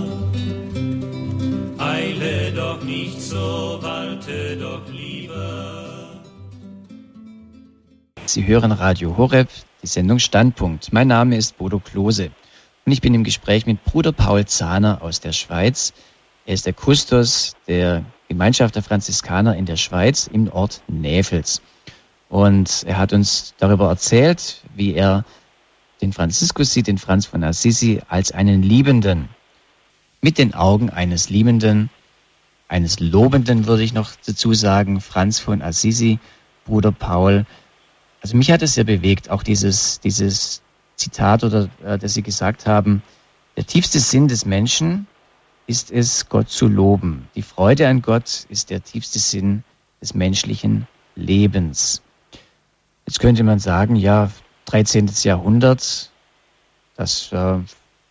eile 1.78 2.52
doch 2.54 2.84
nicht 2.84 3.22
so, 3.22 3.80
warte 3.82 4.58
doch 4.58 4.88
lieber. 4.92 6.22
Sie 8.26 8.48
hören 8.48 8.72
Radio 8.72 9.16
Horeb, 9.18 9.50
die 9.84 9.88
Sendung 9.88 10.18
Standpunkt. 10.18 10.92
Mein 10.92 11.08
Name 11.08 11.38
ist 11.38 11.58
Bodo 11.58 11.80
Klose 11.80 12.32
und 12.86 12.92
ich 12.92 13.02
bin 13.02 13.14
im 13.14 13.24
Gespräch 13.24 13.66
mit 13.66 13.84
Bruder 13.84 14.12
Paul 14.12 14.46
Zahner 14.46 15.02
aus 15.02 15.20
der 15.20 15.34
Schweiz. 15.34 15.94
Er 16.46 16.56
ist 16.56 16.66
der 16.66 16.74
Kustos 16.74 17.56
der 17.68 18.04
Gemeinschaft 18.34 18.74
der 18.76 18.82
Franziskaner 18.82 19.56
in 19.56 19.68
der 19.68 19.76
Schweiz 19.76 20.26
im 20.26 20.52
Ort 20.52 20.82
Näfels. 20.88 21.62
Und 22.30 22.84
er 22.88 22.98
hat 22.98 23.14
uns 23.14 23.54
darüber 23.60 23.90
erzählt, 23.90 24.64
wie 24.76 24.96
er 24.96 25.24
den 26.02 26.14
Franziskus 26.14 26.74
sieht, 26.74 26.88
den 26.88 26.98
Franz 26.98 27.28
von 27.28 27.44
Assisi, 27.44 28.02
als 28.10 28.32
einen 28.32 28.64
Liebenden. 28.64 29.30
Mit 30.22 30.40
den 30.40 30.56
Augen 30.56 30.90
eines 30.90 31.30
Liebenden, 31.30 31.92
eines 32.68 33.00
Lobenden 33.00 33.68
würde 33.68 33.84
ich 33.84 33.94
noch 33.94 34.10
dazu 34.26 34.56
sagen, 34.56 35.00
Franz 35.00 35.38
von 35.38 35.62
Assisi, 35.62 36.18
Bruder 36.66 36.92
Paul, 36.92 37.46
also 38.24 38.36
mich 38.36 38.50
hat 38.50 38.64
es 38.64 38.74
sehr 38.74 38.86
bewegt, 38.86 39.30
auch 39.30 39.44
dieses, 39.44 40.00
dieses 40.00 40.64
Zitat 40.96 41.44
oder 41.44 41.70
äh, 41.86 42.00
das 42.00 42.16
Sie 42.16 42.24
gesagt 42.24 42.66
haben, 42.66 43.04
der 43.58 43.68
tiefste 43.68 44.00
Sinn 44.00 44.28
des 44.28 44.46
Menschen 44.46 45.06
ist 45.68 45.92
es, 45.92 46.30
Gott 46.30 46.50
zu 46.50 46.68
loben. 46.68 47.28
Die 47.36 47.42
Freude 47.42 47.88
an 47.88 48.02
Gott 48.02 48.46
ist 48.50 48.70
der 48.70 48.84
tiefste 48.84 49.20
Sinn 49.20 49.64
des 50.02 50.14
menschlichen 50.14 50.88
Lebens. 51.16 52.02
Jetzt 53.06 53.20
könnte 53.20 53.44
man 53.44 53.60
sagen, 53.60 53.96
ja, 53.96 54.32
13. 54.66 55.10
Jahrhundert, 55.24 56.12
das, 56.96 57.32
äh, 57.32 57.60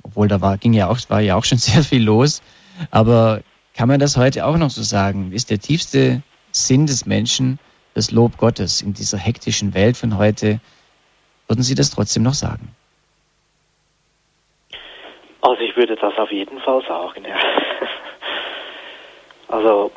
obwohl 0.03 0.29
da 0.29 0.41
war, 0.41 0.59
ging 0.59 0.73
ja 0.73 0.89
auch, 0.89 0.99
war 1.09 1.21
ja 1.21 1.37
auch 1.37 1.45
schon 1.45 1.59
sehr 1.59 1.83
viel 1.83 2.03
los, 2.03 2.43
aber 2.91 3.43
kann 3.75 3.89
man 3.89 4.01
das 4.01 4.17
heute 4.17 4.47
auch 4.47 4.59
noch 4.59 4.71
so 4.71 4.83
sagen? 4.83 5.33
Ist 5.33 5.51
der 5.51 5.59
tiefste 5.59 6.23
Sinn 6.53 6.87
des 6.87 7.07
Menschen 7.07 7.59
das 7.95 8.11
Lob 8.11 8.37
Gottes 8.37 8.83
in 8.83 8.95
dieser 8.95 9.19
hektischen 9.19 9.75
Welt 9.75 9.97
von 9.97 10.17
heute. 10.17 10.61
Würden 11.49 11.63
Sie 11.63 11.75
das 11.75 11.91
trotzdem 11.91 12.23
noch 12.23 12.35
sagen? 12.35 12.75
Also 15.43 15.61
ich 15.61 15.77
würde 15.77 15.97
das 15.97 16.17
auf 16.17 16.31
jeden 16.31 16.61
Fall 16.61 16.83
sagen, 16.87 17.25
ja. 17.29 17.37
Also 19.49 19.93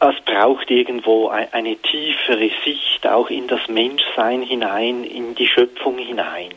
es 0.00 0.20
braucht 0.24 0.70
irgendwo 0.70 1.28
eine 1.28 1.76
tiefere 1.76 2.50
Sicht 2.64 3.06
auch 3.06 3.30
in 3.30 3.46
das 3.46 3.68
Menschsein 3.68 4.42
hinein, 4.42 5.04
in 5.04 5.36
die 5.36 5.46
Schöpfung 5.46 5.96
hinein, 5.96 6.52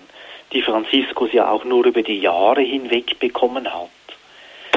die 0.51 0.63
Franziskus 0.63 1.31
ja 1.31 1.49
auch 1.49 1.63
nur 1.63 1.85
über 1.85 2.01
die 2.01 2.19
Jahre 2.19 2.61
hinweg 2.61 3.19
bekommen 3.19 3.71
hat. 3.71 3.89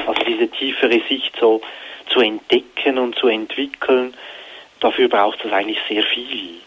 Also 0.06 0.22
diese 0.24 0.48
tiefere 0.48 1.00
Sicht 1.08 1.34
so 1.40 1.62
zu 2.10 2.20
entdecken 2.20 2.98
und 2.98 3.18
zu 3.18 3.28
entwickeln, 3.28 4.14
dafür 4.80 5.08
braucht 5.08 5.42
es 5.44 5.52
eigentlich 5.52 5.80
sehr 5.88 6.02
viel. 6.02 6.60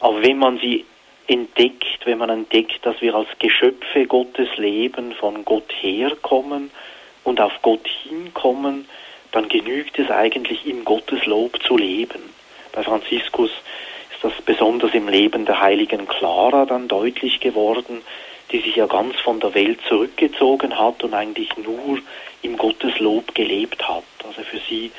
Aber 0.00 0.22
wenn 0.22 0.38
man 0.38 0.58
sie 0.58 0.84
entdeckt, 1.30 2.04
wenn 2.06 2.18
man 2.18 2.28
entdeckt, 2.28 2.84
dass 2.84 3.00
wir 3.00 3.14
als 3.14 3.28
Geschöpfe 3.38 4.06
Gottes 4.06 4.48
leben, 4.56 5.12
von 5.12 5.44
Gott 5.44 5.72
herkommen 5.80 6.72
und 7.22 7.40
auf 7.40 7.52
Gott 7.62 7.86
hinkommen, 7.86 8.88
dann 9.30 9.48
genügt 9.48 9.96
es 10.00 10.10
eigentlich 10.10 10.66
im 10.66 10.84
Gotteslob 10.84 11.62
zu 11.62 11.76
leben. 11.76 12.20
Bei 12.72 12.82
Franziskus 12.82 13.50
ist 14.12 14.24
das 14.24 14.32
besonders 14.44 14.92
im 14.92 15.08
Leben 15.08 15.46
der 15.46 15.60
heiligen 15.60 16.08
Clara 16.08 16.66
dann 16.66 16.88
deutlich 16.88 17.38
geworden, 17.38 18.02
die 18.50 18.58
sich 18.58 18.74
ja 18.74 18.86
ganz 18.86 19.14
von 19.20 19.38
der 19.38 19.54
Welt 19.54 19.78
zurückgezogen 19.88 20.76
hat 20.76 21.04
und 21.04 21.14
eigentlich 21.14 21.56
nur 21.56 21.98
im 22.42 22.56
Gotteslob 22.56 23.36
gelebt 23.36 23.88
hat. 23.88 24.02
Also 24.26 24.42
für 24.42 24.58
sie 24.68 24.90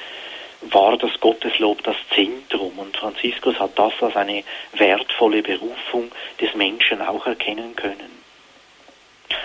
war 0.61 0.97
das 0.97 1.19
Gotteslob 1.19 1.83
das 1.83 1.95
Zentrum 2.13 2.77
und 2.77 2.95
Franziskus 2.95 3.59
hat 3.59 3.77
das 3.77 3.93
als 4.01 4.15
eine 4.15 4.43
wertvolle 4.73 5.41
Berufung 5.41 6.11
des 6.39 6.53
Menschen 6.55 7.01
auch 7.01 7.25
erkennen 7.25 7.75
können. 7.75 8.21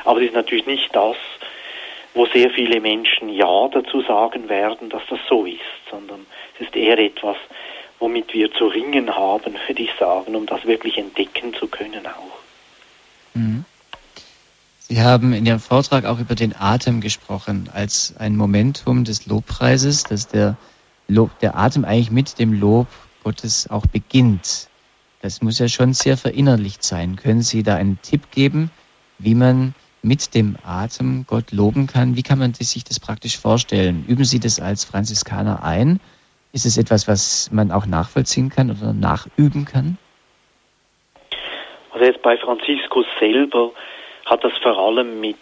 Aber 0.04 0.20
es 0.20 0.26
ist 0.26 0.34
natürlich 0.34 0.66
nicht 0.66 0.94
das, 0.94 1.16
wo 2.14 2.26
sehr 2.26 2.50
viele 2.50 2.80
Menschen 2.80 3.28
Ja 3.28 3.68
dazu 3.68 4.02
sagen 4.02 4.48
werden, 4.48 4.90
dass 4.90 5.02
das 5.08 5.20
so 5.28 5.44
ist, 5.44 5.60
sondern 5.90 6.26
es 6.58 6.66
ist 6.66 6.76
eher 6.76 6.98
etwas, 6.98 7.36
womit 7.98 8.32
wir 8.34 8.52
zu 8.52 8.66
ringen 8.66 9.14
haben, 9.14 9.54
würde 9.66 9.82
ich 9.82 9.90
sagen, 9.98 10.34
um 10.34 10.46
das 10.46 10.64
wirklich 10.66 10.98
entdecken 10.98 11.54
zu 11.54 11.66
können 11.66 12.06
auch. 12.06 12.38
Mhm. 13.34 13.64
Sie 14.88 15.02
haben 15.02 15.32
in 15.32 15.44
Ihrem 15.44 15.58
Vortrag 15.58 16.04
auch 16.04 16.20
über 16.20 16.34
den 16.36 16.54
Atem 16.54 17.00
gesprochen, 17.00 17.68
als 17.72 18.14
ein 18.18 18.36
Momentum 18.36 19.04
des 19.04 19.26
Lobpreises, 19.26 20.04
dass 20.04 20.28
der 20.28 20.56
Lob, 21.08 21.38
der 21.40 21.56
Atem 21.56 21.84
eigentlich 21.84 22.10
mit 22.10 22.38
dem 22.38 22.52
Lob 22.52 22.88
Gottes 23.22 23.68
auch 23.70 23.86
beginnt. 23.86 24.68
Das 25.22 25.42
muss 25.42 25.58
ja 25.58 25.68
schon 25.68 25.92
sehr 25.92 26.16
verinnerlicht 26.16 26.82
sein. 26.82 27.16
Können 27.16 27.42
Sie 27.42 27.62
da 27.62 27.76
einen 27.76 28.00
Tipp 28.02 28.30
geben, 28.30 28.70
wie 29.18 29.34
man 29.34 29.74
mit 30.02 30.34
dem 30.34 30.56
Atem 30.64 31.24
Gott 31.26 31.50
loben 31.52 31.86
kann? 31.86 32.16
Wie 32.16 32.22
kann 32.22 32.38
man 32.38 32.54
sich 32.54 32.84
das 32.84 33.00
praktisch 33.00 33.38
vorstellen? 33.38 34.04
Üben 34.06 34.24
Sie 34.24 34.38
das 34.38 34.60
als 34.60 34.84
Franziskaner 34.84 35.64
ein? 35.64 36.00
Ist 36.52 36.64
es 36.64 36.78
etwas, 36.78 37.08
was 37.08 37.50
man 37.50 37.72
auch 37.72 37.86
nachvollziehen 37.86 38.48
kann 38.48 38.70
oder 38.70 38.92
nachüben 38.92 39.64
kann? 39.64 39.98
Also 41.92 42.04
jetzt 42.04 42.22
bei 42.22 42.36
Franziskus 42.36 43.06
selber 43.18 43.72
hat 44.26 44.44
das 44.44 44.52
vor 44.62 44.78
allem 44.78 45.20
mit 45.20 45.36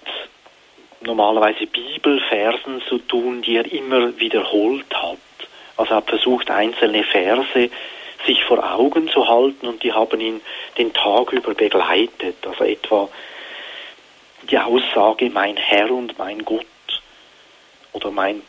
normalerweise 1.02 1.66
Bibelversen 1.66 2.80
zu 2.88 2.98
tun, 2.98 3.42
die 3.42 3.56
er 3.56 3.70
immer 3.70 4.18
wiederholt 4.18 4.86
hat. 4.94 5.18
Also 5.76 5.92
er 5.92 5.96
hat 5.98 6.08
versucht, 6.08 6.50
einzelne 6.50 7.04
Verse 7.04 7.70
sich 8.26 8.44
vor 8.44 8.74
Augen 8.74 9.08
zu 9.08 9.28
halten 9.28 9.66
und 9.66 9.82
die 9.82 9.92
haben 9.92 10.20
ihn 10.20 10.40
den 10.78 10.92
Tag 10.92 11.32
über 11.32 11.54
begleitet. 11.54 12.36
Also 12.46 12.64
etwa 12.64 13.08
die 14.50 14.58
Aussage, 14.58 15.30
mein 15.30 15.56
Herr 15.56 15.90
und 15.90 16.18
mein 16.18 16.44
Gott 16.44 16.66
oder 17.92 18.10
mein 18.10 18.42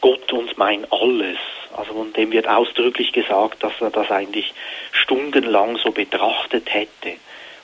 Gott 0.00 0.32
und 0.32 0.56
mein 0.58 0.86
Alles. 0.90 1.38
Also 1.76 1.92
von 1.92 2.12
dem 2.12 2.32
wird 2.32 2.48
ausdrücklich 2.48 3.12
gesagt, 3.12 3.62
dass 3.62 3.72
er 3.80 3.90
das 3.90 4.10
eigentlich 4.10 4.52
stundenlang 4.92 5.76
so 5.76 5.92
betrachtet 5.92 6.72
hätte. 6.72 7.18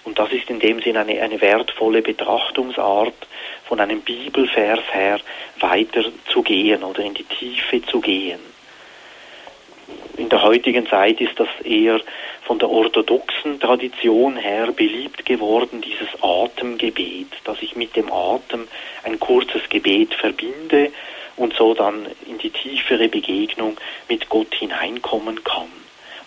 Und 0.04 0.18
das 0.18 0.30
ist 0.30 0.48
in 0.50 0.60
dem 0.60 0.80
Sinn 0.80 0.96
eine, 0.96 1.20
eine 1.20 1.40
wertvolle 1.40 2.02
Betrachtungsart, 2.02 3.14
von 3.64 3.80
einem 3.80 4.02
Bibelvers 4.02 4.84
her 4.92 5.18
weiter 5.58 6.04
zu 6.30 6.42
gehen 6.42 6.84
oder 6.84 7.02
in 7.02 7.14
die 7.14 7.24
Tiefe 7.24 7.82
zu 7.82 8.00
gehen 8.00 8.38
in 10.16 10.28
der 10.28 10.42
heutigen 10.42 10.86
Zeit 10.86 11.20
ist 11.20 11.38
das 11.38 11.48
eher 11.62 12.00
von 12.42 12.58
der 12.58 12.70
orthodoxen 12.70 13.60
Tradition 13.60 14.36
her 14.36 14.72
beliebt 14.72 15.24
geworden, 15.26 15.80
dieses 15.80 16.08
Atemgebet, 16.22 17.28
dass 17.44 17.60
ich 17.62 17.76
mit 17.76 17.96
dem 17.96 18.12
Atem 18.12 18.66
ein 19.04 19.20
kurzes 19.20 19.68
Gebet 19.68 20.14
verbinde 20.14 20.92
und 21.36 21.54
so 21.54 21.74
dann 21.74 22.06
in 22.26 22.38
die 22.38 22.50
tiefere 22.50 23.08
Begegnung 23.08 23.76
mit 24.08 24.28
Gott 24.28 24.54
hineinkommen 24.54 25.44
kann. 25.44 25.70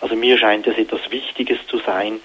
Also 0.00 0.14
mir 0.14 0.38
scheint 0.38 0.66
es 0.66 0.78
etwas 0.78 1.10
Wichtiges 1.10 1.58
zu 1.66 1.78
sein, 1.78 2.20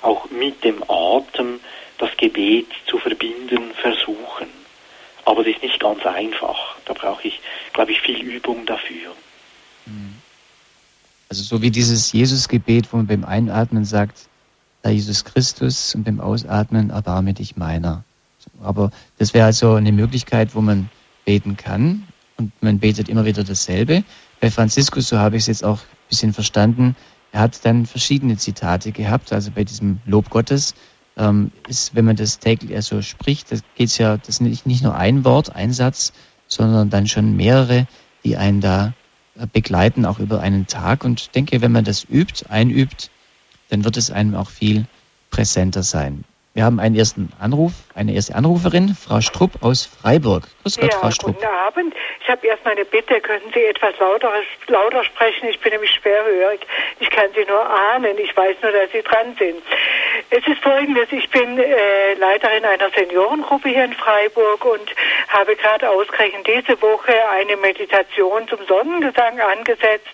auch 0.00 0.30
mit 0.30 0.64
dem 0.64 0.82
Atem 0.88 1.60
das 1.98 2.16
Gebet 2.16 2.66
zu 2.86 2.98
verbinden, 2.98 3.72
versuchen. 3.74 4.48
Aber 5.24 5.42
es 5.42 5.48
ist 5.48 5.62
nicht 5.62 5.78
ganz 5.78 6.04
einfach. 6.04 6.76
Da 6.84 6.94
brauche 6.94 7.28
ich, 7.28 7.38
glaube 7.72 7.92
ich, 7.92 8.00
viel 8.00 8.20
Übung 8.20 8.66
dafür. 8.66 9.14
Mhm. 9.86 10.21
Also 11.32 11.44
so 11.44 11.62
wie 11.62 11.70
dieses 11.70 12.12
Jesusgebet, 12.12 12.92
wo 12.92 12.98
man 12.98 13.06
beim 13.06 13.24
Einatmen 13.24 13.86
sagt, 13.86 14.28
Herr 14.82 14.90
Jesus 14.90 15.24
Christus 15.24 15.94
und 15.94 16.04
beim 16.04 16.20
Ausatmen 16.20 16.90
erbarme 16.90 17.32
dich 17.32 17.56
meiner. 17.56 18.04
Aber 18.62 18.90
das 19.16 19.32
wäre 19.32 19.46
also 19.46 19.72
eine 19.72 19.92
Möglichkeit, 19.92 20.54
wo 20.54 20.60
man 20.60 20.90
beten 21.24 21.56
kann 21.56 22.06
und 22.36 22.52
man 22.60 22.80
betet 22.80 23.08
immer 23.08 23.24
wieder 23.24 23.44
dasselbe. 23.44 24.04
Bei 24.42 24.50
Franziskus, 24.50 25.08
so 25.08 25.16
habe 25.16 25.36
ich 25.36 25.44
es 25.44 25.46
jetzt 25.46 25.64
auch 25.64 25.78
ein 25.78 26.08
bisschen 26.10 26.34
verstanden, 26.34 26.96
er 27.32 27.40
hat 27.40 27.64
dann 27.64 27.86
verschiedene 27.86 28.36
Zitate 28.36 28.92
gehabt, 28.92 29.32
also 29.32 29.52
bei 29.52 29.64
diesem 29.64 30.00
Lob 30.04 30.28
Gottes 30.28 30.74
ähm, 31.16 31.50
ist, 31.66 31.94
wenn 31.94 32.04
man 32.04 32.16
das 32.16 32.40
täglich 32.40 32.76
also 32.76 33.00
spricht, 33.00 33.50
da 33.50 33.56
geht 33.74 33.88
es 33.88 33.96
ja, 33.96 34.18
das 34.18 34.28
ist 34.28 34.40
nicht, 34.42 34.66
nicht 34.66 34.82
nur 34.82 34.96
ein 34.96 35.24
Wort, 35.24 35.56
ein 35.56 35.72
Satz, 35.72 36.12
sondern 36.46 36.90
dann 36.90 37.08
schon 37.08 37.36
mehrere, 37.36 37.86
die 38.22 38.36
einen 38.36 38.60
da 38.60 38.92
begleiten, 39.46 40.04
auch 40.06 40.18
über 40.18 40.40
einen 40.40 40.66
Tag. 40.66 41.04
Und 41.04 41.34
denke, 41.34 41.60
wenn 41.62 41.72
man 41.72 41.84
das 41.84 42.04
übt, 42.04 42.46
einübt, 42.48 43.10
dann 43.70 43.84
wird 43.84 43.96
es 43.96 44.10
einem 44.10 44.34
auch 44.34 44.50
viel 44.50 44.86
präsenter 45.30 45.82
sein. 45.82 46.24
Wir 46.54 46.64
haben 46.64 46.80
einen 46.80 46.94
ersten 46.94 47.32
Anruf, 47.40 47.72
eine 47.94 48.12
erste 48.12 48.34
Anruferin, 48.34 48.94
Frau 48.94 49.22
Strupp 49.22 49.62
aus 49.62 49.86
Freiburg. 49.86 50.44
Grüß 50.62 50.76
Gott, 50.76 50.92
ja, 50.92 50.98
Frau 50.98 51.10
Strupp. 51.10 51.36
Guten 51.36 51.46
Abend. 51.46 51.94
Ich 52.20 52.28
habe 52.28 52.46
erst 52.46 52.62
mal 52.66 52.72
eine 52.72 52.84
Bitte, 52.84 53.22
könnten 53.22 53.50
Sie 53.54 53.64
etwas 53.64 53.98
lauter, 53.98 54.30
lauter 54.66 55.02
sprechen? 55.02 55.48
Ich 55.48 55.58
bin 55.60 55.72
nämlich 55.72 55.90
schwerhörig. 55.92 56.60
Ich 57.00 57.08
kann 57.08 57.30
Sie 57.34 57.46
nur 57.48 57.64
ahnen. 57.64 58.18
Ich 58.18 58.36
weiß 58.36 58.56
nur, 58.62 58.70
dass 58.70 58.92
Sie 58.92 59.00
dran 59.00 59.34
sind. 59.38 59.62
Es 60.34 60.46
ist 60.46 60.62
folgendes, 60.62 61.12
ich 61.12 61.28
bin 61.28 61.58
äh, 61.58 62.14
Leiterin 62.14 62.64
einer 62.64 62.88
Seniorengruppe 62.88 63.68
hier 63.68 63.84
in 63.84 63.92
Freiburg 63.92 64.64
und 64.64 64.90
habe 65.28 65.54
gerade 65.56 65.90
ausgerechnet 65.90 66.46
diese 66.46 66.80
Woche 66.80 67.12
eine 67.28 67.58
Meditation 67.58 68.48
zum 68.48 68.64
Sonnengesang 68.66 69.38
angesetzt. 69.38 70.08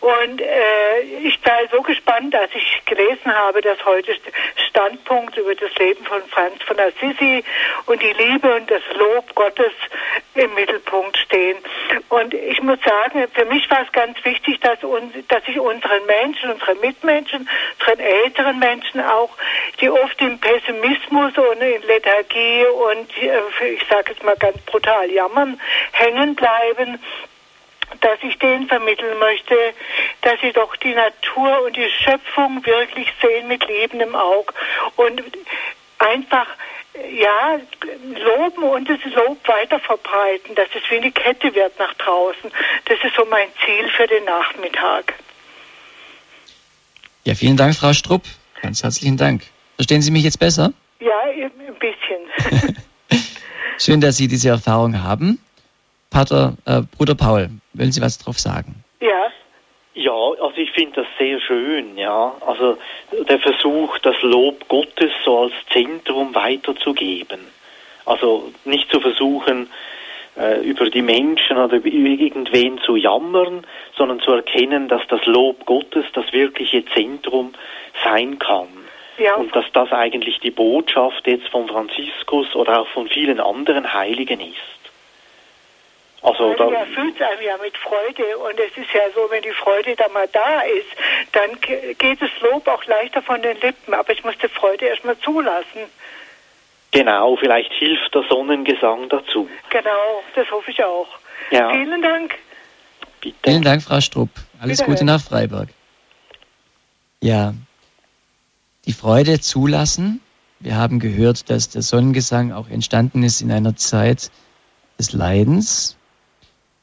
Und 0.00 0.40
äh, 0.40 1.00
ich 1.22 1.38
sei 1.44 1.68
so 1.70 1.80
gespannt, 1.80 2.34
dass 2.34 2.50
ich 2.52 2.84
gelesen 2.86 3.32
habe, 3.32 3.60
dass 3.60 3.84
heute 3.84 4.16
Standpunkt 4.68 5.36
über 5.36 5.54
das 5.54 5.72
Leben 5.76 6.04
von 6.06 6.22
Franz 6.22 6.60
von 6.66 6.80
Assisi 6.80 7.44
und 7.86 8.02
die 8.02 8.12
Liebe 8.14 8.52
und 8.56 8.68
das 8.68 8.82
Lob 8.96 9.32
Gottes 9.36 9.72
im 10.34 10.54
Mittelpunkt 10.54 11.16
stehen. 11.18 11.58
Und 12.08 12.34
ich 12.34 12.60
muss 12.62 12.78
sagen, 12.80 13.28
für 13.32 13.44
mich 13.44 13.70
war 13.70 13.82
es 13.82 13.92
ganz 13.92 14.16
wichtig, 14.24 14.60
dass, 14.60 14.82
uns, 14.82 15.12
dass 15.28 15.42
ich 15.46 15.60
unseren 15.60 16.04
Menschen, 16.06 16.50
unseren 16.50 16.80
Mitmenschen, 16.80 17.48
unseren 17.78 18.00
älteren 18.00 18.58
Menschen 18.58 19.00
auch, 19.02 19.30
die 19.80 19.90
oft 19.90 20.20
im 20.20 20.38
Pessimismus 20.38 21.36
und 21.36 21.60
in 21.60 21.82
Lethargie 21.82 22.66
und 22.66 23.10
äh, 23.22 23.74
ich 23.74 23.82
sage 23.88 24.14
es 24.16 24.22
mal 24.22 24.36
ganz 24.36 24.58
brutal 24.62 25.10
jammern, 25.10 25.60
hängen 25.92 26.34
bleiben, 26.34 26.98
dass 28.00 28.18
ich 28.22 28.38
denen 28.38 28.68
vermitteln 28.68 29.18
möchte, 29.18 29.54
dass 30.22 30.40
sie 30.40 30.52
doch 30.52 30.76
die 30.76 30.94
Natur 30.94 31.62
und 31.66 31.76
die 31.76 31.90
Schöpfung 31.90 32.64
wirklich 32.64 33.08
sehen 33.20 33.48
mit 33.48 33.66
lebendem 33.66 34.14
Auge 34.14 34.54
und 34.96 35.22
einfach 35.98 36.46
ja, 36.94 37.58
loben 37.98 38.64
und 38.64 38.88
das 38.88 38.98
Lob 39.14 39.48
weiter 39.48 39.80
verbreiten, 39.80 40.54
dass 40.54 40.68
es 40.74 40.82
wie 40.90 40.96
eine 40.96 41.10
Kette 41.10 41.54
wird 41.54 41.78
nach 41.78 41.94
draußen. 41.94 42.50
Das 42.84 42.98
ist 43.02 43.14
so 43.16 43.24
mein 43.24 43.48
Ziel 43.64 43.88
für 43.96 44.06
den 44.06 44.24
Nachmittag. 44.24 45.14
Ja, 47.24 47.34
vielen 47.34 47.56
Dank, 47.56 47.76
Frau 47.76 47.92
Strupp. 47.92 48.22
Ganz 48.62 48.82
herzlichen 48.84 49.16
Dank. 49.16 49.42
Verstehen 49.74 50.02
Sie 50.02 50.12
mich 50.12 50.22
jetzt 50.22 50.38
besser? 50.38 50.72
Ja, 51.00 51.10
ein 51.24 51.50
bisschen. 51.80 52.76
Schön, 53.78 54.00
dass 54.00 54.16
Sie 54.16 54.28
diese 54.28 54.50
Erfahrung 54.50 55.02
haben. 55.02 55.40
Pater, 56.10 56.54
äh, 56.64 56.82
Bruder 56.96 57.16
Paul, 57.16 57.50
wollen 57.72 57.90
Sie 57.90 58.00
was 58.00 58.18
drauf 58.18 58.38
sagen? 58.38 58.84
Ja. 59.00 59.30
Ja, 59.94 60.12
also 60.12 60.56
ich 60.56 60.70
finde 60.70 61.02
das 61.02 61.06
sehr 61.18 61.38
schön, 61.40 61.98
ja. 61.98 62.34
Also 62.46 62.78
der 63.28 63.38
Versuch, 63.40 63.98
das 63.98 64.14
Lob 64.22 64.66
Gottes 64.68 65.10
so 65.24 65.40
als 65.40 65.52
Zentrum 65.70 66.34
weiterzugeben. 66.34 67.40
Also 68.06 68.52
nicht 68.64 68.90
zu 68.90 69.00
versuchen, 69.00 69.66
äh, 69.66 69.91
über 70.62 70.88
die 70.88 71.02
Menschen 71.02 71.58
oder 71.58 71.76
über 71.76 71.88
irgendwen 71.88 72.78
zu 72.78 72.96
jammern, 72.96 73.66
sondern 73.96 74.20
zu 74.20 74.32
erkennen, 74.32 74.88
dass 74.88 75.02
das 75.08 75.24
Lob 75.26 75.66
Gottes 75.66 76.06
das 76.14 76.32
wirkliche 76.32 76.84
Zentrum 76.86 77.52
sein 78.02 78.38
kann. 78.38 78.68
Ja. 79.18 79.34
Und 79.34 79.54
dass 79.54 79.66
das 79.72 79.92
eigentlich 79.92 80.40
die 80.40 80.50
Botschaft 80.50 81.26
jetzt 81.26 81.48
von 81.48 81.68
Franziskus 81.68 82.54
oder 82.54 82.80
auch 82.80 82.88
von 82.88 83.08
vielen 83.08 83.40
anderen 83.40 83.92
Heiligen 83.92 84.40
ist. 84.40 84.82
Also 86.22 86.54
da, 86.54 86.70
erfüllt 86.70 87.16
es 87.16 87.26
einem 87.26 87.42
ja 87.42 87.56
mit 87.58 87.76
Freude 87.76 88.38
und 88.38 88.58
es 88.58 88.76
ist 88.76 88.92
ja 88.94 89.02
so, 89.12 89.28
wenn 89.30 89.42
die 89.42 89.50
Freude 89.50 89.96
da 89.96 90.08
mal 90.08 90.28
da 90.32 90.60
ist, 90.62 90.86
dann 91.32 91.60
geht 91.60 92.22
das 92.22 92.30
Lob 92.40 92.68
auch 92.68 92.84
leichter 92.86 93.22
von 93.22 93.42
den 93.42 93.60
Lippen, 93.60 93.92
aber 93.92 94.12
ich 94.12 94.22
muss 94.22 94.38
die 94.38 94.48
Freude 94.48 94.86
erstmal 94.86 95.18
zulassen. 95.18 95.90
Genau, 96.92 97.36
vielleicht 97.36 97.72
hilft 97.72 98.14
der 98.14 98.22
Sonnengesang 98.28 99.08
dazu. 99.08 99.48
Genau, 99.70 100.22
das 100.34 100.50
hoffe 100.50 100.70
ich 100.70 100.84
auch. 100.84 101.08
Ja. 101.50 101.70
Vielen 101.70 102.02
Dank. 102.02 102.34
Bitte. 103.20 103.36
Vielen 103.44 103.62
Dank, 103.62 103.82
Frau 103.82 104.00
Strupp. 104.00 104.30
Alles 104.60 104.84
Gute 104.84 105.04
nach 105.04 105.20
Freiburg. 105.20 105.68
Ja, 107.20 107.54
die 108.84 108.92
Freude 108.92 109.40
zulassen. 109.40 110.20
Wir 110.60 110.76
haben 110.76 110.98
gehört, 111.00 111.50
dass 111.50 111.70
der 111.70 111.82
Sonnengesang 111.82 112.52
auch 112.52 112.68
entstanden 112.68 113.22
ist 113.22 113.40
in 113.40 113.50
einer 113.50 113.74
Zeit 113.74 114.30
des 114.98 115.12
Leidens, 115.12 115.96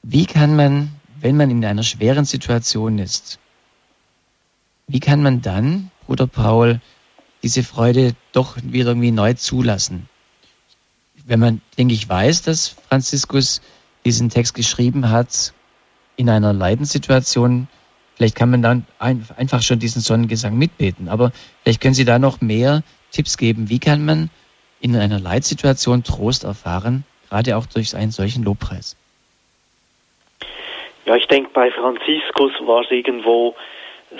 wie 0.01 0.25
kann 0.25 0.55
man, 0.55 0.89
wenn 1.21 1.37
man 1.37 1.49
in 1.49 1.63
einer 1.63 1.83
schweren 1.83 2.25
Situation 2.25 2.99
ist, 2.99 3.39
wie 4.87 4.99
kann 4.99 5.21
man 5.21 5.41
dann, 5.41 5.91
Bruder 6.05 6.27
Paul, 6.27 6.81
diese 7.43 7.63
Freude 7.63 8.13
doch 8.31 8.57
wieder 8.61 8.89
irgendwie 8.89 9.11
neu 9.11 9.33
zulassen? 9.33 10.09
Wenn 11.25 11.39
man, 11.39 11.61
denke 11.77 11.93
ich, 11.93 12.07
weiß, 12.07 12.41
dass 12.43 12.69
Franziskus 12.69 13.61
diesen 14.05 14.29
Text 14.29 14.55
geschrieben 14.55 15.09
hat 15.09 15.53
in 16.15 16.29
einer 16.29 16.53
Leidenssituation, 16.53 17.67
vielleicht 18.15 18.35
kann 18.35 18.49
man 18.49 18.61
dann 18.61 18.85
einfach 18.97 19.61
schon 19.61 19.79
diesen 19.79 20.01
Sonnengesang 20.01 20.57
mitbeten. 20.57 21.07
Aber 21.07 21.31
vielleicht 21.63 21.81
können 21.81 21.93
Sie 21.93 22.05
da 22.05 22.19
noch 22.19 22.41
mehr 22.41 22.83
Tipps 23.11 23.37
geben. 23.37 23.69
Wie 23.69 23.79
kann 23.79 24.05
man 24.05 24.29
in 24.81 24.95
einer 24.95 25.19
Leitsituation 25.19 26.03
Trost 26.03 26.43
erfahren, 26.43 27.03
gerade 27.29 27.57
auch 27.57 27.65
durch 27.65 27.95
einen 27.95 28.11
solchen 28.11 28.43
Lobpreis? 28.43 28.95
Ja, 31.05 31.15
ich 31.15 31.27
denke, 31.27 31.49
bei 31.53 31.71
Franziskus 31.71 32.51
war 32.65 32.83
es 32.83 32.91
irgendwo 32.91 33.55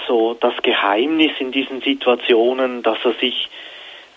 so 0.08 0.36
das 0.40 0.54
Geheimnis 0.62 1.32
in 1.40 1.52
diesen 1.52 1.82
Situationen, 1.82 2.84
dass 2.84 2.98
er 3.04 3.14
sich 3.14 3.50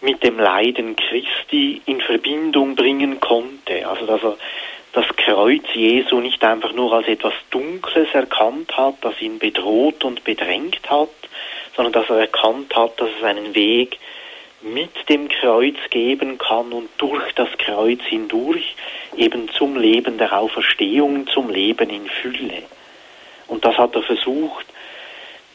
mit 0.01 0.23
dem 0.23 0.39
Leiden 0.39 0.97
Christi 0.97 1.81
in 1.87 2.01
Verbindung 2.01 2.75
bringen 2.75 3.21
konnte. 3.21 3.89
Also, 3.89 4.07
dass 4.07 4.23
er 4.23 4.37
das 4.93 5.07
Kreuz 5.17 5.65
Jesu 5.73 6.21
nicht 6.21 6.45
einfach 6.45 6.73
nur 6.73 6.93
als 6.93 7.09
etwas 7.09 7.33
Dunkles 7.51 8.09
erkannt 8.13 8.77
hat, 8.77 8.97
das 9.01 9.21
ihn 9.23 9.39
bedroht 9.39 10.05
und 10.05 10.25
bedrängt 10.25 10.91
hat, 10.91 11.09
sondern 11.75 11.93
dass 11.93 12.11
er 12.11 12.19
erkannt 12.19 12.75
hat, 12.77 13.01
dass 13.01 13.09
es 13.19 13.25
einen 13.25 13.55
Weg 13.55 13.99
mit 14.61 15.09
dem 15.09 15.29
Kreuz 15.29 15.77
geben 15.91 16.39
kann 16.39 16.73
und 16.73 16.89
durch 16.99 17.33
das 17.35 17.49
Kreuz 17.59 18.01
hindurch 18.03 18.77
eben 19.17 19.49
zum 19.51 19.77
Leben 19.77 20.19
der 20.19 20.39
Auferstehung, 20.39 21.27
zum 21.29 21.51
Leben 21.51 21.91
in 21.91 22.07
Fülle. 22.07 22.63
Und 23.49 23.65
das 23.65 23.77
hat 23.77 23.95
er 23.97 24.03
versucht, 24.03 24.67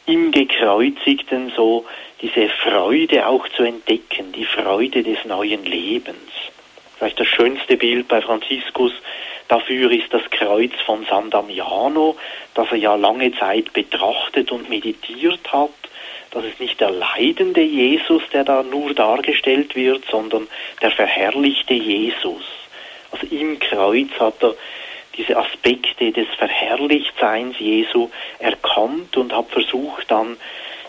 im 0.08 0.32
Gekreuzigten 0.32 1.52
so 1.56 1.86
diese 2.22 2.50
Freude 2.50 3.28
auch 3.28 3.48
zu 3.50 3.64
entdecken, 3.64 4.32
die 4.32 4.46
Freude 4.46 5.04
des 5.04 5.24
neuen 5.26 5.64
Lebens. 5.66 6.32
Vielleicht 6.98 7.20
das 7.20 7.28
schönste 7.28 7.78
Bild 7.78 8.08
bei 8.08 8.22
Franziskus 8.22 8.94
dafür 9.48 9.92
ist 9.92 10.12
das 10.12 10.24
Kreuz 10.32 10.74
von 10.86 11.06
San 11.08 11.30
Damiano, 11.30 12.18
das 12.56 12.72
er 12.72 12.78
ja 12.78 12.96
lange 12.96 13.32
Zeit 13.38 13.72
betrachtet 13.74 14.52
und 14.52 14.70
meditiert 14.70 15.52
hat 15.52 15.70
dass 16.32 16.44
es 16.46 16.60
nicht 16.60 16.80
der 16.80 16.92
leidende 16.92 17.62
Jesus, 17.62 18.22
der 18.32 18.44
da 18.44 18.64
nur 18.64 18.94
dargestellt 18.94 19.76
wird, 19.76 20.04
sondern 20.10 20.48
der 20.82 20.92
verherrlichte 20.92 21.74
Jesus. 21.74 22.44
Also 23.12 23.26
im 23.28 23.60
Kreuz 23.60 24.10
hat 24.20 24.44
er 24.44 24.56
diese 25.18 25.38
Aspekte 25.38 26.12
des 26.12 26.28
Verherrlichtseins 26.38 27.58
Jesu 27.60 28.10
erkannt 28.40 29.18
und 29.18 29.34
hat 29.34 29.50
versucht 29.50 30.10
dann 30.10 30.38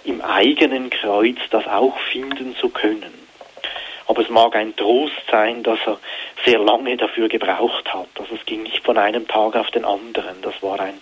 im 0.04 0.20
eigenen 0.20 0.90
Kreuz 0.90 1.38
das 1.50 1.66
auch 1.66 1.98
finden 2.12 2.56
zu 2.56 2.68
können. 2.68 3.26
Aber 4.06 4.22
es 4.22 4.30
mag 4.30 4.56
ein 4.56 4.74
Trost 4.74 5.14
sein, 5.30 5.62
dass 5.62 5.78
er 5.86 5.98
sehr 6.44 6.58
lange 6.58 6.96
dafür 6.96 7.28
gebraucht 7.28 7.92
hat. 7.92 8.08
Also 8.18 8.36
es 8.36 8.46
ging 8.46 8.62
nicht 8.62 8.84
von 8.84 8.96
einem 8.96 9.28
Tag 9.28 9.54
auf 9.54 9.70
den 9.70 9.84
anderen. 9.84 10.40
Das 10.40 10.54
war 10.62 10.80
ein 10.80 10.98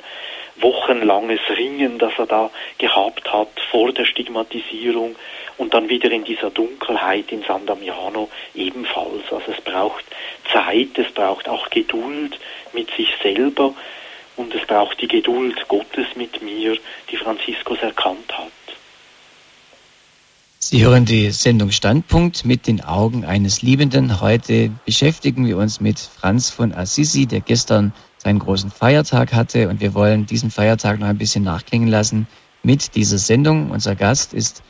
wochenlanges 0.56 1.40
Ringen, 1.56 1.98
das 1.98 2.12
er 2.18 2.26
da 2.26 2.50
gehabt 2.78 3.32
hat 3.32 3.48
vor 3.70 3.92
der 3.92 4.06
Stigmatisierung 4.06 5.14
und 5.59 5.74
dann 5.74 5.88
wieder 5.88 6.11
in 6.11 6.24
dieser 6.24 6.50
Dunkelheit 6.50 7.32
in 7.32 7.42
San 7.46 7.66
Damiano 7.66 8.28
ebenfalls. 8.54 9.22
Also 9.30 9.52
es 9.52 9.61
braucht 9.62 10.04
Zeit, 10.52 10.98
es 10.98 11.12
braucht 11.12 11.48
auch 11.48 11.70
Geduld 11.70 12.38
mit 12.72 12.90
sich 12.96 13.09
selber 13.22 13.74
und 14.36 14.54
es 14.54 14.66
braucht 14.66 15.00
die 15.00 15.09
Geduld 15.09 15.57
Gottes 15.68 16.07
mit 16.16 16.42
mir, 16.42 16.76
die 17.11 17.16
Franziskus 17.16 17.78
erkannt 17.80 18.36
hat. 18.36 18.52
Sie 20.59 20.84
hören 20.84 21.04
die 21.04 21.30
Sendung 21.30 21.70
Standpunkt 21.70 22.44
mit 22.44 22.66
den 22.66 22.82
Augen 22.82 23.24
eines 23.24 23.62
Liebenden. 23.62 24.20
Heute 24.20 24.70
beschäftigen 24.84 25.46
wir 25.46 25.59
uns 25.59 25.80
mit 25.80 25.98
Franz 25.98 26.50
von 26.50 26.72
Assisi, 26.72 27.26
der 27.26 27.40
gestern 27.40 27.92
seinen 28.18 28.40
großen 28.40 28.70
Feiertag 28.70 29.32
hatte 29.32 29.68
und 29.68 29.80
wir 29.80 29.94
wollen 29.94 30.26
diesen 30.26 30.50
Feiertag 30.50 30.98
noch 30.98 31.07
ein 31.07 31.18
bisschen 31.18 31.44
nachklingen 31.44 31.88
lassen 31.88 32.26
mit 32.64 32.96
dieser 32.96 33.18
Sendung. 33.18 33.70
Unser 33.70 33.94
Gast 33.94 34.34
ist 34.34 34.62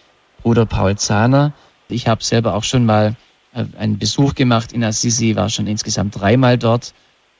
Bruder 0.42 0.66
Paul 0.66 0.96
Zahner. 0.96 1.52
Ich 1.88 2.08
habe 2.08 2.22
selber 2.22 2.54
auch 2.54 2.64
schon 2.64 2.84
mal 2.84 3.16
äh, 3.54 3.64
einen 3.78 3.98
Besuch 3.98 4.34
gemacht 4.34 4.72
in 4.72 4.84
Assisi, 4.84 5.36
war 5.36 5.48
schon 5.48 5.66
insgesamt 5.66 6.20
dreimal 6.20 6.58
dort 6.58 6.94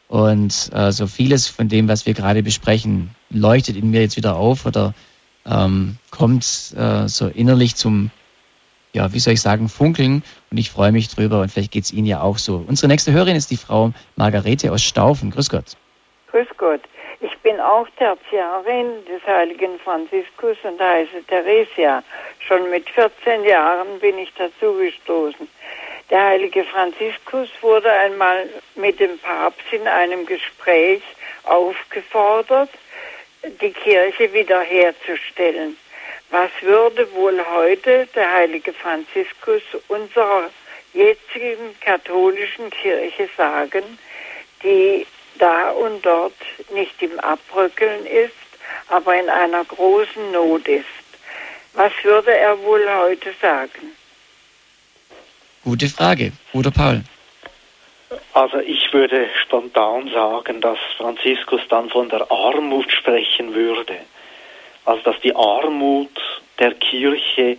und 0.09 0.71
äh, 0.73 0.93
so 0.93 1.07
vieles 1.07 1.49
von 1.49 1.69
dem, 1.69 1.89
was 1.89 2.07
wir 2.07 2.15
gerade 2.15 2.43
besprechen, 2.43 3.11
leuchtet 3.31 3.77
in 3.77 3.91
mir 3.91 4.01
jetzt 4.01 4.17
wieder 4.17 4.37
auf 4.37 4.67
oder 4.67 4.95
ähm, 5.45 5.97
kommt 6.11 6.75
äh, 6.77 7.09
so 7.09 7.29
innerlich 7.29 7.77
zum, 7.77 8.11
ja, 8.93 9.13
wie 9.13 9.19
soll 9.19 9.35
ich 9.35 9.41
sagen, 9.41 9.69
Funkeln 9.69 10.23
und 10.51 10.59
ich 10.59 10.71
freue 10.71 10.93
mich 10.93 11.09
drüber 11.09 11.41
und 11.41 11.51
vielleicht 11.51 11.73
geht 11.73 11.85
es 11.85 11.93
Ihnen 11.93 12.07
ja 12.07 12.21
auch 12.21 12.39
so. 12.39 12.65
Unsere 12.67 12.89
nächste 12.89 13.13
Hörerin 13.13 13.37
ist 13.37 13.51
die 13.51 13.57
Frau 13.57 13.93
Margarete 14.17 14.73
aus 14.73 14.83
Staufen. 14.83 15.31
Grüß 15.31 15.51
Gott. 15.51 15.77
Grüß 16.31 16.49
Gott. 16.57 16.81
Bin 17.47 17.61
auch 17.61 17.87
Tertiarin 17.97 19.05
des 19.05 19.25
heiligen 19.25 19.79
Franziskus 19.79 20.57
und 20.65 20.81
heiße 20.81 21.23
Theresia. 21.29 22.03
Schon 22.41 22.69
mit 22.71 22.91
14 22.91 23.45
Jahren 23.45 24.01
bin 24.01 24.19
ich 24.19 24.33
dazu 24.37 24.73
gestoßen. 24.73 25.47
Der 26.11 26.25
heilige 26.25 26.65
Franziskus 26.65 27.49
wurde 27.61 27.89
einmal 27.89 28.49
mit 28.75 28.99
dem 28.99 29.17
Papst 29.21 29.63
in 29.71 29.87
einem 29.87 30.27
Gespräch 30.27 31.03
aufgefordert, 31.45 32.71
die 33.61 33.71
Kirche 33.71 34.33
wiederherzustellen. 34.33 35.77
Was 36.31 36.51
würde 36.63 37.07
wohl 37.13 37.41
heute 37.55 38.09
der 38.13 38.33
heilige 38.39 38.73
Franziskus 38.73 39.63
unserer 39.87 40.51
jetzigen 40.95 41.79
katholischen 41.81 42.71
Kirche 42.71 43.29
sagen, 43.37 43.85
die 44.65 45.07
da 45.39 45.71
und 45.71 46.05
dort 46.05 46.35
nicht 46.73 47.01
im 47.03 47.19
Abrückeln 47.21 48.07
ist, 48.07 48.35
aber 48.89 49.19
in 49.19 49.29
einer 49.29 49.65
großen 49.65 50.33
Not 50.33 50.67
ist? 50.69 50.85
Was 51.75 51.93
würde 52.03 52.37
er 52.37 52.61
wohl 52.63 52.87
heute 52.89 53.33
sagen? 53.41 53.93
Gute 55.63 55.89
Frage, 55.89 56.33
Bruder 56.53 56.71
Paul. 56.71 57.03
Also 58.33 58.59
ich 58.61 58.93
würde 58.93 59.29
spontan 59.43 60.09
sagen, 60.11 60.61
dass 60.61 60.79
Franziskus 60.97 61.61
dann 61.69 61.91
von 61.91 62.09
der 62.09 62.31
Armut 62.31 62.91
sprechen 62.93 63.55
würde. 63.55 63.97
Also 64.85 65.03
dass 65.03 65.21
die 65.21 65.35
Armut 65.35 66.17
der 66.59 66.73
Kirche 66.75 67.59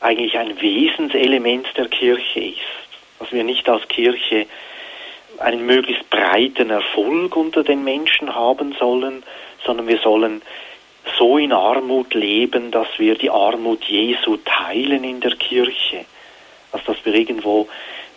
eigentlich 0.00 0.36
ein 0.36 0.60
Wesenselement 0.60 1.66
der 1.76 1.88
Kirche 1.88 2.40
ist. 2.40 2.88
Dass 3.18 3.32
wir 3.32 3.42
nicht 3.44 3.68
als 3.68 3.88
Kirche 3.88 4.46
einen 5.40 5.66
möglichst 5.66 6.08
breiten 6.10 6.70
Erfolg 6.70 7.36
unter 7.36 7.62
den 7.62 7.84
Menschen 7.84 8.34
haben 8.34 8.74
sollen, 8.78 9.22
sondern 9.64 9.86
wir 9.86 9.98
sollen 9.98 10.42
so 11.18 11.38
in 11.38 11.52
Armut 11.52 12.14
leben, 12.14 12.70
dass 12.70 12.88
wir 12.98 13.14
die 13.14 13.30
Armut 13.30 13.84
Jesu 13.84 14.36
teilen 14.44 15.04
in 15.04 15.20
der 15.20 15.36
Kirche. 15.36 16.04
Also 16.72 16.92
dass 16.92 17.04
wir 17.04 17.14
irgendwo 17.14 17.68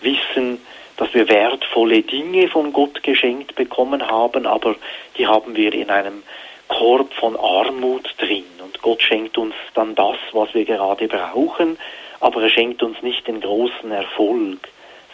wissen, 0.02 0.60
dass 0.98 1.14
wir 1.14 1.30
wertvolle 1.30 2.02
Dinge 2.02 2.48
von 2.50 2.74
Gott 2.74 3.02
geschenkt 3.04 3.56
bekommen 3.56 4.08
haben, 4.08 4.46
aber 4.46 4.76
die 5.18 5.26
haben 5.26 5.56
wir 5.56 5.74
in 5.74 5.90
einem 5.90 6.24
Korb 6.68 7.14
von 7.14 7.36
Armut 7.38 8.14
drin. 8.18 8.46
Und 8.64 8.82
Gott 8.82 9.02
schenkt 9.02 9.38
uns 9.38 9.56
dann 9.74 9.96
das, 9.96 10.18
was 10.32 10.54
wir 10.54 10.66
gerade 10.66 11.08
brauchen, 11.08 11.78
aber 12.20 12.44
er 12.44 12.50
schenkt 12.50 12.84
uns 12.84 13.02
nicht 13.02 13.28
den 13.28 13.42
großen 13.42 13.92
Erfolg, 13.92 14.60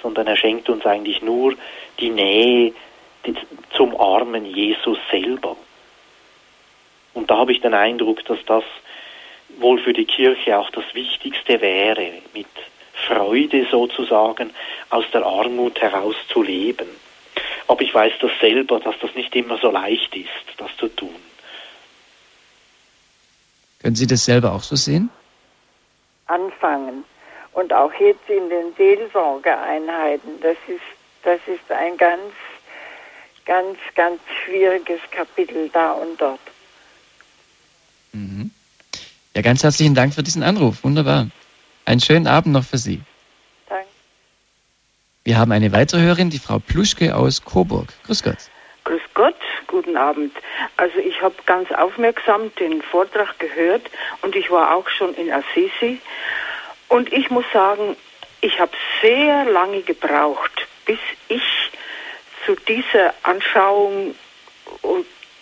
sondern 0.07 0.27
er 0.27 0.37
schenkt 0.37 0.69
uns 0.69 0.85
eigentlich 0.85 1.21
nur 1.21 1.53
die 1.99 2.11
Nähe 2.11 2.71
zum 3.75 3.99
armen 3.99 4.45
Jesus 4.45 4.97
selber. 5.11 5.57
Und 7.13 7.29
da 7.29 7.39
habe 7.39 7.51
ich 7.51 7.59
den 7.59 7.73
Eindruck, 7.73 8.23
dass 8.23 8.39
das 8.45 8.63
wohl 9.59 9.79
für 9.79 9.91
die 9.91 10.05
Kirche 10.05 10.57
auch 10.57 10.69
das 10.69 10.85
Wichtigste 10.93 11.59
wäre, 11.59 12.13
mit 12.33 12.47
Freude 13.05 13.67
sozusagen 13.69 14.51
aus 14.89 15.03
der 15.11 15.25
Armut 15.25 15.81
heraus 15.81 16.15
zu 16.31 16.41
leben. 16.41 16.87
Aber 17.67 17.81
ich 17.81 17.93
weiß 17.93 18.13
das 18.21 18.31
selber, 18.39 18.79
dass 18.79 18.95
das 19.01 19.13
nicht 19.13 19.35
immer 19.35 19.57
so 19.57 19.69
leicht 19.69 20.15
ist, 20.15 20.29
das 20.55 20.69
zu 20.77 20.87
tun. 20.87 21.15
Können 23.81 23.95
Sie 23.97 24.07
das 24.07 24.23
selber 24.23 24.53
auch 24.53 24.63
so 24.63 24.77
sehen? 24.77 25.09
Anfangen. 26.27 27.03
Und 27.57 27.73
auch 27.73 27.91
jetzt 27.93 28.29
in 28.29 28.51
den 28.51 28.75
Seelsorgeeinheiten, 28.77 30.39
das 30.41 30.57
ist, 30.67 30.79
das 31.23 31.39
ist 31.47 31.71
ein 31.71 31.97
ganz, 31.97 32.31
ganz, 33.47 33.79
ganz 33.95 34.21
schwieriges 34.45 34.99
Kapitel 35.09 35.67
da 35.73 35.93
und 35.93 36.21
dort. 36.21 36.39
Mhm. 38.11 38.51
Ja, 39.35 39.41
ganz 39.41 39.63
herzlichen 39.63 39.95
Dank 39.95 40.13
für 40.13 40.21
diesen 40.21 40.43
Anruf. 40.43 40.83
Wunderbar. 40.83 41.29
Einen 41.85 41.99
schönen 41.99 42.27
Abend 42.27 42.53
noch 42.53 42.63
für 42.63 42.77
Sie. 42.77 43.01
Danke. 43.67 43.87
Wir 45.23 45.39
haben 45.39 45.51
eine 45.51 45.71
weitere 45.71 46.01
Hörerin, 46.01 46.29
die 46.29 46.37
Frau 46.37 46.59
Pluschke 46.59 47.15
aus 47.15 47.43
Coburg. 47.43 47.91
Grüß 48.03 48.21
Gott. 48.21 48.51
Grüß 48.83 49.01
Gott, 49.15 49.35
guten 49.65 49.97
Abend. 49.97 50.31
Also 50.77 50.99
ich 50.99 51.19
habe 51.23 51.33
ganz 51.47 51.71
aufmerksam 51.71 52.53
den 52.59 52.83
Vortrag 52.83 53.39
gehört 53.39 53.89
und 54.21 54.35
ich 54.35 54.51
war 54.51 54.75
auch 54.75 54.87
schon 54.89 55.15
in 55.15 55.33
Assisi. 55.33 55.99
Und 56.89 57.11
ich 57.11 57.29
muss 57.29 57.45
sagen, 57.51 57.95
ich 58.41 58.59
habe 58.59 58.71
sehr 59.01 59.45
lange 59.45 59.81
gebraucht, 59.81 60.67
bis 60.85 60.99
ich 61.27 61.41
zu 62.45 62.55
dieser 62.67 63.13
Anschauung 63.23 64.15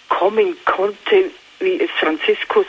kommen 0.09 0.57
konnte, 0.65 1.31
wie 1.59 1.79
es 1.81 1.91
Franziskus 1.99 2.65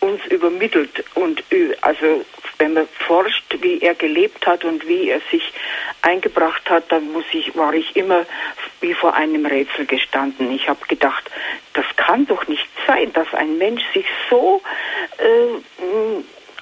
uns 0.00 0.24
übermittelt 0.26 1.04
und 1.14 1.42
also 1.80 2.24
wenn 2.58 2.74
man 2.74 2.88
forscht, 3.06 3.56
wie 3.60 3.80
er 3.80 3.94
gelebt 3.94 4.46
hat 4.46 4.64
und 4.64 4.86
wie 4.86 5.10
er 5.10 5.20
sich 5.30 5.52
eingebracht 6.02 6.68
hat, 6.70 6.90
dann 6.90 7.12
muss 7.12 7.24
ich, 7.32 7.56
war 7.56 7.72
ich 7.72 7.96
immer 7.96 8.26
wie 8.80 8.94
vor 8.94 9.14
einem 9.14 9.46
Rätsel 9.46 9.86
gestanden. 9.86 10.50
Ich 10.52 10.68
habe 10.68 10.84
gedacht, 10.86 11.30
das 11.74 11.84
kann 11.96 12.26
doch 12.26 12.46
nicht 12.46 12.66
sein, 12.86 13.12
dass 13.12 13.32
ein 13.34 13.58
Mensch 13.58 13.82
sich 13.92 14.06
so 14.30 14.62
äh, 15.18 15.82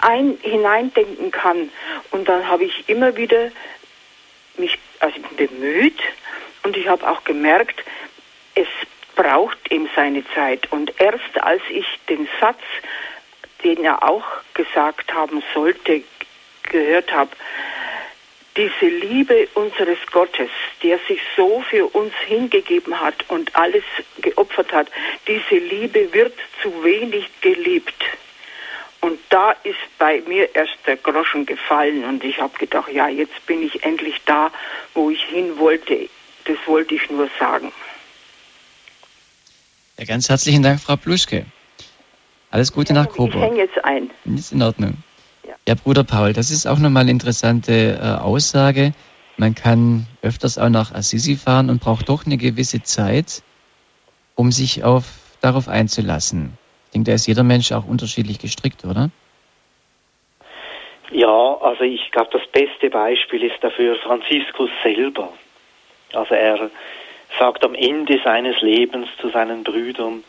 ein, 0.07 0.38
hineindenken 0.42 1.30
kann. 1.30 1.70
Und 2.11 2.28
dann 2.28 2.48
habe 2.48 2.64
ich 2.64 2.88
immer 2.88 3.16
wieder 3.16 3.50
mich 4.57 4.78
also 5.00 5.20
bemüht 5.36 6.00
und 6.62 6.76
ich 6.76 6.88
habe 6.88 7.09
auch 7.09 7.24
gemerkt, 7.24 7.84
es 8.54 8.68
braucht 9.14 9.70
ihm 9.70 9.88
seine 9.94 10.24
Zeit. 10.34 10.72
Und 10.72 10.98
erst 10.98 11.42
als 11.42 11.62
ich 11.68 11.86
den 12.09 12.28
Satz 12.40 12.61
den 13.64 13.84
er 13.84 14.09
auch 14.09 14.24
gesagt 14.54 15.12
haben 15.12 15.42
sollte, 15.54 16.02
gehört 16.62 17.12
habe, 17.12 17.30
diese 18.57 18.86
Liebe 18.86 19.48
unseres 19.54 19.98
Gottes, 20.12 20.48
der 20.82 20.98
sich 21.07 21.20
so 21.36 21.62
für 21.68 21.86
uns 21.94 22.14
hingegeben 22.26 22.98
hat 22.98 23.28
und 23.28 23.54
alles 23.54 23.84
geopfert 24.18 24.72
hat, 24.72 24.88
diese 25.26 25.57
Liebe 25.57 26.12
wird 26.14 26.34
zu 26.62 26.84
wenig 26.84 27.28
geliebt. 27.40 28.02
Und 29.07 29.20
da 29.28 29.52
ist 29.62 29.76
bei 30.00 30.20
mir 30.26 30.52
erst 30.57 30.78
der 30.84 30.96
Groschen 30.96 31.46
gefallen 31.46 32.02
und 32.02 32.24
ich 32.24 32.40
habe 32.40 32.59
gedacht, 32.59 32.90
ja, 32.92 33.07
jetzt 33.07 33.46
bin 33.46 33.62
ich 33.62 33.84
endlich 33.84 34.20
da, 34.26 34.50
wo 34.94 35.11
ich 35.11 35.22
hin 35.22 35.57
wollte. 35.59 36.09
Das 36.44 36.57
wollte 36.66 36.96
ich 36.96 37.09
nur 37.09 37.30
sagen. 37.38 37.70
Ja, 39.96 40.07
ganz 40.07 40.28
herzlichen 40.28 40.64
Dank, 40.64 40.80
Frau 40.80 40.96
Pluschke. 40.96 41.46
Alles 42.50 42.72
Gute 42.72 42.94
nach 42.94 43.09
Coburg. 43.09 43.36
Ich 43.36 43.42
hänge 43.42 43.59
jetzt 43.59 43.84
ein. 43.84 44.11
Ist 44.24 44.50
in 44.50 44.61
Ordnung. 44.61 44.94
Ja. 45.46 45.54
ja, 45.68 45.74
Bruder 45.76 46.02
Paul, 46.02 46.32
das 46.32 46.50
ist 46.50 46.66
auch 46.66 46.80
nochmal 46.80 47.02
eine 47.02 47.12
interessante 47.12 48.00
äh, 48.02 48.20
Aussage. 48.20 48.92
Man 49.36 49.54
kann 49.54 50.09
öfters 50.22 50.59
auch 50.59 50.68
nach 50.68 50.92
Assisi 50.92 51.36
fahren 51.36 51.70
und 51.70 51.80
braucht 51.80 52.09
doch 52.09 52.26
eine 52.26 52.38
gewisse 52.38 52.82
Zeit, 52.82 53.44
um 54.34 54.50
sich 54.50 54.82
auf, 54.82 55.04
darauf 55.42 55.68
einzulassen. 55.68 56.59
Denke, 56.97 57.11
da 57.11 57.14
ist 57.14 57.26
jeder 57.26 57.42
Mensch 57.42 57.72
auch 57.72 57.86
unterschiedlich 57.86 58.38
gestrickt, 58.38 58.86
oder? 58.86 59.11
Ja, 61.11 61.59
also 61.61 61.84
ich 61.84 62.11
glaube, 62.11 62.30
das 62.32 62.47
beste 62.49 62.88
Beispiel 62.88 63.44
ist 63.44 63.57
dafür 63.61 63.97
Franziskus 63.97 64.70
selber. 64.82 65.30
Also 66.14 66.34
er 66.34 66.70
sagt 67.38 67.64
am 67.64 67.74
Ende 67.74 68.18
seines 68.24 68.62
Lebens 68.62 69.09
zu 69.20 69.28
seinen 69.28 69.62
Brüdern, 69.62 70.24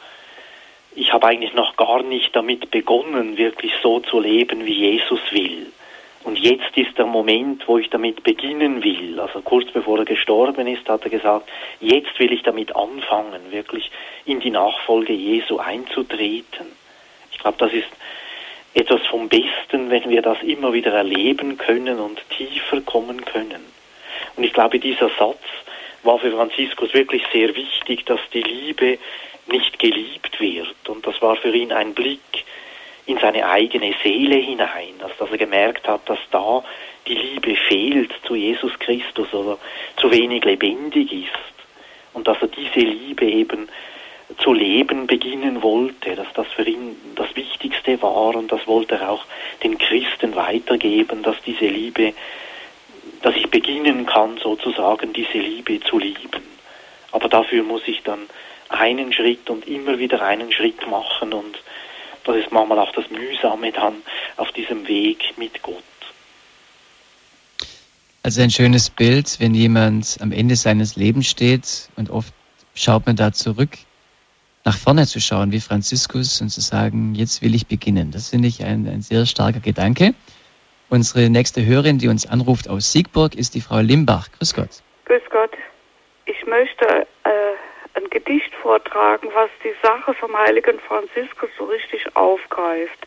ich 0.93 1.13
habe 1.13 1.27
eigentlich 1.27 1.53
noch 1.53 1.77
gar 1.77 2.03
nicht 2.03 2.35
damit 2.35 2.69
begonnen, 2.69 3.37
wirklich 3.37 3.71
so 3.81 4.01
zu 4.01 4.19
leben, 4.19 4.65
wie 4.65 4.73
Jesus 4.73 5.21
will. 5.31 5.67
Und 6.27 6.39
jetzt 6.39 6.75
ist 6.75 6.97
der 6.97 7.05
Moment, 7.05 7.65
wo 7.69 7.77
ich 7.77 7.89
damit 7.89 8.21
beginnen 8.21 8.83
will. 8.83 9.17
Also 9.17 9.39
kurz 9.39 9.71
bevor 9.71 9.99
er 9.99 10.03
gestorben 10.03 10.67
ist, 10.67 10.89
hat 10.89 11.05
er 11.05 11.09
gesagt, 11.09 11.47
jetzt 11.79 12.19
will 12.19 12.33
ich 12.33 12.43
damit 12.43 12.75
anfangen, 12.75 13.49
wirklich 13.51 13.89
in 14.25 14.41
die 14.41 14.49
Nachfolge 14.49 15.13
Jesu 15.13 15.57
einzutreten. 15.59 16.67
Ich 17.31 17.39
glaube, 17.39 17.55
das 17.59 17.71
ist 17.71 17.87
etwas 18.73 19.05
vom 19.05 19.29
Besten, 19.29 19.89
wenn 19.89 20.09
wir 20.09 20.21
das 20.21 20.43
immer 20.43 20.73
wieder 20.73 20.91
erleben 20.91 21.57
können 21.57 21.97
und 21.97 22.21
tiefer 22.31 22.81
kommen 22.81 23.23
können. 23.23 23.63
Und 24.35 24.43
ich 24.43 24.51
glaube, 24.51 24.79
dieser 24.79 25.09
Satz 25.17 25.39
war 26.03 26.19
für 26.19 26.31
Franziskus 26.31 26.93
wirklich 26.93 27.23
sehr 27.31 27.55
wichtig, 27.55 28.05
dass 28.05 28.19
die 28.33 28.43
Liebe 28.43 28.97
nicht 29.49 29.79
geliebt 29.79 30.41
wird. 30.41 30.89
Und 30.89 31.07
das 31.07 31.21
war 31.21 31.37
für 31.37 31.55
ihn 31.55 31.71
ein 31.71 31.93
Blick 31.93 32.43
in 33.07 33.17
seine 33.19 33.47
eigene 33.47 33.93
Seele 34.03 34.35
hinein, 34.35 34.93
also 35.01 35.15
dass 35.17 35.31
er 35.31 35.37
gemerkt 35.37 35.87
hat, 35.87 36.01
dass 36.07 36.19
da 36.29 36.63
die 37.07 37.15
Liebe 37.15 37.55
fehlt 37.55 38.11
zu 38.25 38.35
Jesus 38.35 38.77
Christus 38.79 39.33
oder 39.33 39.57
zu 39.95 40.11
wenig 40.11 40.43
lebendig 40.43 41.11
ist. 41.11 41.31
Und 42.13 42.27
dass 42.27 42.37
er 42.41 42.49
diese 42.49 42.79
Liebe 42.79 43.25
eben 43.25 43.69
zu 44.39 44.53
leben 44.53 45.07
beginnen 45.07 45.61
wollte, 45.63 46.15
dass 46.15 46.27
das 46.33 46.47
für 46.47 46.63
ihn 46.63 46.97
das 47.15 47.33
Wichtigste 47.35 48.01
war 48.01 48.35
und 48.35 48.51
das 48.51 48.67
wollte 48.67 48.95
er 48.95 49.11
auch 49.11 49.25
den 49.63 49.77
Christen 49.77 50.35
weitergeben, 50.35 51.23
dass 51.23 51.37
diese 51.45 51.67
Liebe, 51.67 52.13
dass 53.21 53.35
ich 53.35 53.49
beginnen 53.49 54.05
kann, 54.05 54.37
sozusagen 54.37 55.13
diese 55.13 55.37
Liebe 55.37 55.79
zu 55.79 55.97
lieben. 55.97 56.43
Aber 57.13 57.29
dafür 57.29 57.63
muss 57.63 57.83
ich 57.85 58.03
dann 58.03 58.27
einen 58.67 59.13
Schritt 59.13 59.49
und 59.49 59.65
immer 59.65 59.97
wieder 59.97 60.21
einen 60.21 60.51
Schritt 60.51 60.85
machen 60.87 61.31
und 61.31 61.57
das 62.27 62.37
ist 62.37 62.51
manchmal 62.51 62.79
auch 62.79 62.91
das 62.91 63.09
Mühsame 63.09 63.71
dann 63.71 63.95
auf 64.35 64.51
diesem 64.51 64.87
Weg 64.87 65.33
mit 65.37 65.61
Gott. 65.63 65.83
Also 68.23 68.41
ein 68.41 68.51
schönes 68.51 68.89
Bild, 68.89 69.39
wenn 69.39 69.53
jemand 69.55 70.17
am 70.19 70.31
Ende 70.31 70.57
seines 70.57 70.97
Lebens 70.97 71.29
steht 71.29 71.89
und 71.95 72.09
oft 72.09 72.33
schaut 72.75 73.05
man 73.05 73.15
da 73.15 73.31
zurück, 73.31 73.77
nach 74.65 74.77
vorne 74.77 75.07
zu 75.07 75.21
schauen 75.21 75.53
wie 75.53 75.61
Franziskus 75.61 76.41
und 76.41 76.49
zu 76.49 76.59
sagen, 76.59 77.15
jetzt 77.15 77.41
will 77.41 77.55
ich 77.55 77.67
beginnen. 77.67 78.11
Das 78.11 78.31
finde 78.31 78.49
ich 78.49 78.65
ein, 78.65 78.85
ein 78.85 79.01
sehr 79.01 79.25
starker 79.25 79.61
Gedanke. 79.61 80.13
Unsere 80.89 81.29
nächste 81.29 81.65
Hörerin, 81.65 81.99
die 81.99 82.09
uns 82.09 82.25
anruft 82.25 82.69
aus 82.69 82.91
Siegburg, 82.91 83.35
ist 83.35 83.55
die 83.55 83.61
Frau 83.61 83.79
Limbach. 83.79 84.29
Grüß 84.37 84.53
Gott. 84.53 84.83
Grüß 85.05 85.21
Gott. 85.29 85.51
Ich 86.25 86.45
möchte 86.45 87.07
Gedicht 88.17 88.51
vortragen, 88.63 89.29
was 89.35 89.51
die 89.63 89.75
Sache 89.83 90.11
vom 90.15 90.35
heiligen 90.35 90.79
Franziskus 90.79 91.51
so 91.55 91.65
richtig 91.65 92.03
aufgreift. 92.15 92.97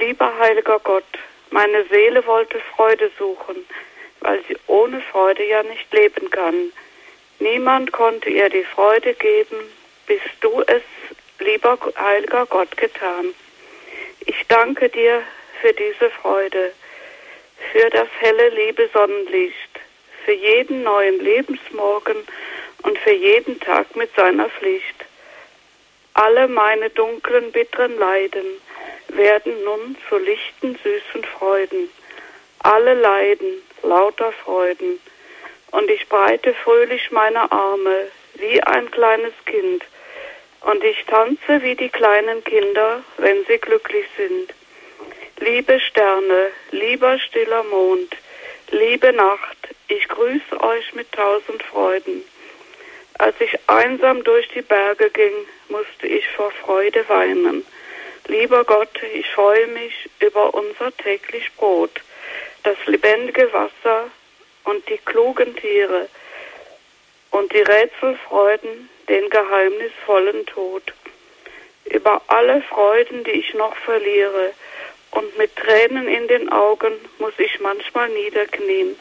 Lieber 0.00 0.36
heiliger 0.36 0.80
Gott, 0.80 1.04
meine 1.50 1.84
Seele 1.84 2.26
wollte 2.26 2.58
Freude 2.74 3.08
suchen, 3.16 3.64
weil 4.18 4.42
sie 4.48 4.56
ohne 4.66 5.00
Freude 5.00 5.44
ja 5.44 5.62
nicht 5.62 5.92
leben 5.92 6.28
kann. 6.30 6.72
Niemand 7.38 7.92
konnte 7.92 8.30
ihr 8.30 8.48
die 8.48 8.64
Freude 8.64 9.14
geben, 9.14 9.58
bis 10.08 10.20
du 10.40 10.60
es, 10.66 10.82
lieber 11.38 11.78
heiliger 11.96 12.44
Gott, 12.46 12.76
getan. 12.76 13.32
Ich 14.26 14.44
danke 14.48 14.88
dir 14.88 15.22
für 15.60 15.72
diese 15.72 16.10
Freude, 16.10 16.72
für 17.70 17.88
das 17.90 18.08
helle 18.18 18.48
liebe 18.48 18.90
Sonnenlicht, 18.92 19.80
für 20.24 20.32
jeden 20.32 20.82
neuen 20.82 21.20
Lebensmorgen 21.20 22.16
und 22.82 22.98
für 22.98 23.12
jeden 23.12 23.60
Tag 23.60 23.94
mit 23.96 24.14
seiner 24.16 24.48
Pflicht. 24.48 25.04
Alle 26.14 26.48
meine 26.48 26.90
dunklen, 26.90 27.52
bitteren 27.52 27.98
Leiden 27.98 28.44
werden 29.08 29.64
nun 29.64 29.96
zu 30.08 30.18
lichten, 30.18 30.78
süßen 30.82 31.24
Freuden. 31.24 31.90
Alle 32.60 32.94
Leiden, 32.94 33.62
lauter 33.82 34.32
Freuden. 34.32 35.00
Und 35.70 35.90
ich 35.90 36.08
breite 36.08 36.54
fröhlich 36.54 37.10
meine 37.10 37.50
Arme 37.50 38.08
wie 38.34 38.62
ein 38.62 38.90
kleines 38.90 39.32
Kind. 39.46 39.84
Und 40.60 40.84
ich 40.84 41.04
tanze 41.06 41.62
wie 41.62 41.74
die 41.74 41.88
kleinen 41.88 42.44
Kinder, 42.44 43.02
wenn 43.16 43.44
sie 43.46 43.58
glücklich 43.58 44.06
sind. 44.16 44.52
Liebe 45.40 45.80
Sterne, 45.80 46.50
lieber 46.70 47.18
stiller 47.18 47.64
Mond, 47.64 48.14
liebe 48.70 49.12
Nacht, 49.12 49.56
ich 49.88 50.06
grüße 50.08 50.60
euch 50.60 50.94
mit 50.94 51.10
tausend 51.10 51.62
Freuden. 51.64 52.22
Als 53.22 53.40
ich 53.40 53.56
einsam 53.68 54.24
durch 54.24 54.48
die 54.48 54.62
Berge 54.62 55.08
ging, 55.10 55.32
musste 55.68 56.08
ich 56.08 56.26
vor 56.30 56.50
Freude 56.50 57.08
weinen. 57.08 57.64
Lieber 58.26 58.64
Gott, 58.64 59.00
ich 59.14 59.28
freue 59.30 59.68
mich 59.68 60.10
über 60.18 60.52
unser 60.52 60.90
täglich 60.96 61.48
Brot 61.56 62.00
das 62.64 62.76
lebendige 62.86 63.52
Wasser 63.52 64.10
und 64.64 64.88
die 64.88 64.98
klugen 64.98 65.54
Tiere 65.54 66.08
und 67.30 67.52
die 67.52 67.60
Rätselfreuden, 67.60 68.88
den 69.08 69.30
geheimnisvollen 69.30 70.44
Tod. 70.46 70.92
Über 71.84 72.22
alle 72.26 72.60
Freuden, 72.62 73.22
die 73.22 73.30
ich 73.30 73.54
noch 73.54 73.76
verliere, 73.76 74.50
und 75.12 75.38
mit 75.38 75.54
Tränen 75.54 76.08
in 76.08 76.26
den 76.26 76.50
Augen 76.50 76.94
muss 77.20 77.34
ich 77.38 77.60
manchmal 77.60 78.08
niederknien. 78.08 78.98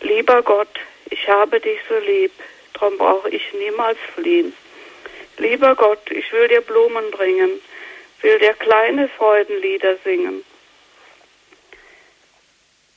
Lieber 0.00 0.40
Gott, 0.40 0.80
ich 1.10 1.28
habe 1.28 1.60
dich 1.60 1.78
so 1.90 1.98
lieb, 1.98 2.32
darum 2.80 2.98
brauche 2.98 3.30
ich 3.30 3.52
niemals 3.52 3.98
fliehen. 4.14 4.52
Lieber 5.38 5.74
Gott, 5.74 6.10
ich 6.10 6.32
will 6.32 6.48
dir 6.48 6.60
Blumen 6.60 7.10
bringen, 7.10 7.60
will 8.22 8.38
dir 8.38 8.54
kleine 8.54 9.08
Freudenlieder 9.08 9.96
singen 10.04 10.44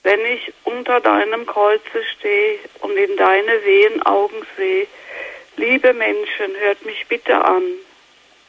wenn 0.04 0.26
ich 0.26 0.54
unter 0.66 1.00
deinem 1.00 1.46
Kreuze 1.46 2.04
stehe 2.16 2.60
und 2.82 2.96
in 2.96 3.16
deine 3.18 3.64
wehen 3.64 4.06
Augen 4.06 4.46
sehe, 4.58 4.86
liebe 5.56 5.94
Menschen, 5.94 6.56
hört 6.60 6.86
mich 6.86 7.08
bitte 7.08 7.44
an, 7.44 7.64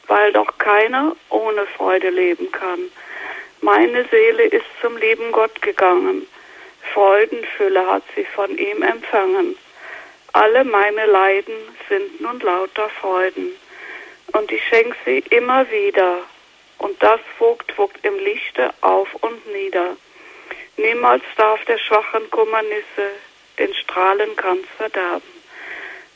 weil 0.07 0.33
doch 0.33 0.57
keiner 0.57 1.15
ohne 1.29 1.65
Freude 1.77 2.09
leben 2.09 2.51
kann. 2.51 2.91
Meine 3.61 4.05
Seele 4.11 4.43
ist 4.43 4.65
zum 4.81 4.97
lieben 4.97 5.31
Gott 5.31 5.61
gegangen, 5.61 6.27
Freudenfülle 6.93 7.87
hat 7.87 8.03
sie 8.15 8.25
von 8.25 8.57
ihm 8.57 8.83
empfangen. 8.83 9.57
Alle 10.35 10.65
meine 10.65 11.05
Leiden 11.05 11.55
sind 11.87 12.19
nun 12.19 12.41
lauter 12.41 12.89
Freuden, 12.99 13.55
und 14.33 14.51
ich 14.51 14.61
schenk 14.67 14.93
sie 15.05 15.19
immer 15.29 15.71
wieder, 15.71 16.17
und 16.77 17.01
das 17.01 17.21
wogt, 17.39 17.77
wogt 17.77 18.03
im 18.03 18.19
Lichte 18.19 18.73
auf 18.81 19.07
und 19.21 19.47
nieder. 19.53 19.95
Niemals 20.75 21.23
darf 21.37 21.63
der 21.63 21.77
schwachen 21.77 22.29
Kummernisse 22.31 23.11
den 23.59 23.73
Strahlenkranz 23.75 24.67
verderben. 24.75 25.31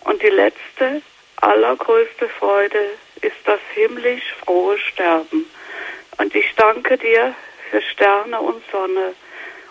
Und 0.01 0.21
die 0.21 0.27
letzte, 0.27 1.01
allergrößte 1.37 2.27
Freude 2.27 2.97
ist 3.21 3.37
das 3.45 3.61
himmlisch 3.73 4.35
frohe 4.43 4.77
Sterben. 4.79 5.49
Und 6.17 6.35
ich 6.35 6.53
danke 6.57 6.97
dir 6.97 7.33
für 7.71 7.81
Sterne 7.81 8.41
und 8.41 8.61
Sonne 8.69 9.13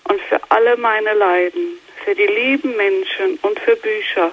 und 0.04 0.22
für 0.22 0.40
alle 0.48 0.78
meine 0.78 1.12
Leiden, 1.12 1.78
für 2.08 2.14
die 2.14 2.26
lieben 2.26 2.74
Menschen 2.74 3.38
und 3.42 3.60
für 3.60 3.76
Bücher, 3.76 4.32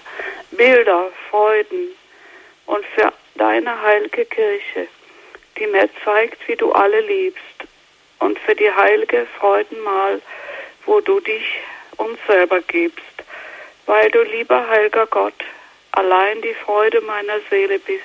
Bilder, 0.52 1.12
Freuden 1.30 1.90
und 2.68 2.86
für 2.96 3.12
deine 3.36 3.82
heilige 3.82 4.24
Kirche, 4.24 4.88
die 5.58 5.68
mir 5.68 5.90
zeigt, 6.06 6.48
wie 6.48 6.56
du 6.56 6.72
alle 6.72 7.02
liebst 7.02 7.66
und 8.20 8.40
für 8.40 8.56
die 8.56 8.72
heilige 8.72 9.28
Freudenmahl, 9.38 10.22
wo 10.86 11.02
du 11.02 11.20
dich 11.20 11.44
uns 11.98 12.18
selber 12.28 12.62
gibst, 12.62 13.04
weil 13.88 14.10
du, 14.10 14.22
lieber 14.22 14.70
heiliger 14.70 15.08
Gott, 15.08 15.44
allein 15.92 16.42
die 16.44 16.54
Freude 16.54 17.02
meiner 17.02 17.42
Seele 17.50 17.80
bist. 17.80 18.04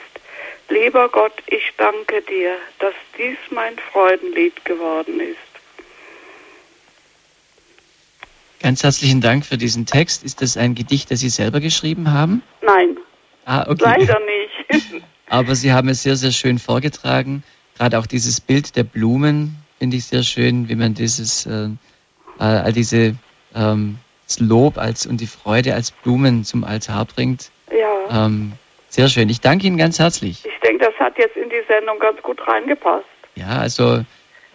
Lieber 0.68 1.08
Gott, 1.10 1.44
ich 1.46 1.72
danke 1.76 2.22
dir, 2.22 2.56
dass 2.80 2.94
dies 3.16 3.38
mein 3.50 3.78
Freudenlied 3.92 4.64
geworden 4.64 5.20
ist. 5.20 5.49
Ganz 8.62 8.82
herzlichen 8.82 9.20
Dank 9.22 9.46
für 9.46 9.56
diesen 9.56 9.86
Text. 9.86 10.22
Ist 10.22 10.42
das 10.42 10.56
ein 10.56 10.74
Gedicht, 10.74 11.10
das 11.10 11.20
Sie 11.20 11.30
selber 11.30 11.60
geschrieben 11.60 12.12
haben? 12.12 12.42
Nein. 12.60 12.98
Ah, 13.46 13.64
okay. 13.68 13.84
Leider 13.84 14.20
nicht. 14.20 15.02
Aber 15.28 15.54
Sie 15.54 15.72
haben 15.72 15.88
es 15.88 16.02
sehr, 16.02 16.16
sehr 16.16 16.32
schön 16.32 16.58
vorgetragen. 16.58 17.42
Gerade 17.78 17.98
auch 17.98 18.06
dieses 18.06 18.40
Bild 18.40 18.76
der 18.76 18.84
Blumen 18.84 19.56
finde 19.78 19.96
ich 19.96 20.04
sehr 20.04 20.22
schön, 20.22 20.68
wie 20.68 20.74
man 20.74 20.92
dieses 20.92 21.46
äh, 21.46 21.70
all 22.38 22.72
diese 22.72 23.16
ähm, 23.54 23.96
Lob 24.38 24.76
als 24.76 25.06
und 25.06 25.20
die 25.20 25.26
Freude 25.26 25.74
als 25.74 25.90
Blumen 25.90 26.44
zum 26.44 26.62
Altar 26.62 27.06
bringt. 27.06 27.50
Ja. 27.70 28.26
Ähm, 28.26 28.52
sehr 28.88 29.08
schön. 29.08 29.28
Ich 29.30 29.40
danke 29.40 29.66
Ihnen 29.66 29.78
ganz 29.78 29.98
herzlich. 29.98 30.44
Ich 30.44 30.60
denke, 30.60 30.84
das 30.84 30.94
hat 30.96 31.16
jetzt 31.16 31.36
in 31.36 31.48
die 31.48 31.62
Sendung 31.66 31.98
ganz 31.98 32.20
gut 32.22 32.46
reingepasst. 32.46 33.06
Ja, 33.36 33.58
also 33.58 34.04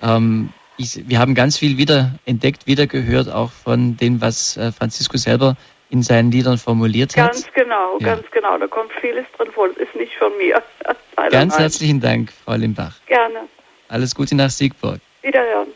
ähm, 0.01 0.49
ich, 0.77 1.07
wir 1.07 1.19
haben 1.19 1.35
ganz 1.35 1.57
viel 1.57 1.77
wieder 1.77 2.11
entdeckt, 2.25 2.67
wieder 2.67 2.87
gehört, 2.87 3.29
auch 3.29 3.51
von 3.51 3.97
dem, 3.97 4.21
was 4.21 4.57
äh, 4.57 4.71
Francisco 4.71 5.17
selber 5.17 5.55
in 5.89 6.03
seinen 6.03 6.31
Liedern 6.31 6.57
formuliert 6.57 7.15
hat. 7.15 7.31
Ganz 7.31 7.51
genau, 7.53 7.97
ja. 7.99 8.15
ganz 8.15 8.29
genau. 8.31 8.57
Da 8.57 8.67
kommt 8.67 8.91
vieles 8.99 9.25
drin 9.37 9.51
vor. 9.51 9.69
Das 9.69 9.77
ist 9.77 9.95
nicht 9.95 10.15
von 10.15 10.35
mir. 10.37 10.61
ganz 11.29 11.53
nein. 11.53 11.61
herzlichen 11.61 12.01
Dank, 12.01 12.31
Frau 12.43 12.55
Limbach. 12.55 12.95
Gerne. 13.05 13.47
Alles 13.87 14.15
Gute 14.15 14.35
nach 14.35 14.49
Siegburg. 14.49 14.99
Wiederhören. 15.21 15.67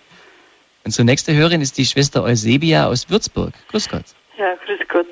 Unsere 0.83 1.05
nächste 1.05 1.35
Hörerin 1.35 1.61
ist 1.61 1.77
die 1.77 1.85
Schwester 1.85 2.23
Eusebia 2.23 2.87
aus 2.87 3.09
Würzburg. 3.09 3.53
Grüß 3.69 3.89
Gott. 3.89 4.05
Ja, 4.37 4.55
grüß 4.65 4.79
Gott. 4.87 5.07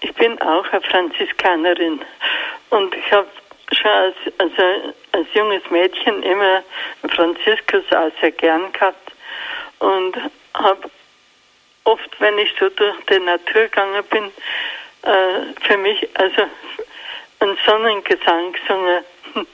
Ich 0.00 0.14
bin 0.14 0.40
auch 0.40 0.64
eine 0.72 0.80
Franziskanerin 0.80 2.00
und 2.70 2.94
ich 2.94 3.12
habe 3.12 3.28
schon 3.74 3.90
als, 3.90 4.16
also 4.38 4.94
als 5.12 5.26
junges 5.34 5.62
Mädchen 5.70 6.22
immer 6.22 6.62
Franziskus 7.08 7.84
auch 7.92 8.10
sehr 8.20 8.32
gern 8.32 8.72
gehabt 8.72 9.12
und 9.78 10.16
habe 10.54 10.90
oft, 11.84 12.20
wenn 12.20 12.38
ich 12.38 12.52
so 12.58 12.68
durch 12.68 12.96
die 13.10 13.18
Natur 13.18 13.62
gegangen 13.62 14.04
bin, 14.10 14.24
äh, 15.02 15.66
für 15.66 15.76
mich 15.76 16.08
also 16.14 16.42
einen 17.40 17.58
Sonnengesang 17.66 18.52
gesungen. 18.52 19.04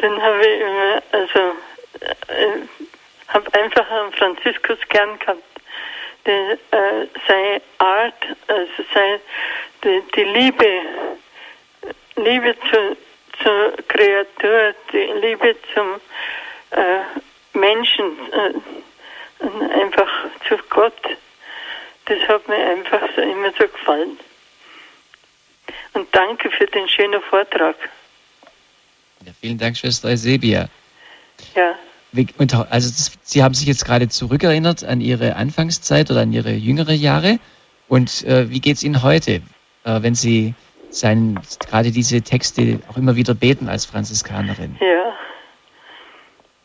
Den 0.00 0.22
habe 0.22 0.46
ich 0.46 0.60
immer, 0.60 1.02
also 1.12 1.38
äh, 2.28 2.60
habe 3.28 3.54
einfach 3.54 3.90
einen 3.90 4.12
Franziskus 4.12 4.78
gern 4.88 5.18
gehabt. 5.18 5.42
Die, 6.26 6.30
äh, 6.30 7.06
seine 7.26 7.62
Art, 7.78 8.26
also 8.48 8.84
seine, 8.92 9.20
die, 9.84 10.02
die 10.14 10.24
Liebe, 10.24 10.80
Liebe 12.16 12.54
zu, 12.70 12.96
zur 13.42 13.76
Kreatur, 13.88 14.74
die 14.92 15.26
Liebe 15.26 15.56
zum 15.74 16.00
äh, 16.70 17.58
Menschen, 17.58 18.16
äh, 18.32 19.80
einfach 19.80 20.08
zu 20.48 20.56
Gott. 20.70 21.00
Das 22.06 22.18
hat 22.28 22.46
mir 22.48 22.56
einfach 22.56 23.02
so 23.14 23.22
immer 23.22 23.52
so 23.58 23.66
gefallen. 23.66 24.18
Und 25.92 26.14
danke 26.14 26.50
für 26.50 26.66
den 26.66 26.88
schönen 26.88 27.20
Vortrag. 27.22 27.76
Ja, 29.24 29.32
vielen 29.40 29.58
Dank, 29.58 29.76
Schwester 29.76 30.08
Eusebia. 30.08 30.68
Ja. 31.54 31.74
Und 32.38 32.54
also 32.54 32.88
das, 32.88 33.12
Sie 33.22 33.42
haben 33.42 33.54
sich 33.54 33.66
jetzt 33.66 33.84
gerade 33.84 34.08
zurückerinnert 34.08 34.84
an 34.84 35.00
Ihre 35.00 35.36
Anfangszeit 35.36 36.10
oder 36.10 36.20
an 36.20 36.32
Ihre 36.32 36.52
jüngere 36.52 36.92
Jahre. 36.92 37.38
Und 37.88 38.24
äh, 38.24 38.50
wie 38.50 38.60
geht 38.60 38.76
es 38.76 38.82
Ihnen 38.82 39.02
heute, 39.02 39.42
äh, 39.84 40.02
wenn 40.02 40.14
Sie 40.14 40.54
sein, 40.90 41.40
gerade 41.68 41.90
diese 41.90 42.22
Texte 42.22 42.80
auch 42.90 42.96
immer 42.96 43.16
wieder 43.16 43.34
beten 43.34 43.68
als 43.68 43.84
Franziskanerin? 43.86 44.76
Ja. 44.80 45.14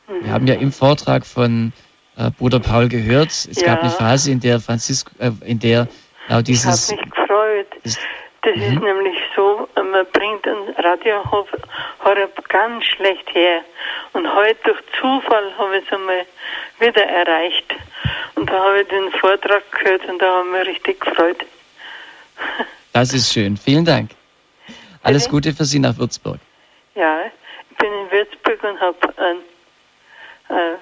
Mhm. 0.07 0.25
Wir 0.25 0.31
haben 0.31 0.47
ja 0.47 0.55
im 0.55 0.71
Vortrag 0.71 1.25
von 1.25 1.73
äh, 2.17 2.29
Bruder 2.31 2.59
Paul 2.59 2.89
gehört, 2.89 3.29
es 3.31 3.61
Ja. 3.61 3.67
gab 3.67 3.81
eine 3.81 3.89
Phase, 3.91 4.31
in 4.31 4.39
der 4.39 4.59
Franzisk, 4.59 5.11
äh, 5.19 5.31
in 5.45 5.59
der 5.59 5.87
genau 6.27 6.41
dieses 6.41 6.89
Ich 6.89 6.97
habe 6.97 7.01
mich 7.05 7.11
gefreut. 7.15 7.67
das, 7.83 7.99
Das 8.43 8.55
ist 8.55 8.73
Mhm. 8.73 8.83
nämlich 8.83 9.17
so, 9.35 9.69
man 9.75 10.03
bringt 10.13 10.47
ein 10.47 10.73
Radiohoreb 10.83 12.49
ganz 12.49 12.85
schlecht 12.85 13.29
her. 13.35 13.61
Und 14.13 14.27
heute 14.33 14.57
durch 14.63 14.79
Zufall 14.99 15.55
habe 15.59 15.77
ich 15.77 15.85
es 15.85 15.93
einmal 15.93 16.25
wieder 16.79 17.03
erreicht. 17.05 17.75
Und 18.33 18.49
da 18.49 18.53
habe 18.63 18.81
ich 18.81 18.87
den 18.87 19.11
Vortrag 19.19 19.61
gehört 19.71 20.05
und 20.09 20.19
da 20.19 20.39
habe 20.39 20.47
ich 20.47 20.53
mich 20.57 20.67
richtig 20.75 21.01
gefreut. 21.01 21.45
das 22.93 23.13
ist 23.13 23.31
schön. 23.31 23.57
Vielen 23.57 23.85
Dank. 23.85 24.11
Alles 25.03 25.23
Bitte? 25.23 25.31
Gute 25.31 25.53
für 25.53 25.65
Sie 25.65 25.79
nach 25.79 25.97
Würzburg. 25.97 26.39
Ja, 26.95 27.21
ich 27.69 27.77
bin 27.77 27.87
in 27.87 28.11
Würzburg 28.11 28.63
und 28.63 28.79
habe 28.79 29.13
ein, 29.17 30.55
äh, 30.55 30.77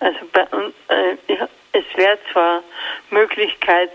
also 0.00 0.18
bei, 0.32 0.46
und, 0.48 0.74
äh, 0.88 1.14
ich, 1.26 1.38
es 1.72 1.84
wäre 1.96 2.18
zwar 2.32 2.62
Möglichkeit 3.10 3.90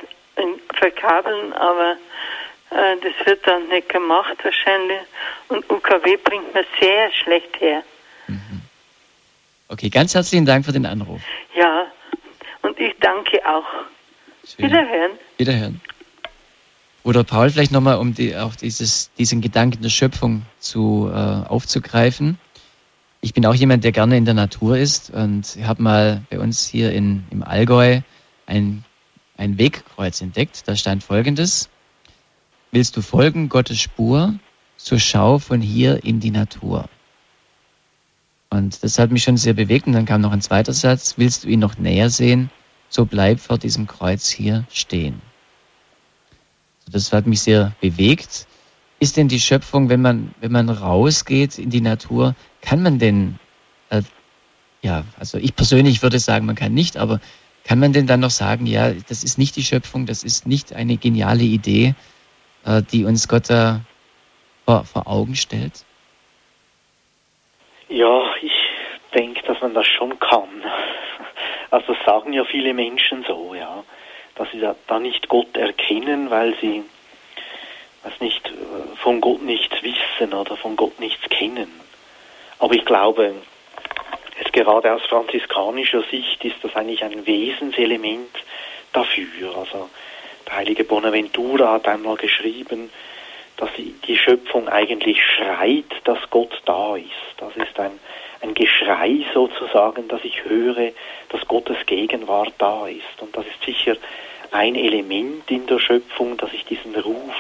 verkabeln, 0.74 1.54
aber 1.54 1.98
äh, 2.72 2.96
das 3.02 3.26
wird 3.26 3.46
dann 3.46 3.68
nicht 3.68 3.90
gemacht 3.90 4.38
wahrscheinlich. 4.44 5.02
Und 5.50 5.70
UKW 5.70 6.18
bringt 6.18 6.54
mir 6.54 6.66
sehr 6.80 7.12
schlecht 7.12 7.60
her. 7.60 7.84
Okay, 9.72 9.90
ganz 9.90 10.14
herzlichen 10.14 10.46
Dank 10.46 10.66
für 10.66 10.74
den 10.74 10.86
Anruf. 10.86 11.22
Ja, 11.56 11.88
und 12.62 12.78
ich 12.78 12.94
danke 13.00 13.40
auch. 13.48 13.66
Schön. 14.46 14.66
Wiederhören. 14.66 15.12
Wiederhören. 15.38 15.82
Bruder 17.04 17.24
Paul, 17.24 17.50
vielleicht 17.50 17.72
nochmal, 17.72 17.98
um 17.98 18.14
die, 18.14 18.36
auch 18.38 18.56
dieses, 18.56 19.10
diesen 19.18 19.42
Gedanken 19.42 19.82
der 19.82 19.90
Schöpfung 19.90 20.44
zu, 20.60 21.10
äh, 21.12 21.16
aufzugreifen. 21.16 22.38
Ich 23.22 23.34
bin 23.34 23.46
auch 23.46 23.56
jemand, 23.56 23.84
der 23.84 23.92
gerne 23.92 24.18
in 24.18 24.26
der 24.26 24.36
Natur 24.36 24.78
ist 24.78 25.10
und 25.10 25.58
habe 25.64 25.82
mal 25.82 26.22
bei 26.30 26.40
uns 26.40 26.66
hier 26.68 26.92
in, 26.92 27.24
im 27.32 27.44
Allgäu 27.44 28.02
ein, 28.46 28.84
ein 29.36 29.58
Wegkreuz 29.58 30.22
entdeckt. 30.22 30.64
Da 30.68 30.76
stand 30.76 31.04
folgendes. 31.04 31.70
Willst 32.72 32.96
du 32.98 33.02
folgen 33.02 33.50
Gottes 33.50 33.80
Spur, 33.80 34.36
so 34.78 35.00
schau 35.00 35.40
von 35.40 35.60
hier 35.60 36.04
in 36.04 36.20
die 36.20 36.32
Natur. 36.32 36.88
Und 38.52 38.84
das 38.84 39.00
hat 39.00 39.12
mich 39.12 39.24
schon 39.24 39.38
sehr 39.38 39.54
bewegt. 39.54 39.88
Und 39.88 39.94
dann 39.94 40.06
kam 40.06 40.22
noch 40.22 40.32
ein 40.32 40.42
zweiter 40.42 40.74
Satz. 40.74 41.16
Willst 41.18 41.46
du 41.46 41.48
ihn 41.48 41.60
noch 41.60 41.78
näher 41.78 42.12
sehen, 42.12 42.52
so 42.90 43.06
bleib 43.06 43.40
vor 43.40 43.58
diesem 43.58 43.88
Kreuz 43.88 44.30
hier 44.30 44.66
stehen. 44.70 45.31
Das 46.90 47.12
hat 47.14 47.28
mich 47.28 47.42
sehr 47.42 47.74
bewegt. 47.82 48.48
Ist 49.00 49.18
denn 49.18 49.28
die 49.28 49.40
Schöpfung, 49.40 49.90
wenn 49.90 50.02
man, 50.02 50.34
wenn 50.40 50.52
man 50.52 50.70
rausgeht 50.70 51.58
in 51.58 51.70
die 51.70 51.82
Natur, 51.82 52.36
kann 52.62 52.84
man 52.84 53.00
denn, 53.00 53.40
äh, 53.90 54.02
ja, 54.82 55.04
also 55.18 55.38
ich 55.38 55.56
persönlich 55.56 56.04
würde 56.04 56.20
sagen, 56.20 56.46
man 56.46 56.56
kann 56.56 56.74
nicht, 56.74 56.98
aber 56.98 57.20
kann 57.64 57.80
man 57.80 57.94
denn 57.94 58.08
dann 58.08 58.20
noch 58.20 58.32
sagen, 58.32 58.66
ja, 58.66 58.92
das 58.92 59.24
ist 59.24 59.38
nicht 59.38 59.56
die 59.56 59.64
Schöpfung, 59.64 60.06
das 60.06 60.24
ist 60.24 60.48
nicht 60.48 60.74
eine 60.74 60.98
geniale 60.98 61.44
Idee, 61.44 61.96
äh, 62.66 62.82
die 62.82 63.06
uns 63.06 63.28
Gott 63.28 63.50
da 63.50 63.82
vor, 64.66 64.86
vor 64.86 65.08
Augen 65.08 65.36
stellt? 65.36 65.86
Ja, 67.90 68.24
ich 68.42 68.52
denke, 69.14 69.42
dass 69.44 69.62
man 69.62 69.74
das 69.74 69.88
schon 69.88 70.18
kann. 70.20 70.64
Also 71.72 71.94
das 71.94 72.06
sagen 72.06 72.34
ja 72.34 72.44
viele 72.46 72.74
Menschen 72.74 73.24
so, 73.28 73.54
ja, 73.54 73.84
dass 74.42 74.50
sie 74.52 74.60
da, 74.88 75.00
nicht 75.00 75.30
Gott 75.30 75.56
erkennen, 75.56 76.32
weil 76.32 76.56
sie 76.60 76.84
weiß 78.04 78.20
nicht, 78.22 78.48
äh, 78.48 78.96
von 78.98 79.22
Gott 79.22 79.44
nichts 79.44 79.76
wissen 79.84 80.34
oder 80.34 80.58
von 80.58 80.76
Gott 80.76 81.00
nichts 81.00 81.22
kennen. 81.30 81.72
Aber 82.58 82.74
ich 82.74 82.84
glaube, 82.84 83.36
jetzt 84.40 84.52
gerade 84.52 84.94
aus 84.94 85.04
franziskanischer 85.04 86.02
Sicht 86.10 86.44
ist 86.44 86.56
das 86.64 86.76
eigentlich 86.76 87.04
ein 87.04 87.28
Wesenselement 87.28 88.36
dafür. 88.94 89.56
Also 89.56 89.92
der 90.48 90.56
heilige 90.56 90.86
Bonaventura 90.86 91.74
hat 91.74 91.88
einmal 91.88 92.18
geschrieben, 92.18 92.90
dass 93.58 93.70
die 93.78 94.18
Schöpfung 94.18 94.68
eigentlich 94.70 95.20
schreit, 95.24 95.86
dass 96.06 96.18
Gott 96.32 96.64
da 96.66 96.96
ist. 96.96 97.12
Das 97.38 97.56
ist 97.56 97.80
ein, 97.80 97.92
ein 98.42 98.56
Geschrei 98.56 99.24
sozusagen, 99.36 100.08
dass 100.08 100.24
ich 100.24 100.44
höre, 100.46 100.92
dass 101.30 101.48
Gottes 101.48 101.78
Gegenwart 101.86 102.54
da 102.58 102.88
ist. 102.88 103.22
Und 103.22 103.38
das 103.38 103.46
ist 103.46 103.64
sicher 103.64 103.98
ein 104.52 104.76
Element 104.76 105.50
in 105.50 105.66
der 105.66 105.80
Schöpfung, 105.80 106.38
dass 106.38 106.54
ich 106.54 106.66
diesen 106.66 106.96
Ruf 106.96 107.36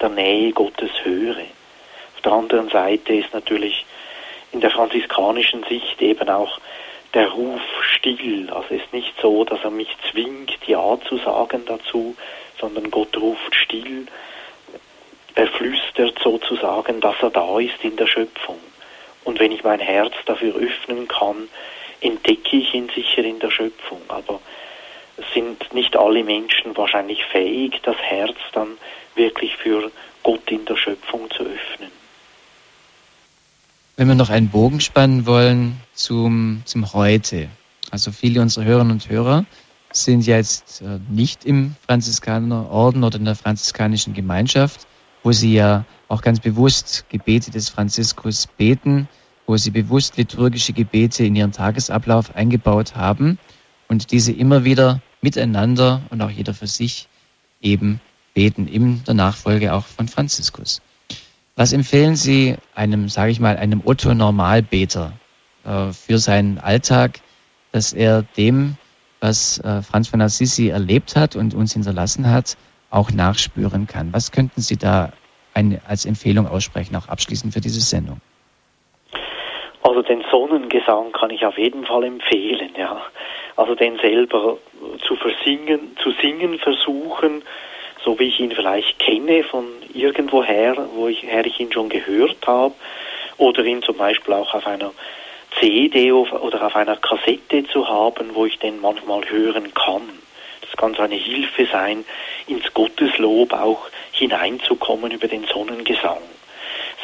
der 0.00 0.08
Nähe 0.08 0.52
Gottes 0.52 0.90
höre. 1.02 1.36
Auf 2.14 2.22
der 2.24 2.32
anderen 2.32 2.70
Seite 2.70 3.14
ist 3.14 3.32
natürlich 3.34 3.84
in 4.52 4.60
der 4.60 4.70
franziskanischen 4.70 5.64
Sicht 5.64 6.00
eben 6.00 6.28
auch 6.28 6.58
der 7.12 7.28
Ruf 7.30 7.60
still. 7.96 8.50
Also 8.50 8.74
es 8.74 8.82
ist 8.82 8.92
nicht 8.92 9.14
so, 9.20 9.44
dass 9.44 9.62
er 9.62 9.70
mich 9.70 9.94
zwingt, 10.10 10.58
Ja 10.66 10.98
zu 11.08 11.18
sagen 11.18 11.64
dazu, 11.66 12.16
sondern 12.58 12.90
Gott 12.90 13.16
ruft 13.16 13.54
still. 13.54 14.06
Er 15.34 15.48
flüstert 15.48 16.18
sozusagen, 16.22 17.00
dass 17.00 17.16
er 17.20 17.30
da 17.30 17.58
ist 17.58 17.82
in 17.82 17.96
der 17.96 18.06
Schöpfung. 18.06 18.58
Und 19.24 19.40
wenn 19.40 19.52
ich 19.52 19.64
mein 19.64 19.80
Herz 19.80 20.14
dafür 20.26 20.54
öffnen 20.54 21.08
kann, 21.08 21.48
entdecke 22.00 22.56
ich 22.56 22.74
ihn 22.74 22.90
sicher 22.94 23.24
in 23.24 23.38
der 23.38 23.50
Schöpfung. 23.50 24.02
Aber 24.08 24.40
sind 25.32 25.72
nicht 25.72 25.96
alle 25.96 26.24
Menschen 26.24 26.76
wahrscheinlich 26.76 27.24
fähig, 27.24 27.80
das 27.82 27.96
Herz 27.96 28.36
dann 28.52 28.68
wirklich 29.14 29.56
für 29.56 29.90
Gott 30.22 30.50
in 30.50 30.64
der 30.64 30.76
Schöpfung 30.76 31.30
zu 31.30 31.44
öffnen. 31.44 31.90
Wenn 33.96 34.08
wir 34.08 34.16
noch 34.16 34.30
einen 34.30 34.48
Bogen 34.48 34.80
spannen 34.80 35.26
wollen 35.26 35.80
zum, 35.92 36.62
zum 36.64 36.92
Heute. 36.92 37.48
Also 37.90 38.10
viele 38.10 38.40
unserer 38.40 38.64
Hörerinnen 38.64 38.92
und 38.92 39.08
Hörer 39.08 39.44
sind 39.92 40.26
jetzt 40.26 40.82
äh, 40.82 40.98
nicht 41.08 41.44
im 41.44 41.76
Franziskanerorden 41.86 43.04
oder 43.04 43.18
in 43.18 43.24
der 43.24 43.36
franziskanischen 43.36 44.12
Gemeinschaft, 44.14 44.88
wo 45.22 45.30
sie 45.30 45.54
ja 45.54 45.84
auch 46.08 46.22
ganz 46.22 46.40
bewusst 46.40 47.04
Gebete 47.08 47.52
des 47.52 47.68
Franziskus 47.68 48.48
beten, 48.48 49.08
wo 49.46 49.56
sie 49.56 49.70
bewusst 49.70 50.16
liturgische 50.16 50.72
Gebete 50.72 51.24
in 51.24 51.36
ihren 51.36 51.52
Tagesablauf 51.52 52.34
eingebaut 52.34 52.96
haben 52.96 53.38
und 53.88 54.10
diese 54.10 54.32
immer 54.32 54.64
wieder 54.64 55.00
miteinander 55.20 56.02
und 56.10 56.20
auch 56.22 56.30
jeder 56.30 56.54
für 56.54 56.66
sich 56.66 57.08
eben 57.60 58.00
beten, 58.34 58.66
in 58.66 59.04
der 59.04 59.14
Nachfolge 59.14 59.72
auch 59.72 59.86
von 59.86 60.08
Franziskus. 60.08 60.82
Was 61.56 61.72
empfehlen 61.72 62.16
Sie 62.16 62.56
einem, 62.74 63.08
sage 63.08 63.30
ich 63.30 63.40
mal, 63.40 63.56
einem 63.56 63.82
Otto-Normalbeter 63.84 65.12
äh, 65.64 65.92
für 65.92 66.18
seinen 66.18 66.58
Alltag, 66.58 67.20
dass 67.70 67.92
er 67.92 68.22
dem, 68.22 68.76
was 69.20 69.58
äh, 69.58 69.82
Franz 69.82 70.08
von 70.08 70.20
Assisi 70.20 70.68
erlebt 70.68 71.16
hat 71.16 71.36
und 71.36 71.54
uns 71.54 71.72
hinterlassen 71.72 72.28
hat, 72.28 72.56
auch 72.90 73.12
nachspüren 73.12 73.86
kann? 73.86 74.12
Was 74.12 74.32
könnten 74.32 74.60
Sie 74.60 74.76
da 74.76 75.12
eine, 75.54 75.80
als 75.86 76.04
Empfehlung 76.04 76.48
aussprechen, 76.48 76.96
auch 76.96 77.08
abschließend 77.08 77.54
für 77.54 77.60
diese 77.60 77.80
Sendung? 77.80 78.20
Also 79.84 80.00
den 80.00 80.24
Sonnengesang 80.30 81.12
kann 81.12 81.28
ich 81.28 81.44
auf 81.44 81.58
jeden 81.58 81.84
Fall 81.84 82.04
empfehlen, 82.04 82.70
ja. 82.76 83.04
Also 83.54 83.74
den 83.74 83.98
selber 83.98 84.56
zu 85.06 85.14
versingen, 85.14 85.94
zu 86.02 86.10
singen 86.22 86.58
versuchen, 86.58 87.42
so 88.02 88.18
wie 88.18 88.28
ich 88.28 88.40
ihn 88.40 88.52
vielleicht 88.52 88.98
kenne 88.98 89.44
von 89.44 89.66
irgendwoher, 89.92 90.88
wo 90.94 91.06
ich, 91.08 91.22
her 91.22 91.44
ich 91.44 91.60
ihn 91.60 91.70
schon 91.70 91.90
gehört 91.90 92.46
habe, 92.46 92.74
oder 93.36 93.62
ihn 93.62 93.82
zum 93.82 93.98
Beispiel 93.98 94.32
auch 94.32 94.54
auf 94.54 94.66
einer 94.66 94.90
CD 95.60 96.12
oder 96.12 96.66
auf 96.66 96.76
einer 96.76 96.96
Kassette 96.96 97.66
zu 97.66 97.86
haben, 97.86 98.34
wo 98.34 98.46
ich 98.46 98.58
den 98.58 98.80
manchmal 98.80 99.28
hören 99.28 99.74
kann. 99.74 100.02
Das 100.62 100.74
kann 100.78 100.94
so 100.94 101.02
eine 101.02 101.14
Hilfe 101.14 101.66
sein, 101.70 102.06
ins 102.46 102.72
Gotteslob 102.72 103.52
auch 103.52 103.82
hineinzukommen 104.12 105.10
über 105.10 105.28
den 105.28 105.44
Sonnengesang. 105.44 106.22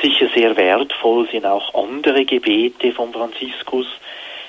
Sicher 0.02 0.28
sehr 0.34 0.56
wertvoll 0.56 1.28
sind 1.30 1.44
auch 1.44 1.74
andere 1.74 2.24
Gebete 2.24 2.92
von 2.92 3.12
Franziskus, 3.12 3.86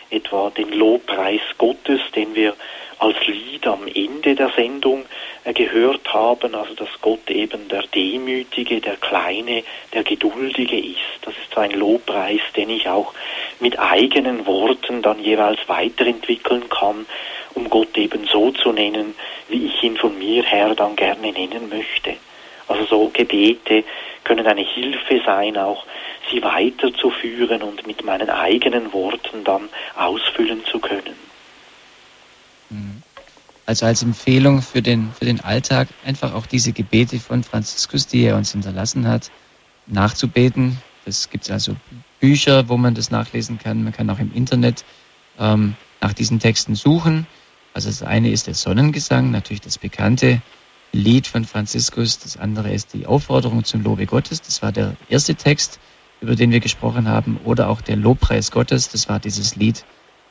etwa 0.09 0.49
den 0.49 0.71
Lobpreis 0.71 1.41
Gottes, 1.57 1.99
den 2.15 2.35
wir 2.35 2.53
als 2.99 3.15
Lied 3.25 3.65
am 3.65 3.87
Ende 3.87 4.35
der 4.35 4.49
Sendung 4.55 5.05
äh, 5.43 5.53
gehört 5.53 6.13
haben, 6.13 6.53
also 6.53 6.75
dass 6.75 6.89
Gott 7.01 7.29
eben 7.31 7.67
der 7.67 7.83
Demütige, 7.87 8.79
der 8.79 8.95
Kleine, 8.97 9.63
der 9.93 10.03
Geduldige 10.03 10.77
ist. 10.77 10.99
Das 11.23 11.33
ist 11.33 11.57
ein 11.57 11.71
Lobpreis, 11.71 12.41
den 12.55 12.69
ich 12.69 12.87
auch 12.87 13.13
mit 13.59 13.79
eigenen 13.79 14.45
Worten 14.45 15.01
dann 15.01 15.19
jeweils 15.19 15.59
weiterentwickeln 15.67 16.69
kann, 16.69 17.07
um 17.55 17.69
Gott 17.69 17.97
eben 17.97 18.27
so 18.27 18.51
zu 18.51 18.71
nennen, 18.71 19.15
wie 19.49 19.65
ich 19.65 19.83
ihn 19.83 19.97
von 19.97 20.17
mir 20.17 20.43
her 20.43 20.75
dann 20.75 20.95
gerne 20.95 21.31
nennen 21.31 21.69
möchte. 21.69 22.17
Also 22.71 22.85
so 22.85 23.11
Gebete 23.13 23.83
können 24.23 24.47
eine 24.47 24.61
Hilfe 24.61 25.21
sein, 25.25 25.57
auch 25.57 25.85
sie 26.31 26.41
weiterzuführen 26.41 27.61
und 27.63 27.85
mit 27.85 28.05
meinen 28.05 28.29
eigenen 28.29 28.93
Worten 28.93 29.43
dann 29.43 29.67
ausfüllen 29.95 30.63
zu 30.65 30.79
können. 30.79 31.15
Mhm. 32.69 33.03
Also 33.65 33.85
als 33.85 34.03
Empfehlung 34.03 34.61
für 34.61 34.81
den, 34.81 35.11
für 35.17 35.25
den 35.25 35.41
Alltag 35.41 35.89
einfach 36.05 36.33
auch 36.33 36.45
diese 36.45 36.71
Gebete 36.71 37.19
von 37.19 37.43
Franziskus, 37.43 38.07
die 38.07 38.23
er 38.23 38.37
uns 38.37 38.53
hinterlassen 38.53 39.07
hat, 39.07 39.31
nachzubeten. 39.87 40.77
Es 41.05 41.29
gibt 41.29 41.49
also 41.51 41.75
Bücher, 42.19 42.69
wo 42.69 42.77
man 42.77 42.95
das 42.95 43.11
nachlesen 43.11 43.59
kann. 43.59 43.83
Man 43.83 43.93
kann 43.93 44.09
auch 44.09 44.19
im 44.19 44.33
Internet 44.33 44.85
ähm, 45.39 45.75
nach 45.99 46.13
diesen 46.13 46.39
Texten 46.39 46.75
suchen. 46.75 47.27
Also 47.73 47.89
das 47.89 48.01
eine 48.03 48.29
ist 48.29 48.47
der 48.47 48.53
Sonnengesang, 48.53 49.31
natürlich 49.31 49.61
das 49.61 49.77
bekannte 49.77 50.41
Lied 50.93 51.27
von 51.27 51.45
Franziskus. 51.45 52.19
Das 52.19 52.37
andere 52.37 52.71
ist 52.71 52.93
die 52.93 53.05
Aufforderung 53.05 53.63
zum 53.63 53.83
Lobe 53.83 54.05
Gottes. 54.05 54.41
Das 54.41 54.61
war 54.61 54.71
der 54.71 54.95
erste 55.09 55.35
Text, 55.35 55.79
über 56.19 56.35
den 56.35 56.51
wir 56.51 56.59
gesprochen 56.59 57.07
haben. 57.07 57.39
Oder 57.45 57.69
auch 57.69 57.81
der 57.81 57.95
Lobpreis 57.95 58.51
Gottes. 58.51 58.89
Das 58.89 59.07
war 59.07 59.19
dieses 59.19 59.55
Lied, 59.55 59.85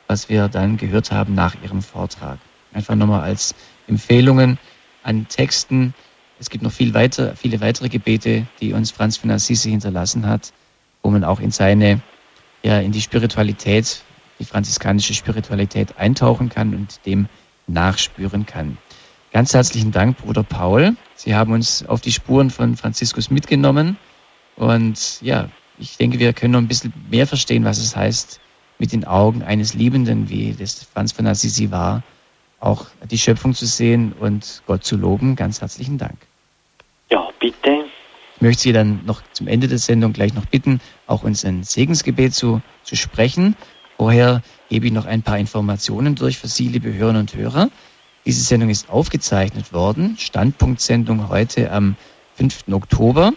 was 0.07 0.29
wir 0.29 0.47
dann 0.47 0.77
gehört 0.77 1.11
haben 1.11 1.33
nach 1.33 1.55
ihrem 1.63 1.81
Vortrag. 1.81 2.39
Einfach 2.73 2.95
nochmal 2.95 3.21
als 3.21 3.55
Empfehlungen 3.87 4.59
an 5.03 5.27
Texten. 5.27 5.93
Es 6.39 6.49
gibt 6.49 6.63
noch 6.63 6.71
viel 6.71 6.93
weiter, 6.93 7.35
viele 7.35 7.59
weitere 7.59 7.89
Gebete, 7.89 8.47
die 8.59 8.73
uns 8.73 8.91
Franz 8.91 9.17
von 9.17 9.31
Assisi 9.31 9.71
hinterlassen 9.71 10.27
hat, 10.27 10.53
wo 11.01 11.09
man 11.09 11.23
auch 11.23 11.39
in 11.39 11.51
seine, 11.51 12.01
ja, 12.63 12.79
in 12.79 12.91
die 12.91 13.01
Spiritualität, 13.01 14.03
die 14.39 14.45
franziskanische 14.45 15.13
Spiritualität 15.13 15.97
eintauchen 15.97 16.49
kann 16.49 16.73
und 16.75 17.05
dem 17.05 17.27
nachspüren 17.67 18.45
kann. 18.45 18.77
Ganz 19.33 19.53
herzlichen 19.53 19.91
Dank, 19.91 20.17
Bruder 20.17 20.43
Paul. 20.43 20.97
Sie 21.15 21.33
haben 21.33 21.53
uns 21.53 21.85
auf 21.85 22.01
die 22.01 22.11
Spuren 22.11 22.49
von 22.49 22.75
Franziskus 22.75 23.31
mitgenommen. 23.31 23.97
Und 24.57 25.21
ja, 25.21 25.49
ich 25.79 25.95
denke, 25.95 26.19
wir 26.19 26.33
können 26.33 26.51
noch 26.51 26.59
ein 26.59 26.67
bisschen 26.67 26.93
mehr 27.09 27.25
verstehen, 27.25 27.63
was 27.63 27.77
es 27.77 27.95
heißt, 27.95 28.41
mit 28.77 28.91
den 28.91 29.05
Augen 29.05 29.41
eines 29.41 29.73
Liebenden, 29.73 30.29
wie 30.29 30.53
das 30.53 30.83
Franz 30.83 31.13
von 31.13 31.27
Assisi 31.27 31.71
war, 31.71 32.03
auch 32.59 32.87
die 33.09 33.17
Schöpfung 33.17 33.53
zu 33.53 33.65
sehen 33.65 34.11
und 34.19 34.63
Gott 34.67 34.83
zu 34.83 34.97
loben. 34.97 35.37
Ganz 35.37 35.61
herzlichen 35.61 35.97
Dank. 35.97 36.17
Ja, 37.09 37.29
bitte. 37.39 37.85
Ich 38.35 38.41
möchte 38.41 38.63
Sie 38.63 38.73
dann 38.73 39.05
noch 39.05 39.21
zum 39.31 39.47
Ende 39.47 39.69
der 39.69 39.77
Sendung 39.77 40.11
gleich 40.11 40.33
noch 40.33 40.45
bitten, 40.45 40.81
auch 41.07 41.23
uns 41.23 41.45
ein 41.45 41.63
Segensgebet 41.63 42.33
zu, 42.33 42.61
zu 42.83 42.97
sprechen. 42.97 43.55
Vorher 43.97 44.41
gebe 44.67 44.87
ich 44.87 44.91
noch 44.91 45.05
ein 45.05 45.21
paar 45.21 45.37
Informationen 45.37 46.15
durch 46.15 46.37
für 46.37 46.47
Sie, 46.49 46.67
liebe 46.67 46.93
Hörerinnen 46.93 47.21
und 47.21 47.33
Hörer. 47.33 47.69
Diese 48.25 48.43
Sendung 48.43 48.69
ist 48.69 48.89
aufgezeichnet 48.89 49.73
worden. 49.73 50.15
Standpunktsendung 50.17 51.29
heute 51.29 51.71
am 51.71 51.95
5. 52.35 52.65
Oktober. 52.71 53.33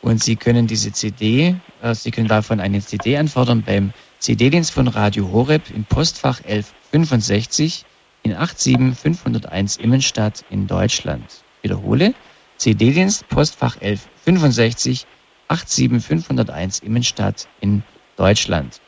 Und 0.00 0.22
Sie 0.22 0.36
können 0.36 0.68
diese 0.68 0.92
CD, 0.92 1.56
äh, 1.82 1.94
Sie 1.94 2.12
können 2.12 2.28
davon 2.28 2.60
eine 2.60 2.80
CD 2.80 3.16
anfordern 3.16 3.64
beim 3.66 3.92
CD-Dienst 4.20 4.70
von 4.70 4.86
Radio 4.86 5.32
Horeb 5.32 5.70
im 5.74 5.84
Postfach 5.84 6.40
1165 6.44 7.84
in 8.22 8.32
87501 8.32 9.76
Immenstadt 9.78 10.44
in 10.50 10.68
Deutschland. 10.68 11.42
Wiederhole, 11.62 12.14
CD-Dienst 12.58 13.28
Postfach 13.28 13.76
1165 13.80 15.06
87501 15.48 16.78
Immenstadt 16.80 17.48
in 17.60 17.82
Deutschland. 18.16 18.80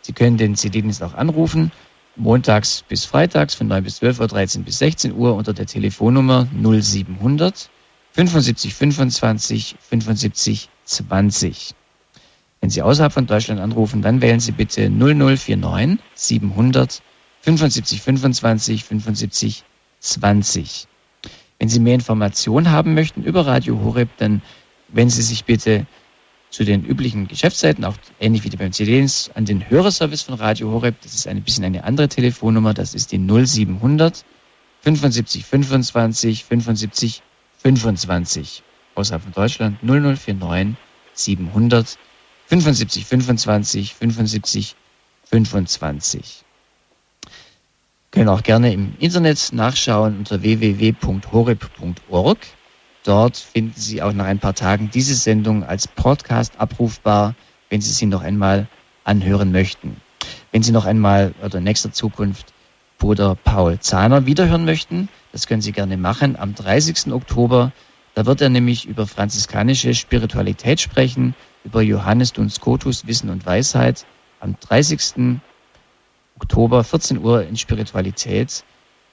Sie 0.00 0.12
können 0.12 0.38
den 0.38 0.56
CD-Dienst 0.56 1.02
auch 1.02 1.14
anrufen, 1.14 1.72
montags 2.16 2.84
bis 2.88 3.04
freitags 3.04 3.54
von 3.54 3.68
9 3.68 3.84
bis 3.84 3.96
12 3.96 4.20
Uhr, 4.20 4.26
13 4.26 4.64
bis 4.64 4.78
16 4.78 5.14
Uhr 5.14 5.34
unter 5.34 5.52
der 5.52 5.66
Telefonnummer 5.66 6.46
0700 6.52 7.70
75 8.12 8.74
25 8.74 9.76
75 9.80 10.68
20. 10.84 11.74
Wenn 12.60 12.70
Sie 12.70 12.82
außerhalb 12.82 13.12
von 13.12 13.26
Deutschland 13.26 13.60
anrufen, 13.60 14.02
dann 14.02 14.22
wählen 14.22 14.40
Sie 14.40 14.52
bitte 14.52 14.88
0049 14.88 15.98
700 16.14 17.02
75 17.42 18.02
25 18.02 18.84
75 18.84 19.64
20. 20.00 20.88
Wenn 21.58 21.68
Sie 21.68 21.80
mehr 21.80 21.94
Informationen 21.94 22.70
haben 22.70 22.94
möchten 22.94 23.22
über 23.22 23.46
Radio 23.46 23.80
Horeb, 23.80 24.08
dann 24.16 24.42
wenden 24.88 25.10
Sie 25.10 25.22
sich 25.22 25.44
bitte 25.44 25.86
zu 26.50 26.64
den 26.64 26.84
üblichen 26.84 27.28
Geschäftszeiten, 27.28 27.84
auch 27.84 27.96
ähnlich 28.20 28.44
wie 28.44 28.56
beim 28.56 28.72
CDs, 28.72 29.30
an 29.34 29.44
den 29.44 29.68
Hörerservice 29.68 30.22
von 30.22 30.34
Radio 30.34 30.70
Horeb. 30.70 30.96
Das 31.02 31.14
ist 31.14 31.26
ein 31.26 31.42
bisschen 31.42 31.64
eine 31.64 31.84
andere 31.84 32.08
Telefonnummer. 32.08 32.74
Das 32.74 32.94
ist 32.94 33.12
die 33.12 33.18
0700 33.18 34.24
75 34.82 35.44
25 35.44 36.44
75 36.44 37.22
25. 37.58 38.62
Außerhalb 38.94 39.22
von 39.22 39.32
Deutschland 39.32 39.82
0049 39.82 40.76
700 41.14 41.98
75 42.46 43.04
25 43.04 43.94
75 43.94 44.76
25 45.30 46.46
können 48.16 48.28
auch 48.30 48.42
gerne 48.42 48.72
im 48.72 48.94
Internet 48.98 49.52
nachschauen 49.52 50.16
unter 50.16 50.40
www.horeb.org. 50.40 52.38
Dort 53.06 53.36
finden 53.36 53.80
Sie 53.80 54.02
auch 54.02 54.12
nach 54.12 54.24
ein 54.24 54.40
paar 54.40 54.54
Tagen 54.54 54.90
diese 54.92 55.14
Sendung 55.14 55.62
als 55.62 55.86
Podcast 55.86 56.58
abrufbar, 56.58 57.36
wenn 57.70 57.80
Sie 57.80 57.92
sie 57.92 58.06
noch 58.06 58.24
einmal 58.24 58.66
anhören 59.04 59.52
möchten. 59.52 60.00
Wenn 60.50 60.64
Sie 60.64 60.72
noch 60.72 60.86
einmal 60.86 61.32
oder 61.40 61.58
in 61.58 61.64
nächster 61.64 61.92
Zukunft 61.92 62.52
Bruder 62.98 63.36
Paul 63.36 63.78
Zahner 63.78 64.26
wiederhören 64.26 64.64
möchten, 64.64 65.08
das 65.30 65.46
können 65.46 65.62
Sie 65.62 65.70
gerne 65.70 65.96
machen. 65.96 66.34
Am 66.34 66.56
30. 66.56 67.12
Oktober, 67.12 67.70
da 68.14 68.26
wird 68.26 68.40
er 68.40 68.48
nämlich 68.48 68.86
über 68.86 69.06
franziskanische 69.06 69.94
Spiritualität 69.94 70.80
sprechen, 70.80 71.36
über 71.62 71.82
Johannes 71.82 72.32
Duns 72.32 72.56
Scotus 72.56 73.06
Wissen 73.06 73.30
und 73.30 73.46
Weisheit. 73.46 74.04
Am 74.40 74.56
30. 74.58 75.38
Oktober, 76.40 76.82
14 76.82 77.18
Uhr 77.18 77.46
in 77.46 77.56
Spiritualität, 77.56 78.64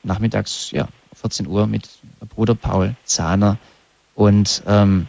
nachmittags, 0.01 0.71
ja, 0.71 0.87
14 1.13 1.45
Uhr 1.45 1.67
mit 1.67 1.87
Bruder 2.29 2.55
Paul 2.55 2.95
Zahner. 3.03 3.59
Und 4.15 4.63
ähm, 4.67 5.07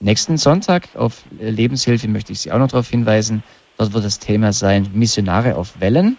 nächsten 0.00 0.36
Sonntag 0.36 0.88
auf 0.94 1.22
Lebenshilfe 1.38 2.08
möchte 2.08 2.32
ich 2.32 2.40
Sie 2.40 2.52
auch 2.52 2.58
noch 2.58 2.68
darauf 2.68 2.88
hinweisen. 2.88 3.42
Dort 3.78 3.92
wird 3.92 4.04
das 4.04 4.18
Thema 4.18 4.52
sein 4.52 4.90
Missionare 4.92 5.56
auf 5.56 5.80
Wellen 5.80 6.16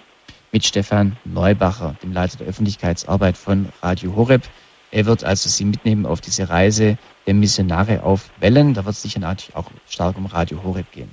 mit 0.52 0.66
Stefan 0.66 1.18
Neubacher, 1.26 1.96
dem 2.02 2.14
Leiter 2.14 2.38
der 2.38 2.48
Öffentlichkeitsarbeit 2.48 3.38
von 3.38 3.70
Radio 3.82 4.16
Horeb. 4.16 4.44
Er 4.92 5.06
wird 5.06 5.24
also 5.24 5.50
Sie 5.50 5.66
mitnehmen 5.66 6.06
auf 6.06 6.22
diese 6.22 6.50
Reise 6.50 6.98
der 7.28 7.34
Missionare 7.34 8.04
auf 8.04 8.30
Wellen. 8.40 8.74
Da 8.74 8.86
wird 8.86 8.96
es 8.96 9.02
sicher 9.02 9.20
natürlich 9.20 9.56
auch 9.56 9.70
stark 9.90 10.18
um 10.18 10.26
Radio 10.26 10.64
Horeb 10.64 10.92
gehen. 10.92 11.10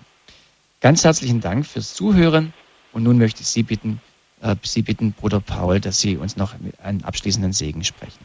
Ganz 0.80 1.04
herzlichen 1.04 1.40
Dank 1.40 1.66
fürs 1.66 1.94
Zuhören 1.94 2.52
und 2.92 3.02
nun 3.02 3.18
möchte 3.18 3.42
ich 3.42 3.48
Sie 3.48 3.62
bitten, 3.62 4.00
äh, 4.40 4.56
Sie 4.62 4.82
bitten, 4.82 5.12
Bruder 5.12 5.40
Paul, 5.40 5.80
dass 5.80 6.00
Sie 6.00 6.16
uns 6.16 6.36
noch 6.36 6.54
einen 6.82 7.04
abschließenden 7.04 7.52
Segen 7.52 7.84
sprechen. 7.84 8.24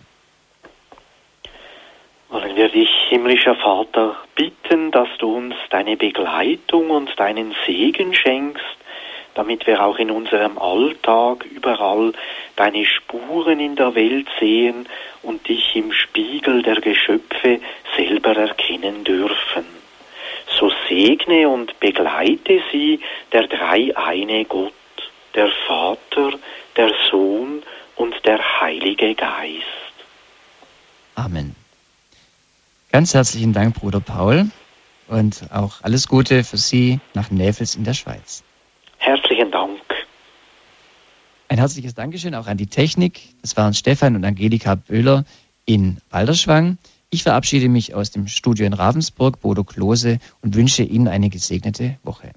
Wollen 2.30 2.56
wir 2.56 2.70
dich, 2.70 2.90
himmlischer 3.10 3.56
Vater, 3.56 4.18
bitten, 4.36 4.92
dass 4.92 5.08
du 5.20 5.36
uns 5.38 5.56
deine 5.70 5.96
Begleitung 5.96 6.90
und 6.90 7.18
deinen 7.18 7.56
Segen 7.66 8.14
schenkst, 8.14 8.66
damit 9.34 9.66
wir 9.66 9.84
auch 9.84 9.98
in 9.98 10.12
unserem 10.12 10.58
Alltag 10.58 11.46
überall 11.46 12.12
deine 12.56 12.86
Spuren 12.86 13.60
in 13.60 13.76
der 13.76 13.96
Welt 13.96 14.28
sehen 14.40 14.88
und 15.22 15.48
dich 15.48 15.76
im 15.76 15.94
Spiegel 15.94 16.64
der 16.64 16.82
Geschöpfe 16.82 17.60
selber 17.96 18.36
erkennen 18.36 19.04
dürfen. 19.04 19.66
So 20.60 20.72
segne 20.90 21.48
und 21.48 21.80
begleite 21.80 22.62
sie 22.72 23.00
der 23.32 23.48
dreieine 23.48 24.44
Gott 24.46 24.74
der 25.36 25.50
Vater, 25.68 26.32
der 26.76 26.92
Sohn 27.10 27.62
und 27.96 28.16
der 28.26 28.60
Heilige 28.60 29.14
Geist. 29.14 29.94
Amen. 31.16 31.57
Ganz 32.92 33.14
herzlichen 33.14 33.52
Dank, 33.52 33.76
Bruder 33.76 34.00
Paul, 34.00 34.50
und 35.08 35.52
auch 35.52 35.82
alles 35.82 36.08
Gute 36.08 36.44
für 36.44 36.58
Sie 36.58 37.00
nach 37.14 37.32
Näfels 37.32 37.76
in 37.76 37.84
der 37.84 37.94
Schweiz. 37.94 38.44
Herzlichen 38.98 39.52
Dank. 39.52 39.80
Ein 41.50 41.58
herzliches 41.58 41.96
Dankeschön 41.96 42.34
auch 42.34 42.48
an 42.48 42.58
die 42.58 42.68
Technik. 42.68 43.22
Das 43.42 43.58
waren 43.58 43.74
Stefan 43.74 44.16
und 44.16 44.24
Angelika 44.24 44.76
Böhler 44.76 45.26
in 45.66 45.98
Balderschwang. 46.10 46.78
Ich 47.10 47.24
verabschiede 47.24 47.70
mich 47.70 47.94
aus 47.94 48.12
dem 48.12 48.28
Studio 48.28 48.66
in 48.66 48.74
Ravensburg, 48.74 49.40
Bodo 49.42 49.64
Klose, 49.64 50.20
und 50.42 50.56
wünsche 50.56 50.84
Ihnen 50.84 51.08
eine 51.08 51.30
gesegnete 51.30 51.98
Woche. 52.04 52.32